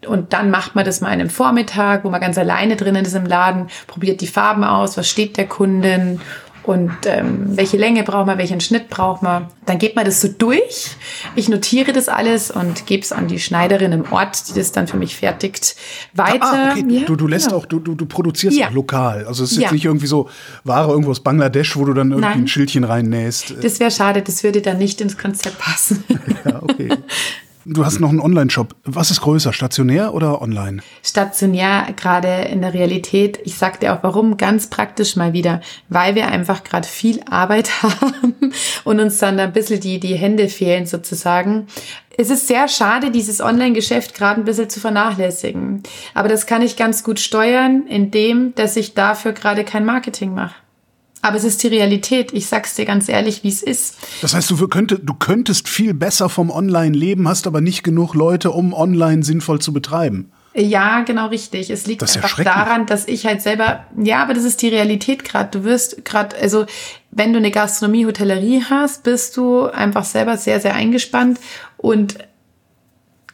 Und 0.07 0.35
dann 0.35 0.51
macht 0.51 0.75
man 0.75 0.85
das 0.85 1.01
mal 1.01 1.09
einen 1.09 1.31
Vormittag, 1.31 2.05
wo 2.05 2.11
man 2.11 2.21
ganz 2.21 2.37
alleine 2.37 2.77
drinnen 2.77 3.07
ist 3.07 3.15
im 3.15 3.25
Laden, 3.25 3.69
probiert 3.87 4.21
die 4.21 4.27
Farben 4.27 4.65
aus, 4.65 4.99
was 4.99 5.09
steht 5.09 5.39
der 5.39 5.47
Kundin 5.47 6.21
und 6.67 6.93
ähm, 7.07 7.57
welche 7.57 7.77
Länge 7.77 8.03
braucht 8.03 8.27
man, 8.27 8.39
welchen 8.39 8.61
Schnitt 8.61 8.89
braucht 8.89 9.23
man. 9.23 9.47
Dann 9.67 9.79
geht 9.79 9.97
man 9.97 10.05
das 10.05 10.21
so 10.21 10.29
durch. 10.29 10.97
Ich 11.35 11.49
notiere 11.49 11.93
das 11.93 12.09
alles 12.09 12.51
und 12.51 12.87
gebe 12.87 13.03
es 13.03 13.13
an 13.13 13.29
die 13.29 13.39
Schneiderin 13.39 13.93
im 13.93 14.13
Ort, 14.13 14.49
die 14.49 14.55
das 14.59 14.73
dann 14.73 14.87
für 14.87 14.97
mich 14.97 15.17
fertigt, 15.17 15.77
weiter. 16.15 16.41
Ah, 16.43 16.73
okay. 16.73 16.85
ja, 16.89 17.05
du, 17.05 17.17
du 17.17 17.27
lässt 17.27 17.47
genau. 17.47 17.59
auch, 17.59 17.67
du, 17.67 17.81
du, 17.81 17.95
du 17.95 18.07
produzierst 18.07 18.57
ja. 18.57 18.69
auch 18.69 18.73
lokal. 18.73 19.25
Also 19.27 19.45
es 19.45 19.53
ist 19.53 19.59
jetzt 19.59 19.73
nicht 19.73 19.85
irgendwie 19.85 20.07
so 20.07 20.29
Ware 20.65 20.91
irgendwo 20.91 21.11
aus 21.11 21.21
Bangladesch, 21.21 21.77
wo 21.77 21.85
du 21.85 21.95
dann 21.95 22.11
irgendwie 22.11 22.29
Nein. 22.29 22.39
ein 22.41 22.49
Schildchen 22.49 22.85
reinnähst. 22.85 23.55
Das 23.63 23.81
wäre 23.81 23.91
schade, 23.91 24.23
das 24.23 24.43
würde 24.43 24.61
dann 24.61 24.79
nicht 24.79 25.01
ins 25.01 25.17
Konzept 25.17 25.59
passen. 25.59 26.05
ja, 26.45 26.63
okay. 26.63 26.89
Du 27.69 27.85
hast 27.85 27.99
noch 27.99 28.11
einen 28.11 28.21
Online-Shop. 28.21 28.77
Was 28.85 29.11
ist 29.11 29.23
größer, 29.23 29.53
stationär 29.53 30.15
oder 30.15 30.41
online? 30.41 30.83
Stationär, 31.03 31.89
gerade 31.97 32.43
in 32.49 32.63
der 32.63 32.73
Realität. 32.73 33.41
Ich 33.43 33.57
sag 33.57 33.81
dir 33.81 33.93
auch 33.93 34.05
warum, 34.05 34.37
ganz 34.37 34.69
praktisch 34.69 35.17
mal 35.17 35.33
wieder, 35.33 35.61
weil 35.89 36.15
wir 36.15 36.29
einfach 36.29 36.63
gerade 36.63 36.87
viel 36.87 37.21
Arbeit 37.29 37.71
haben 37.83 38.53
und 38.85 39.01
uns 39.01 39.19
dann 39.19 39.41
ein 39.41 39.53
bisschen 39.53 39.81
die, 39.81 39.99
die 39.99 40.15
Hände 40.15 40.49
fehlen 40.49 40.87
sozusagen. 40.87 41.67
Es 42.17 42.31
ist 42.31 42.47
sehr 42.47 42.69
schade, 42.69 43.11
dieses 43.11 43.41
Online-Geschäft 43.41 44.15
gerade 44.15 44.41
ein 44.41 44.45
bisschen 44.45 44.71
zu 44.71 44.79
vernachlässigen. 44.79 45.83
Aber 46.15 46.29
das 46.29 46.47
kann 46.47 46.63
ich 46.63 46.77
ganz 46.77 47.03
gut 47.03 47.19
steuern, 47.19 47.89
indem, 47.89 48.55
dass 48.55 48.77
ich 48.77 48.95
dafür 48.95 49.33
gerade 49.33 49.65
kein 49.65 49.85
Marketing 49.85 50.33
mache. 50.33 50.55
Aber 51.23 51.37
es 51.37 51.45
ist 51.45 51.63
die 51.63 51.69
Realität. 51.69 52.33
Ich 52.33 52.47
sag's 52.47 52.75
dir 52.75 52.85
ganz 52.85 53.09
ehrlich, 53.09 53.43
wie 53.43 53.49
es 53.49 53.63
ist. 53.63 53.97
Das 54.23 54.35
heißt, 54.35 54.51
du, 54.51 54.69
könntest, 54.69 55.03
du 55.05 55.15
könntest 55.15 55.69
viel 55.69 55.95
besser 55.95 56.29
vom 56.29 56.51
Online 56.51 56.97
leben, 56.97 57.29
hast 57.29 57.47
aber 57.47 57.61
nicht 57.61 57.83
genug 57.83 58.15
Leute, 58.15 58.51
um 58.53 58.73
online 58.73 59.23
sinnvoll 59.23 59.61
zu 59.61 59.73
betreiben. 59.73 60.31
Ja, 60.59 61.03
genau 61.03 61.27
richtig. 61.27 61.69
Es 61.69 61.87
liegt 61.87 62.03
einfach 62.03 62.43
daran, 62.43 62.87
dass 62.87 63.07
ich 63.07 63.27
halt 63.27 63.43
selber, 63.43 63.85
ja, 64.03 64.23
aber 64.23 64.33
das 64.33 64.45
ist 64.45 64.63
die 64.63 64.69
Realität 64.69 65.23
gerade. 65.23 65.51
Du 65.51 65.65
wirst 65.65 66.05
gerade, 66.07 66.35
also 66.37 66.65
wenn 67.11 67.33
du 67.33 67.39
eine 67.39 67.51
Gastronomie, 67.51 68.07
Hotellerie 68.07 68.63
hast, 68.71 69.03
bist 69.03 69.37
du 69.37 69.67
einfach 69.67 70.05
selber 70.05 70.39
sehr, 70.39 70.61
sehr 70.61 70.75
eingespannt 70.75 71.41
und 71.77 72.17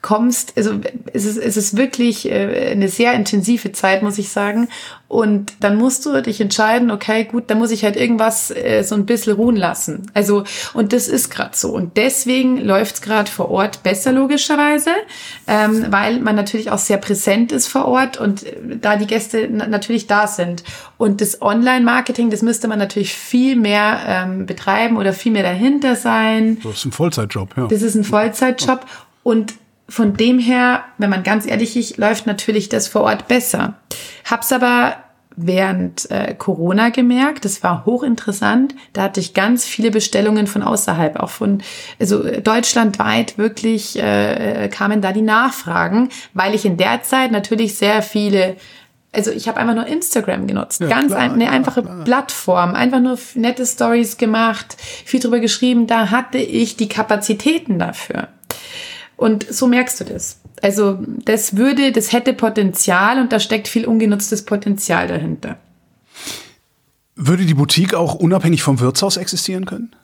kommst, 0.02 0.54
also 0.56 0.80
es 1.12 1.24
ist, 1.24 1.38
es 1.38 1.56
ist 1.56 1.76
wirklich 1.76 2.28
äh, 2.28 2.72
eine 2.72 2.88
sehr 2.88 3.14
intensive 3.14 3.70
Zeit, 3.70 4.02
muss 4.02 4.18
ich 4.18 4.30
sagen. 4.30 4.68
Und 5.06 5.52
dann 5.60 5.76
musst 5.76 6.04
du 6.06 6.22
dich 6.22 6.40
entscheiden, 6.40 6.90
okay, 6.90 7.24
gut, 7.24 7.44
dann 7.48 7.58
muss 7.58 7.70
ich 7.70 7.84
halt 7.84 7.96
irgendwas 7.96 8.50
äh, 8.50 8.82
so 8.82 8.96
ein 8.96 9.06
bisschen 9.06 9.34
ruhen 9.34 9.56
lassen. 9.56 10.10
Also, 10.12 10.42
und 10.74 10.92
das 10.92 11.06
ist 11.06 11.30
gerade 11.30 11.56
so. 11.56 11.70
Und 11.72 11.96
deswegen 11.96 12.56
läuft 12.56 12.96
es 12.96 13.02
gerade 13.02 13.30
vor 13.30 13.50
Ort 13.50 13.84
besser, 13.84 14.10
logischerweise, 14.10 14.90
ähm, 15.46 15.86
weil 15.90 16.18
man 16.18 16.34
natürlich 16.34 16.70
auch 16.70 16.78
sehr 16.78 16.96
präsent 16.96 17.52
ist 17.52 17.68
vor 17.68 17.84
Ort 17.84 18.16
und 18.16 18.42
äh, 18.42 18.56
da 18.80 18.96
die 18.96 19.06
Gäste 19.06 19.48
natürlich 19.48 20.08
da 20.08 20.26
sind. 20.26 20.64
Und 20.98 21.20
das 21.20 21.40
Online-Marketing, 21.42 22.30
das 22.30 22.42
müsste 22.42 22.66
man 22.66 22.78
natürlich 22.78 23.14
viel 23.14 23.54
mehr 23.54 24.00
ähm, 24.06 24.46
betreiben 24.46 24.96
oder 24.96 25.12
viel 25.12 25.30
mehr 25.30 25.44
dahinter 25.44 25.94
sein. 25.94 26.58
Das 26.64 26.78
ist 26.78 26.86
ein 26.86 26.92
Vollzeitjob, 26.92 27.56
ja. 27.56 27.66
Das 27.68 27.82
ist 27.82 27.94
ein 27.94 28.04
Vollzeitjob. 28.04 28.84
Und 29.22 29.54
von 29.88 30.16
dem 30.16 30.38
her, 30.38 30.84
wenn 30.98 31.10
man 31.10 31.22
ganz 31.22 31.46
ehrlich 31.46 31.76
ist, 31.76 31.96
läuft 31.98 32.26
natürlich 32.26 32.68
das 32.68 32.88
vor 32.88 33.02
Ort 33.02 33.28
besser. 33.28 33.74
Hab's 34.24 34.52
aber 34.52 34.96
während 35.36 36.10
äh, 36.10 36.34
Corona 36.34 36.90
gemerkt, 36.90 37.44
das 37.44 37.62
war 37.62 37.84
hochinteressant. 37.86 38.74
Da 38.92 39.02
hatte 39.02 39.20
ich 39.20 39.34
ganz 39.34 39.64
viele 39.64 39.90
Bestellungen 39.90 40.46
von 40.46 40.62
außerhalb, 40.62 41.16
auch 41.16 41.30
von 41.30 41.62
also 41.98 42.22
deutschlandweit 42.40 43.38
wirklich 43.38 43.98
äh, 43.98 44.68
kamen 44.68 45.00
da 45.00 45.12
die 45.12 45.22
Nachfragen, 45.22 46.10
weil 46.34 46.54
ich 46.54 46.64
in 46.64 46.76
der 46.76 47.02
Zeit 47.02 47.32
natürlich 47.32 47.76
sehr 47.76 48.02
viele 48.02 48.56
also 49.14 49.30
ich 49.30 49.46
habe 49.46 49.60
einfach 49.60 49.74
nur 49.74 49.86
Instagram 49.86 50.46
genutzt, 50.46 50.80
ja, 50.80 50.86
ganz 50.86 51.08
klar, 51.08 51.20
ein, 51.20 51.32
eine 51.32 51.50
einfache 51.50 51.82
klar. 51.82 52.04
Plattform, 52.04 52.74
einfach 52.74 53.00
nur 53.00 53.18
nette 53.34 53.66
Stories 53.66 54.16
gemacht, 54.16 54.74
viel 55.04 55.20
drüber 55.20 55.38
geschrieben, 55.38 55.86
da 55.86 56.10
hatte 56.10 56.38
ich 56.38 56.76
die 56.76 56.88
Kapazitäten 56.88 57.78
dafür. 57.78 58.28
Und 59.22 59.46
so 59.48 59.68
merkst 59.68 60.00
du 60.00 60.04
das. 60.04 60.40
Also 60.62 60.98
das 61.06 61.56
würde, 61.56 61.92
das 61.92 62.12
hätte 62.12 62.32
Potenzial 62.32 63.20
und 63.20 63.30
da 63.30 63.38
steckt 63.38 63.68
viel 63.68 63.86
ungenutztes 63.86 64.44
Potenzial 64.44 65.06
dahinter. 65.06 65.58
Würde 67.14 67.44
die 67.44 67.54
Boutique 67.54 67.94
auch 67.94 68.16
unabhängig 68.16 68.64
vom 68.64 68.80
Wirtshaus 68.80 69.16
existieren 69.16 69.64
können? 69.64 69.94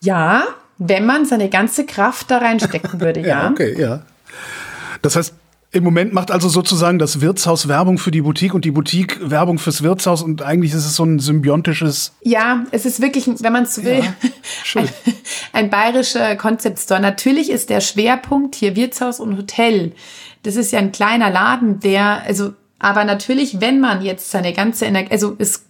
Ja, 0.00 0.44
wenn 0.78 1.04
man 1.04 1.26
seine 1.26 1.50
ganze 1.50 1.84
Kraft 1.84 2.30
da 2.30 2.38
reinstecken 2.38 3.02
würde, 3.02 3.20
ja. 3.22 3.26
ja. 3.26 3.50
Okay, 3.50 3.78
ja. 3.78 4.02
Das 5.02 5.14
heißt, 5.14 5.34
im 5.70 5.84
Moment 5.84 6.14
macht 6.14 6.30
also 6.30 6.48
sozusagen 6.48 6.98
das 6.98 7.20
Wirtshaus 7.20 7.68
Werbung 7.68 7.98
für 7.98 8.10
die 8.10 8.22
Boutique 8.22 8.54
und 8.54 8.64
die 8.64 8.70
Boutique 8.70 9.18
Werbung 9.20 9.58
fürs 9.58 9.82
Wirtshaus 9.82 10.22
und 10.22 10.40
eigentlich 10.42 10.72
ist 10.72 10.86
es 10.86 10.96
so 10.96 11.04
ein 11.04 11.18
symbiontisches. 11.18 12.14
Ja, 12.22 12.64
es 12.70 12.86
ist 12.86 13.02
wirklich, 13.02 13.26
wenn 13.26 13.52
man 13.52 13.64
es 13.64 13.74
so 13.74 13.84
will, 13.84 14.02
ja, 14.02 14.14
ein, 14.80 14.88
ein 15.52 15.70
bayerischer 15.70 16.36
Concept 16.36 16.78
Store. 16.78 17.00
Natürlich 17.00 17.50
ist 17.50 17.68
der 17.68 17.80
Schwerpunkt 17.80 18.54
hier 18.54 18.76
Wirtshaus 18.76 19.20
und 19.20 19.36
Hotel. 19.36 19.92
Das 20.42 20.56
ist 20.56 20.72
ja 20.72 20.78
ein 20.78 20.92
kleiner 20.92 21.28
Laden, 21.30 21.80
der, 21.80 22.22
also, 22.26 22.54
aber 22.78 23.04
natürlich, 23.04 23.60
wenn 23.60 23.80
man 23.80 24.02
jetzt 24.02 24.30
seine 24.30 24.54
ganze 24.54 24.86
Energie, 24.86 25.12
also 25.12 25.36
es 25.38 25.67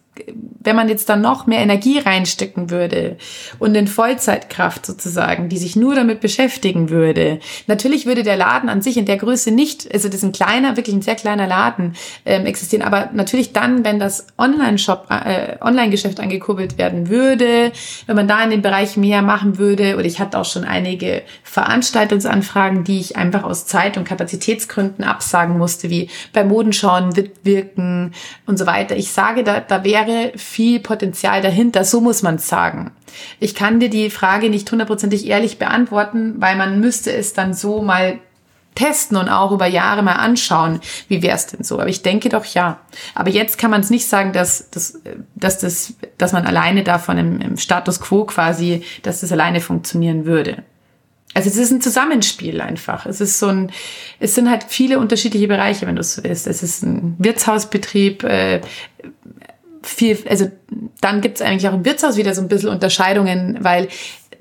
wenn 0.60 0.76
man 0.76 0.88
jetzt 0.88 1.08
dann 1.08 1.20
noch 1.20 1.46
mehr 1.46 1.60
Energie 1.60 1.98
reinstecken 1.98 2.70
würde 2.70 3.16
und 3.58 3.74
in 3.74 3.86
Vollzeitkraft 3.86 4.84
sozusagen, 4.84 5.48
die 5.48 5.58
sich 5.58 5.76
nur 5.76 5.94
damit 5.94 6.20
beschäftigen 6.20 6.90
würde, 6.90 7.40
natürlich 7.66 8.06
würde 8.06 8.22
der 8.22 8.36
Laden 8.36 8.68
an 8.68 8.82
sich 8.82 8.96
in 8.96 9.06
der 9.06 9.16
Größe 9.16 9.50
nicht, 9.50 9.92
also 9.92 10.08
das 10.08 10.18
ist 10.18 10.24
ein 10.24 10.32
kleiner, 10.32 10.76
wirklich 10.76 10.94
ein 10.94 11.02
sehr 11.02 11.14
kleiner 11.14 11.46
Laden 11.46 11.94
ähm, 12.26 12.46
existieren, 12.46 12.82
aber 12.82 13.10
natürlich 13.12 13.52
dann, 13.52 13.84
wenn 13.84 13.98
das 13.98 14.26
Online-Shop, 14.36 15.06
äh, 15.10 15.56
Online-Geschäft 15.60 16.20
angekurbelt 16.20 16.76
werden 16.78 17.08
würde, 17.08 17.72
wenn 18.06 18.16
man 18.16 18.28
da 18.28 18.42
in 18.42 18.50
dem 18.50 18.62
Bereich 18.62 18.96
mehr 18.96 19.22
machen 19.22 19.58
würde, 19.58 19.94
oder 19.94 20.04
ich 20.04 20.20
hatte 20.20 20.38
auch 20.38 20.44
schon 20.44 20.64
einige 20.64 21.22
Veranstaltungsanfragen, 21.44 22.84
die 22.84 23.00
ich 23.00 23.16
einfach 23.16 23.44
aus 23.44 23.66
Zeit- 23.66 23.96
und 23.96 24.04
Kapazitätsgründen 24.04 25.04
absagen 25.04 25.56
musste, 25.56 25.90
wie 25.90 26.10
bei 26.32 26.44
Modenschauen, 26.44 27.12
Wirken 27.42 28.12
und 28.46 28.58
so 28.58 28.66
weiter. 28.66 28.96
Ich 28.96 29.12
sage, 29.12 29.44
da, 29.44 29.60
da 29.60 29.84
wäre 29.84 30.07
wäre 30.08 30.36
viel 30.36 30.80
Potenzial 30.80 31.40
dahinter, 31.42 31.84
so 31.84 32.00
muss 32.00 32.22
man 32.22 32.38
sagen. 32.38 32.90
Ich 33.38 33.54
kann 33.54 33.78
dir 33.78 33.90
die 33.90 34.10
Frage 34.10 34.50
nicht 34.50 34.70
hundertprozentig 34.70 35.26
ehrlich 35.26 35.58
beantworten, 35.58 36.34
weil 36.38 36.56
man 36.56 36.80
müsste 36.80 37.12
es 37.12 37.32
dann 37.32 37.54
so 37.54 37.82
mal 37.82 38.18
testen 38.74 39.16
und 39.16 39.28
auch 39.28 39.50
über 39.50 39.66
Jahre 39.66 40.02
mal 40.02 40.14
anschauen, 40.14 40.80
wie 41.08 41.22
wäre 41.22 41.36
es 41.36 41.46
denn 41.46 41.64
so. 41.64 41.80
Aber 41.80 41.88
ich 41.88 42.02
denke 42.02 42.28
doch 42.28 42.44
ja. 42.44 42.80
Aber 43.14 43.30
jetzt 43.30 43.58
kann 43.58 43.70
man 43.70 43.80
es 43.80 43.90
nicht 43.90 44.06
sagen, 44.08 44.32
dass, 44.32 44.70
dass, 44.70 45.00
dass, 45.34 45.58
das, 45.58 45.94
dass 46.16 46.32
man 46.32 46.46
alleine 46.46 46.84
davon 46.84 47.18
im, 47.18 47.40
im 47.40 47.56
Status 47.56 48.00
quo 48.00 48.24
quasi, 48.24 48.84
dass 49.02 49.20
das 49.20 49.32
alleine 49.32 49.60
funktionieren 49.60 50.26
würde. 50.26 50.62
Also 51.34 51.50
es 51.50 51.56
ist 51.56 51.70
ein 51.70 51.80
Zusammenspiel 51.80 52.60
einfach. 52.60 53.06
Es 53.06 53.20
ist 53.20 53.38
so 53.38 53.48
ein, 53.48 53.70
es 54.18 54.34
sind 54.34 54.48
halt 54.48 54.64
viele 54.68 54.98
unterschiedliche 54.98 55.46
Bereiche, 55.46 55.86
wenn 55.86 55.96
du 55.96 56.00
es 56.00 56.14
so 56.14 56.24
willst. 56.24 56.46
Es 56.46 56.62
ist 56.62 56.82
ein 56.82 57.16
Wirtshausbetrieb, 57.18 58.24
äh, 58.24 58.60
viel, 59.82 60.18
also 60.28 60.50
dann 61.00 61.20
gibt 61.20 61.40
es 61.40 61.46
eigentlich 61.46 61.68
auch 61.68 61.74
im 61.74 61.84
Wirtshaus 61.84 62.16
wieder 62.16 62.34
so 62.34 62.42
ein 62.42 62.48
bisschen 62.48 62.70
Unterscheidungen, 62.70 63.58
weil 63.60 63.88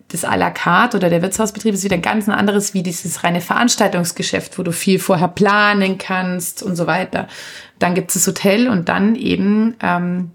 das 0.10 0.24
à 0.24 0.38
la 0.38 0.52
carte 0.52 0.98
oder 0.98 1.10
der 1.10 1.22
Wirtshausbetrieb 1.22 1.74
ist 1.74 1.84
wieder 1.84 1.96
ein 1.96 2.02
ganz 2.02 2.30
anderes 2.30 2.74
wie 2.74 2.82
dieses 2.82 3.24
reine 3.24 3.42
Veranstaltungsgeschäft, 3.42 4.58
wo 4.58 4.64
du 4.64 4.72
viel 4.72 5.00
vorher 5.00 5.28
planen 5.28 5.98
kannst 5.98 6.64
und 6.64 6.76
so 6.76 6.88
weiter. 6.88 7.28
Dann 7.80 7.94
gibt 7.94 8.10
es 8.10 8.14
das 8.16 8.28
Hotel 8.28 8.70
und 8.70 8.88
dann 8.88 9.16
eben 9.16 9.76
ähm, 9.82 10.32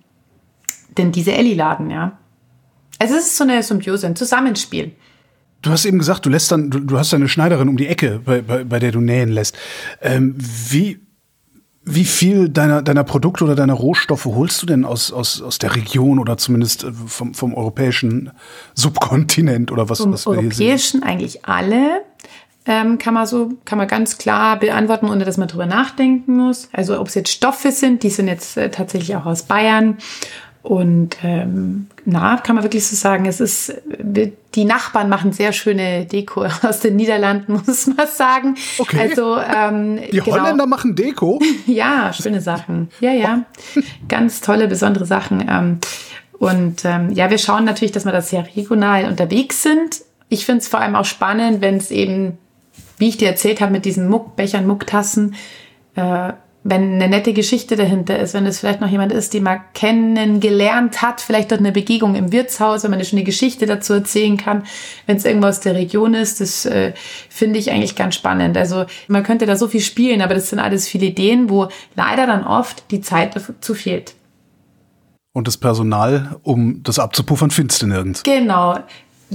denn 0.98 1.12
diese 1.12 1.32
Elli-Laden, 1.32 1.90
ja. 1.90 2.18
Also 2.98 3.14
es 3.14 3.26
ist 3.26 3.36
so 3.36 3.44
eine 3.44 3.62
Symbiose, 3.62 4.06
ein 4.06 4.16
Zusammenspiel. 4.16 4.92
Du 5.62 5.70
hast 5.70 5.84
eben 5.84 5.98
gesagt, 5.98 6.26
du 6.26 6.30
lässt 6.30 6.52
dann, 6.52 6.70
du, 6.70 6.80
du 6.80 6.98
hast 6.98 7.14
eine 7.14 7.28
Schneiderin 7.28 7.68
um 7.68 7.76
die 7.76 7.86
Ecke, 7.86 8.20
bei, 8.24 8.42
bei, 8.42 8.64
bei 8.64 8.78
der 8.78 8.92
du 8.92 9.00
nähen 9.00 9.30
lässt. 9.30 9.56
Ähm, 10.00 10.34
wie 10.38 11.00
wie 11.84 12.04
viel 12.04 12.48
deiner, 12.48 12.82
deiner 12.82 13.04
Produkte 13.04 13.44
oder 13.44 13.56
deiner 13.56 13.74
Rohstoffe 13.74 14.24
holst 14.24 14.62
du 14.62 14.66
denn 14.66 14.84
aus, 14.84 15.12
aus, 15.12 15.42
aus 15.42 15.58
der 15.58 15.74
Region 15.74 16.18
oder 16.18 16.36
zumindest 16.36 16.84
äh, 16.84 16.92
vom, 16.92 17.34
vom 17.34 17.54
europäischen 17.54 18.30
Subkontinent 18.74 19.72
oder 19.72 19.88
was, 19.88 20.00
vom 20.00 20.12
was 20.12 20.26
wir 20.26 20.30
europäischen 20.30 20.62
hier 20.62 20.78
sehen? 20.78 21.02
eigentlich 21.02 21.44
alle. 21.44 22.02
ähm, 22.66 22.98
kann 22.98 23.14
man 23.14 23.26
so, 23.26 23.50
kann 23.64 23.78
man 23.78 23.88
ganz 23.88 24.18
klar 24.18 24.58
beantworten, 24.58 25.06
ohne 25.08 25.24
dass 25.24 25.36
man 25.36 25.48
drüber 25.48 25.66
nachdenken 25.66 26.36
muss. 26.36 26.68
Also 26.72 27.00
ob 27.00 27.08
es 27.08 27.14
jetzt 27.14 27.30
Stoffe 27.30 27.72
sind, 27.72 28.04
die 28.04 28.10
sind 28.10 28.28
jetzt 28.28 28.56
äh, 28.56 28.70
tatsächlich 28.70 29.16
auch 29.16 29.26
aus 29.26 29.42
Bayern. 29.42 29.98
Und 30.62 31.16
ähm, 31.24 31.88
na, 32.04 32.36
kann 32.36 32.54
man 32.54 32.64
wirklich 32.64 32.86
so 32.86 32.94
sagen, 32.94 33.26
es 33.26 33.40
ist, 33.40 33.74
die 34.54 34.64
Nachbarn 34.64 35.08
machen 35.08 35.32
sehr 35.32 35.52
schöne 35.52 36.06
Deko 36.06 36.46
aus 36.62 36.80
den 36.80 36.96
Niederlanden, 36.96 37.52
muss 37.66 37.86
man 37.88 38.06
sagen. 38.06 38.56
Okay. 38.78 39.08
Also, 39.10 39.38
ähm, 39.38 40.00
die 40.12 40.18
genau. 40.18 40.38
Holländer 40.38 40.66
machen 40.66 40.94
Deko? 40.94 41.40
ja, 41.66 42.12
schöne 42.12 42.40
Sachen. 42.40 42.90
Ja, 43.00 43.12
ja. 43.12 43.44
Ganz 44.08 44.40
tolle, 44.40 44.68
besondere 44.68 45.04
Sachen. 45.04 45.44
Ähm, 45.48 45.78
und 46.38 46.84
ähm, 46.84 47.10
ja, 47.10 47.30
wir 47.30 47.38
schauen 47.38 47.64
natürlich, 47.64 47.92
dass 47.92 48.04
wir 48.04 48.12
da 48.12 48.20
sehr 48.20 48.46
regional 48.56 49.06
unterwegs 49.06 49.62
sind. 49.62 50.02
Ich 50.28 50.46
finde 50.46 50.60
es 50.60 50.68
vor 50.68 50.80
allem 50.80 50.94
auch 50.94 51.04
spannend, 51.04 51.60
wenn 51.60 51.76
es 51.76 51.90
eben 51.90 52.38
wie 53.02 53.08
ich 53.08 53.16
dir 53.16 53.28
erzählt 53.28 53.60
habe, 53.60 53.72
mit 53.72 53.84
diesen 53.84 54.08
Muckbechern, 54.08 54.64
Mucktassen, 54.64 55.34
äh, 55.96 56.32
wenn 56.64 56.94
eine 56.94 57.08
nette 57.08 57.32
Geschichte 57.32 57.74
dahinter 57.74 58.18
ist, 58.18 58.34
wenn 58.34 58.46
es 58.46 58.60
vielleicht 58.60 58.80
noch 58.80 58.88
jemand 58.88 59.12
ist, 59.12 59.34
den 59.34 59.42
man 59.42 59.60
kennengelernt 59.74 61.02
hat, 61.02 61.20
vielleicht 61.20 61.50
durch 61.50 61.60
eine 61.60 61.72
Begegnung 61.72 62.14
im 62.14 62.30
Wirtshaus, 62.30 62.84
wenn 62.84 62.92
man 62.92 63.04
schon 63.04 63.18
eine 63.18 63.24
Geschichte 63.24 63.66
dazu 63.66 63.94
erzählen 63.94 64.36
kann, 64.36 64.64
wenn 65.06 65.16
es 65.16 65.24
irgendwo 65.24 65.48
aus 65.48 65.60
der 65.60 65.74
Region 65.74 66.14
ist, 66.14 66.40
das 66.40 66.64
äh, 66.64 66.92
finde 67.28 67.58
ich 67.58 67.72
eigentlich 67.72 67.96
ganz 67.96 68.14
spannend. 68.14 68.56
Also 68.56 68.84
man 69.08 69.24
könnte 69.24 69.46
da 69.46 69.56
so 69.56 69.66
viel 69.66 69.80
spielen, 69.80 70.22
aber 70.22 70.34
das 70.34 70.50
sind 70.50 70.60
alles 70.60 70.86
viele 70.86 71.06
Ideen, 71.06 71.50
wo 71.50 71.68
leider 71.96 72.26
dann 72.26 72.44
oft 72.44 72.90
die 72.92 73.00
Zeit 73.00 73.34
dazu 73.34 73.74
fehlt. 73.74 74.14
Und 75.32 75.48
das 75.48 75.56
Personal, 75.56 76.36
um 76.42 76.82
das 76.82 76.98
abzupuffern, 76.98 77.50
findest 77.50 77.82
du 77.82 77.86
nirgends. 77.86 78.22
Genau. 78.22 78.78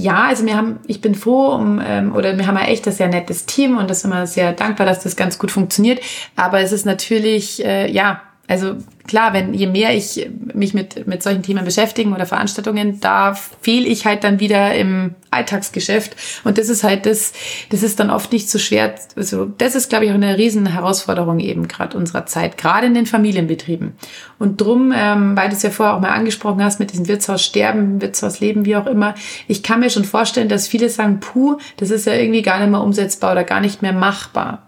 Ja, 0.00 0.26
also 0.26 0.46
wir 0.46 0.56
haben, 0.56 0.78
ich 0.86 1.00
bin 1.00 1.16
froh 1.16 1.56
um, 1.56 1.82
ähm, 1.84 2.14
oder 2.14 2.38
wir 2.38 2.46
haben 2.46 2.56
ja 2.56 2.66
echt 2.66 2.86
ein 2.86 2.92
sehr 2.92 3.08
nettes 3.08 3.46
Team 3.46 3.78
und 3.78 3.90
das 3.90 4.02
sind 4.02 4.10
wir 4.10 4.28
sehr 4.28 4.52
dankbar, 4.52 4.86
dass 4.86 5.02
das 5.02 5.16
ganz 5.16 5.40
gut 5.40 5.50
funktioniert. 5.50 6.00
Aber 6.36 6.60
es 6.60 6.70
ist 6.70 6.86
natürlich, 6.86 7.64
äh, 7.64 7.90
ja, 7.90 8.22
also 8.48 8.76
klar, 9.06 9.34
wenn 9.34 9.52
je 9.52 9.66
mehr 9.66 9.94
ich 9.94 10.28
mich 10.54 10.72
mit, 10.72 11.06
mit 11.06 11.22
solchen 11.22 11.42
Themen 11.42 11.66
beschäftigen 11.66 12.14
oder 12.14 12.24
Veranstaltungen, 12.24 12.98
da 12.98 13.34
fehle 13.34 13.86
ich 13.86 14.06
halt 14.06 14.24
dann 14.24 14.40
wieder 14.40 14.74
im 14.74 15.14
Alltagsgeschäft. 15.30 16.16
Und 16.44 16.56
das 16.56 16.70
ist 16.70 16.82
halt 16.82 17.04
das, 17.04 17.34
das 17.68 17.82
ist 17.82 18.00
dann 18.00 18.10
oft 18.10 18.32
nicht 18.32 18.48
so 18.48 18.58
schwer. 18.58 18.94
Also 19.16 19.44
das 19.44 19.74
ist, 19.74 19.90
glaube 19.90 20.06
ich, 20.06 20.10
auch 20.10 20.14
eine 20.14 20.38
riesen 20.38 20.64
Herausforderung 20.64 21.40
eben 21.40 21.68
gerade 21.68 21.98
unserer 21.98 22.24
Zeit, 22.24 22.56
gerade 22.56 22.86
in 22.86 22.94
den 22.94 23.04
Familienbetrieben. 23.04 23.92
Und 24.38 24.60
drum, 24.60 24.94
ähm, 24.96 25.36
weil 25.36 25.50
du 25.50 25.54
es 25.54 25.62
ja 25.62 25.70
vorher 25.70 25.94
auch 25.94 26.00
mal 26.00 26.08
angesprochen 26.08 26.64
hast, 26.64 26.80
mit 26.80 26.92
diesem 26.92 27.06
Wirtshaus 27.06 27.44
sterben, 27.44 28.00
Wirtshaus 28.00 28.40
leben, 28.40 28.64
wie 28.64 28.76
auch 28.76 28.86
immer, 28.86 29.14
ich 29.46 29.62
kann 29.62 29.80
mir 29.80 29.90
schon 29.90 30.04
vorstellen, 30.04 30.48
dass 30.48 30.68
viele 30.68 30.88
sagen, 30.88 31.20
puh, 31.20 31.58
das 31.76 31.90
ist 31.90 32.06
ja 32.06 32.14
irgendwie 32.14 32.42
gar 32.42 32.60
nicht 32.60 32.70
mehr 32.70 32.80
umsetzbar 32.80 33.32
oder 33.32 33.44
gar 33.44 33.60
nicht 33.60 33.82
mehr 33.82 33.92
machbar. 33.92 34.67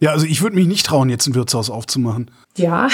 Ja, 0.00 0.12
also 0.12 0.24
ich 0.24 0.40
würde 0.40 0.56
mich 0.56 0.66
nicht 0.66 0.86
trauen, 0.86 1.10
jetzt 1.10 1.26
ein 1.26 1.34
Wirtshaus 1.34 1.68
aufzumachen. 1.68 2.30
Ja, 2.56 2.88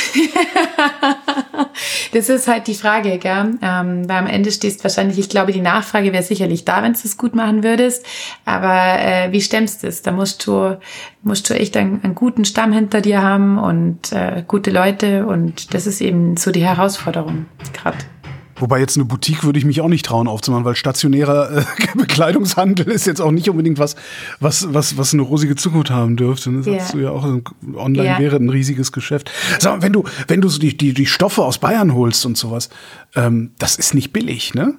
das 2.12 2.28
ist 2.28 2.48
halt 2.48 2.66
die 2.66 2.74
Frage, 2.74 3.18
gell? 3.18 3.58
Ähm, 3.62 4.08
weil 4.08 4.16
am 4.16 4.26
Ende 4.26 4.50
stehst 4.50 4.82
wahrscheinlich, 4.82 5.16
ich 5.16 5.28
glaube, 5.28 5.52
die 5.52 5.60
Nachfrage 5.60 6.12
wäre 6.12 6.24
sicherlich 6.24 6.64
da, 6.64 6.82
wenn 6.82 6.94
du 6.94 6.98
es 7.04 7.16
gut 7.16 7.36
machen 7.36 7.62
würdest. 7.62 8.04
Aber 8.44 8.98
äh, 8.98 9.30
wie 9.30 9.40
stemmst 9.40 9.84
du 9.84 9.86
es? 9.86 10.02
Da 10.02 10.10
musst 10.10 10.44
du, 10.48 10.78
musst 11.22 11.48
du 11.48 11.54
echt 11.54 11.76
einen, 11.76 12.02
einen 12.02 12.16
guten 12.16 12.44
Stamm 12.44 12.72
hinter 12.72 13.00
dir 13.00 13.22
haben 13.22 13.58
und 13.58 14.12
äh, 14.12 14.42
gute 14.46 14.72
Leute. 14.72 15.26
Und 15.26 15.74
das 15.74 15.86
ist 15.86 16.00
eben 16.00 16.36
so 16.36 16.50
die 16.50 16.66
Herausforderung 16.66 17.46
gerade. 17.72 17.98
Wobei 18.58 18.80
jetzt 18.80 18.96
eine 18.96 19.04
Boutique 19.04 19.44
würde 19.44 19.58
ich 19.58 19.64
mich 19.64 19.80
auch 19.80 19.88
nicht 19.88 20.06
trauen 20.06 20.28
aufzumachen, 20.28 20.64
weil 20.64 20.76
stationärer 20.76 21.58
äh, 21.58 21.64
Bekleidungshandel 21.94 22.88
ist 22.88 23.06
jetzt 23.06 23.20
auch 23.20 23.30
nicht 23.30 23.48
unbedingt 23.50 23.78
was, 23.78 23.96
was, 24.40 24.72
was, 24.72 24.96
was 24.96 25.12
eine 25.12 25.22
rosige 25.22 25.56
Zukunft 25.56 25.90
haben 25.90 26.16
dürfte. 26.16 26.50
Ne? 26.50 26.62
Sagst 26.62 26.88
ja. 26.88 26.92
du 26.92 27.04
ja 27.04 27.10
auch, 27.10 27.24
online 27.74 28.08
ja. 28.08 28.18
wäre 28.18 28.36
ein 28.36 28.48
riesiges 28.48 28.92
Geschäft. 28.92 29.30
Sag 29.58 29.76
mal, 29.76 29.82
wenn 29.82 29.92
du, 29.92 30.04
wenn 30.28 30.40
du 30.40 30.48
so 30.48 30.58
die, 30.58 30.76
die, 30.76 30.94
die 30.94 31.06
Stoffe 31.06 31.42
aus 31.42 31.58
Bayern 31.58 31.94
holst 31.94 32.24
und 32.26 32.36
sowas, 32.36 32.70
ähm, 33.14 33.52
das 33.58 33.76
ist 33.76 33.94
nicht 33.94 34.12
billig, 34.12 34.54
ne? 34.54 34.74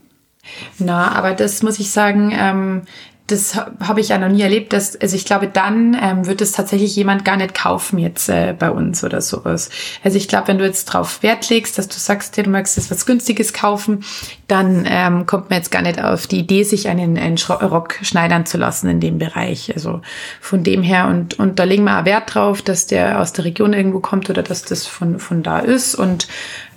Na, 0.79 1.11
aber 1.11 1.33
das 1.33 1.61
muss 1.61 1.79
ich 1.79 1.91
sagen, 1.91 2.31
ähm, 2.33 2.81
das 3.27 3.55
habe 3.55 3.99
ich 3.99 4.09
ja 4.09 4.17
noch 4.17 4.29
nie 4.29 4.41
erlebt. 4.41 4.71
Dass, 4.71 4.95
also 4.95 5.15
ich 5.15 5.25
glaube, 5.25 5.47
dann 5.47 5.97
ähm, 6.01 6.25
wird 6.27 6.41
es 6.41 6.53
tatsächlich 6.53 6.95
jemand 6.95 7.25
gar 7.25 7.35
nicht 7.35 7.53
kaufen 7.53 7.99
jetzt 7.99 8.29
äh, 8.29 8.55
bei 8.57 8.71
uns 8.71 9.03
oder 9.03 9.21
sowas. 9.21 9.69
Also 10.01 10.17
ich 10.17 10.29
glaube, 10.29 10.47
wenn 10.47 10.57
du 10.57 10.65
jetzt 10.65 10.85
drauf 10.85 11.21
Wert 11.23 11.49
legst, 11.49 11.77
dass 11.77 11.89
du 11.89 11.95
sagst, 11.95 12.37
du 12.37 12.49
magst 12.49 12.77
jetzt 12.77 12.89
was 12.89 13.05
Günstiges 13.05 13.51
kaufen, 13.51 14.05
dann 14.47 14.85
ähm, 14.87 15.25
kommt 15.25 15.49
man 15.49 15.59
jetzt 15.59 15.71
gar 15.71 15.81
nicht 15.81 16.01
auf 16.01 16.25
die 16.25 16.39
Idee, 16.39 16.63
sich 16.63 16.87
einen, 16.87 17.17
einen 17.17 17.37
Rock 17.37 17.99
schneidern 18.01 18.45
zu 18.45 18.57
lassen 18.57 18.87
in 18.87 19.01
dem 19.01 19.17
Bereich. 19.17 19.73
Also 19.75 20.01
von 20.39 20.63
dem 20.63 20.81
her 20.81 21.07
und, 21.07 21.37
und 21.37 21.59
da 21.59 21.65
legen 21.65 21.83
wir 21.83 21.99
auch 21.99 22.05
Wert 22.05 22.33
drauf, 22.33 22.61
dass 22.61 22.87
der 22.87 23.19
aus 23.19 23.33
der 23.33 23.43
Region 23.43 23.73
irgendwo 23.73 23.99
kommt 23.99 24.29
oder 24.29 24.41
dass 24.41 24.63
das 24.63 24.87
von, 24.87 25.19
von 25.19 25.43
da 25.43 25.59
ist. 25.59 25.95
Und 25.95 26.29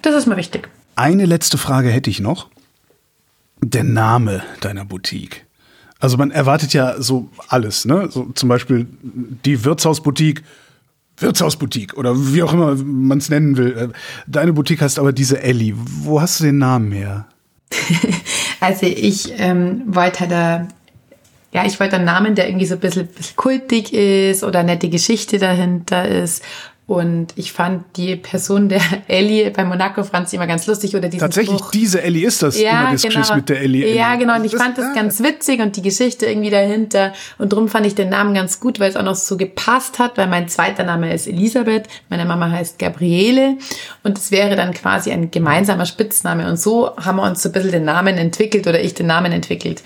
das 0.03 0.17
ist 0.17 0.27
mir 0.27 0.37
wichtig. 0.37 0.69
Eine 0.97 1.27
letzte 1.27 1.59
Frage 1.59 1.91
hätte 1.91 2.11
ich 2.11 2.19
noch. 2.19 2.49
Der 3.63 3.85
Name 3.85 4.43
deiner 4.61 4.85
Boutique. 4.85 5.45
Also 6.01 6.17
man 6.17 6.31
erwartet 6.31 6.73
ja 6.73 7.01
so 7.01 7.29
alles, 7.49 7.85
ne? 7.85 8.09
So 8.11 8.25
zum 8.35 8.49
Beispiel 8.49 8.87
die 9.03 9.65
Wirtshausboutique, 9.65 10.43
Wirtshausboutique 11.19 11.97
oder 11.97 12.15
wie 12.17 12.43
auch 12.43 12.55
immer 12.55 12.75
man 12.75 13.19
es 13.19 13.29
nennen 13.29 13.59
will. 13.59 13.93
Deine 14.27 14.55
Boutique 14.55 14.81
heißt 14.81 14.99
aber 14.99 15.13
diese 15.13 15.43
Ellie. 15.43 15.75
Wo 15.77 16.21
hast 16.21 16.41
du 16.41 16.45
den 16.45 16.59
Namen 16.59 16.91
her? 16.93 17.27
also 18.61 18.87
ich 18.87 19.35
ähm, 19.39 19.83
wollte 19.87 20.21
halt, 20.21 20.33
äh, 20.33 20.73
ja, 21.53 21.67
ich 21.67 21.79
wollte 21.79 21.97
einen 21.97 22.07
Namen, 22.07 22.35
der 22.35 22.49
irgendwie 22.49 22.67
so 22.67 22.75
ein 22.75 22.81
bisschen, 22.81 23.07
bisschen 23.07 23.37
kultig 23.37 23.93
ist 23.93 24.43
oder 24.43 24.63
nette 24.63 24.89
Geschichte 24.89 25.39
dahinter 25.39 26.09
ist. 26.09 26.43
Und 26.90 27.29
ich 27.37 27.53
fand 27.53 27.85
die 27.96 28.16
Person 28.16 28.68
der 28.68 28.81
Ellie 29.07 29.53
bei 29.53 29.64
Monaco 29.64 30.03
Franz 30.03 30.33
immer 30.33 30.48
ganz 30.48 30.66
lustig 30.66 30.96
oder 30.96 31.09
diesen 31.09 31.20
Tatsächlich, 31.20 31.61
Spruch. 31.61 31.70
diese 31.70 32.03
Ellie 32.03 32.26
ist 32.26 32.42
das, 32.42 32.61
ja, 32.61 32.81
immer 32.81 32.90
das 32.90 33.03
genau. 33.03 33.14
Geschiss 33.14 33.37
mit 33.37 33.48
der 33.48 33.61
Ellie. 33.61 33.94
Ja, 33.94 34.16
genau. 34.16 34.35
Und 34.35 34.44
ich 34.44 34.50
das, 34.50 34.61
fand 34.61 34.76
das 34.76 34.87
ja. 34.87 34.94
ganz 34.94 35.22
witzig 35.22 35.61
und 35.61 35.76
die 35.76 35.83
Geschichte 35.83 36.26
irgendwie 36.26 36.50
dahinter. 36.50 37.12
Und 37.38 37.53
darum 37.53 37.68
fand 37.68 37.87
ich 37.87 37.94
den 37.94 38.09
Namen 38.09 38.35
ganz 38.35 38.59
gut, 38.59 38.81
weil 38.81 38.90
es 38.90 38.96
auch 38.96 39.05
noch 39.05 39.14
so 39.14 39.37
gepasst 39.37 40.00
hat, 40.00 40.18
weil 40.18 40.26
mein 40.26 40.48
zweiter 40.48 40.83
Name 40.83 41.14
ist 41.14 41.29
Elisabeth, 41.29 41.87
meine 42.09 42.24
Mama 42.24 42.50
heißt 42.50 42.81
Gabriele. 42.81 43.59
Und 44.03 44.18
es 44.18 44.33
wäre 44.33 44.57
dann 44.57 44.74
quasi 44.74 45.12
ein 45.12 45.31
gemeinsamer 45.31 45.87
Spitzname. 45.87 46.48
Und 46.48 46.59
so 46.59 46.96
haben 46.96 47.18
wir 47.18 47.22
uns 47.22 47.40
so 47.40 47.50
ein 47.50 47.53
bisschen 47.53 47.70
den 47.70 47.85
Namen 47.85 48.18
entwickelt 48.18 48.66
oder 48.66 48.81
ich 48.81 48.94
den 48.94 49.07
Namen 49.07 49.31
entwickelt. 49.31 49.85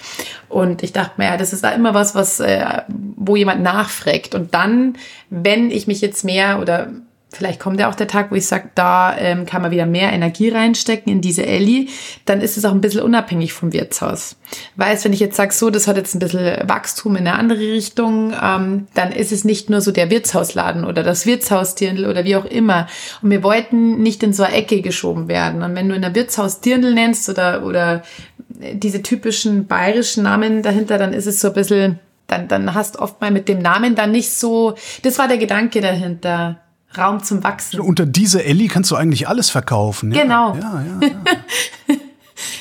Und 0.48 0.82
ich 0.82 0.92
dachte 0.92 1.14
mir, 1.16 1.26
ja, 1.26 1.36
das 1.36 1.52
ist 1.52 1.64
da 1.64 1.70
immer 1.70 1.94
was, 1.94 2.14
was, 2.14 2.38
äh, 2.38 2.64
wo 2.88 3.34
jemand 3.34 3.62
nachfragt. 3.62 4.34
Und 4.34 4.54
dann, 4.54 4.96
wenn 5.42 5.70
ich 5.70 5.86
mich 5.86 6.00
jetzt 6.00 6.24
mehr 6.24 6.60
oder 6.60 6.90
vielleicht 7.34 7.60
kommt 7.60 7.80
ja 7.80 7.90
auch 7.90 7.94
der 7.94 8.06
Tag, 8.06 8.30
wo 8.30 8.36
ich 8.36 8.46
sage, 8.46 8.70
da 8.74 9.16
ähm, 9.18 9.44
kann 9.44 9.62
man 9.62 9.70
wieder 9.70 9.86
mehr 9.86 10.12
Energie 10.12 10.48
reinstecken 10.48 11.12
in 11.12 11.20
diese 11.20 11.44
Ellie, 11.44 11.88
dann 12.24 12.40
ist 12.40 12.56
es 12.56 12.64
auch 12.64 12.70
ein 12.70 12.80
bisschen 12.80 13.02
unabhängig 13.02 13.52
vom 13.52 13.72
Wirtshaus. 13.72 14.36
Weiß, 14.76 15.04
wenn 15.04 15.12
ich 15.12 15.20
jetzt 15.20 15.36
sage, 15.36 15.52
so, 15.52 15.70
das 15.70 15.88
hat 15.88 15.96
jetzt 15.96 16.14
ein 16.14 16.20
bisschen 16.20 16.68
Wachstum 16.68 17.16
in 17.16 17.26
eine 17.26 17.36
andere 17.36 17.58
Richtung, 17.58 18.32
ähm, 18.40 18.86
dann 18.94 19.10
ist 19.10 19.32
es 19.32 19.44
nicht 19.44 19.68
nur 19.68 19.80
so 19.80 19.90
der 19.90 20.10
Wirtshausladen 20.10 20.84
oder 20.84 21.02
das 21.02 21.26
Wirtshausdirndl 21.26 22.06
oder 22.06 22.24
wie 22.24 22.36
auch 22.36 22.44
immer. 22.44 22.86
Und 23.20 23.30
wir 23.30 23.42
wollten 23.42 24.00
nicht 24.02 24.22
in 24.22 24.32
so 24.32 24.44
eine 24.44 24.54
Ecke 24.54 24.80
geschoben 24.80 25.28
werden. 25.28 25.62
Und 25.62 25.74
wenn 25.74 25.88
du 25.88 25.94
in 25.94 26.02
der 26.02 26.14
Wirtshausdirndl 26.14 26.94
nennst 26.94 27.28
oder, 27.28 27.64
oder 27.64 28.02
diese 28.48 29.02
typischen 29.02 29.66
bayerischen 29.66 30.22
Namen 30.22 30.62
dahinter, 30.62 30.98
dann 30.98 31.12
ist 31.12 31.26
es 31.26 31.40
so 31.40 31.48
ein 31.48 31.54
bisschen, 31.54 31.98
dann, 32.26 32.48
dann 32.48 32.74
hast 32.74 32.98
oft 32.98 33.20
mal 33.20 33.30
mit 33.30 33.48
dem 33.48 33.60
Namen 33.60 33.94
dann 33.94 34.12
nicht 34.12 34.32
so, 34.32 34.74
das 35.02 35.18
war 35.18 35.28
der 35.28 35.38
Gedanke 35.38 35.80
dahinter 35.80 36.60
Raum 36.96 37.22
zum 37.22 37.42
Wachsen. 37.42 37.80
Unter 37.80 38.06
diese 38.06 38.44
Ellie 38.44 38.68
kannst 38.68 38.90
du 38.90 38.96
eigentlich 38.96 39.28
alles 39.28 39.50
verkaufen. 39.50 40.12
Ja? 40.12 40.22
Genau. 40.22 40.54
Ja, 40.54 40.82
ja, 40.82 41.08
ja. 41.08 41.96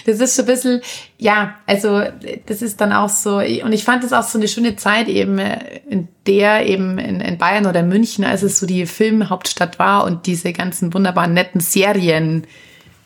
das 0.06 0.20
ist 0.20 0.36
so 0.36 0.44
ein 0.44 0.46
bisschen, 0.46 0.82
ja, 1.18 1.56
also 1.68 2.04
das 2.46 2.62
ist 2.62 2.82
dann 2.82 2.92
auch 2.92 3.10
so, 3.10 3.38
und 3.38 3.74
ich 3.74 3.84
fand 3.84 4.04
es 4.04 4.14
auch 4.14 4.24
so 4.24 4.38
eine 4.38 4.48
schöne 4.48 4.76
Zeit 4.76 5.08
eben, 5.08 5.40
in 5.40 6.08
der 6.28 6.66
eben 6.68 6.98
in, 6.98 7.22
in 7.22 7.38
Bayern 7.38 7.66
oder 7.66 7.84
München, 7.84 8.26
als 8.26 8.44
es 8.44 8.60
so 8.60 8.66
die 8.66 8.86
Filmhauptstadt 8.86 9.80
war 9.80 10.06
und 10.06 10.26
diese 10.26 10.54
ganzen 10.54 10.94
wunderbaren 10.94 11.34
netten 11.34 11.62
Serien 11.62 12.46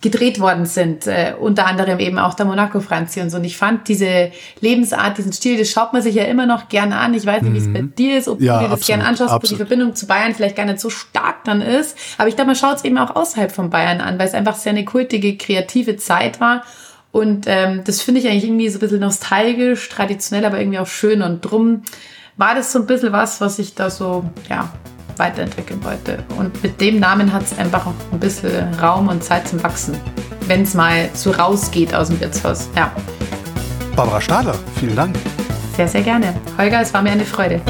gedreht 0.01 0.39
worden 0.39 0.65
sind, 0.65 1.07
äh, 1.07 1.33
unter 1.39 1.65
anderem 1.65 1.99
eben 1.99 2.19
auch 2.19 2.35
der 2.35 2.45
Monaco 2.45 2.79
Franzi 2.81 3.19
und 3.19 3.31
so. 3.31 3.37
Und 3.37 3.43
ich 3.45 3.57
fand 3.57 3.87
diese 3.87 4.31
Lebensart, 4.61 5.17
diesen 5.17 5.33
Stil, 5.33 5.57
das 5.57 5.71
schaut 5.71 5.91
man 5.91 6.03
sich 6.03 6.13
ja 6.13 6.23
immer 6.25 6.45
noch 6.45 6.69
gerne 6.69 6.97
an. 6.97 7.15
Ich 7.15 7.25
weiß 7.25 7.41
nicht, 7.41 7.53
wie 7.53 7.57
es 7.57 7.73
bei 7.73 7.81
mhm. 7.81 7.95
dir 7.95 8.17
ist, 8.17 8.27
ob 8.27 8.39
ja, 8.39 8.59
du 8.59 8.65
dir 8.65 8.75
das 8.75 8.85
gerne 8.85 9.05
anschaust, 9.05 9.33
absolut. 9.33 9.43
wo 9.43 9.47
die 9.55 9.67
Verbindung 9.67 9.95
zu 9.95 10.05
Bayern 10.05 10.35
vielleicht 10.35 10.55
gar 10.55 10.65
nicht 10.65 10.79
so 10.79 10.91
stark 10.91 11.43
dann 11.45 11.61
ist. 11.61 11.97
Aber 12.19 12.29
ich 12.29 12.35
glaube, 12.35 12.47
man 12.47 12.55
schaut 12.55 12.77
es 12.77 12.83
eben 12.83 12.97
auch 12.99 13.15
außerhalb 13.15 13.51
von 13.51 13.71
Bayern 13.71 13.99
an, 13.99 14.19
weil 14.19 14.27
es 14.27 14.35
einfach 14.35 14.55
sehr 14.55 14.71
eine 14.71 14.85
kultige, 14.85 15.35
kreative 15.35 15.97
Zeit 15.97 16.39
war. 16.39 16.63
Und 17.11 17.45
ähm, 17.47 17.81
das 17.83 18.01
finde 18.01 18.21
ich 18.21 18.27
eigentlich 18.27 18.43
irgendwie 18.43 18.69
so 18.69 18.77
ein 18.77 18.81
bisschen 18.81 18.99
nostalgisch, 18.99 19.89
traditionell, 19.89 20.45
aber 20.45 20.59
irgendwie 20.59 20.77
auch 20.77 20.87
schön. 20.87 21.23
Und 21.23 21.41
drum 21.41 21.81
war 22.35 22.53
das 22.53 22.71
so 22.71 22.79
ein 22.79 22.85
bisschen 22.85 23.13
was, 23.13 23.41
was 23.41 23.57
ich 23.57 23.73
da 23.73 23.89
so, 23.89 24.25
ja, 24.47 24.71
weiterentwickeln 25.19 25.83
wollte. 25.83 26.23
Und 26.37 26.61
mit 26.63 26.79
dem 26.79 26.99
Namen 26.99 27.31
hat 27.33 27.43
es 27.43 27.57
einfach 27.57 27.85
auch 27.85 27.93
ein 28.11 28.19
bisschen 28.19 28.73
Raum 28.75 29.07
und 29.07 29.23
Zeit 29.23 29.47
zum 29.47 29.61
Wachsen, 29.63 29.97
wenn 30.47 30.63
es 30.63 30.73
mal 30.73 31.09
so 31.13 31.31
rausgeht 31.31 31.93
aus 31.93 32.07
dem 32.09 32.19
Wirtshaus. 32.19 32.69
Ja. 32.75 32.91
Barbara 33.95 34.21
Stahler, 34.21 34.55
vielen 34.79 34.95
Dank. 34.95 35.15
Sehr, 35.75 35.87
sehr 35.87 36.01
gerne. 36.01 36.33
Holger, 36.57 36.81
es 36.81 36.93
war 36.93 37.01
mir 37.01 37.11
eine 37.11 37.25
Freude. 37.25 37.61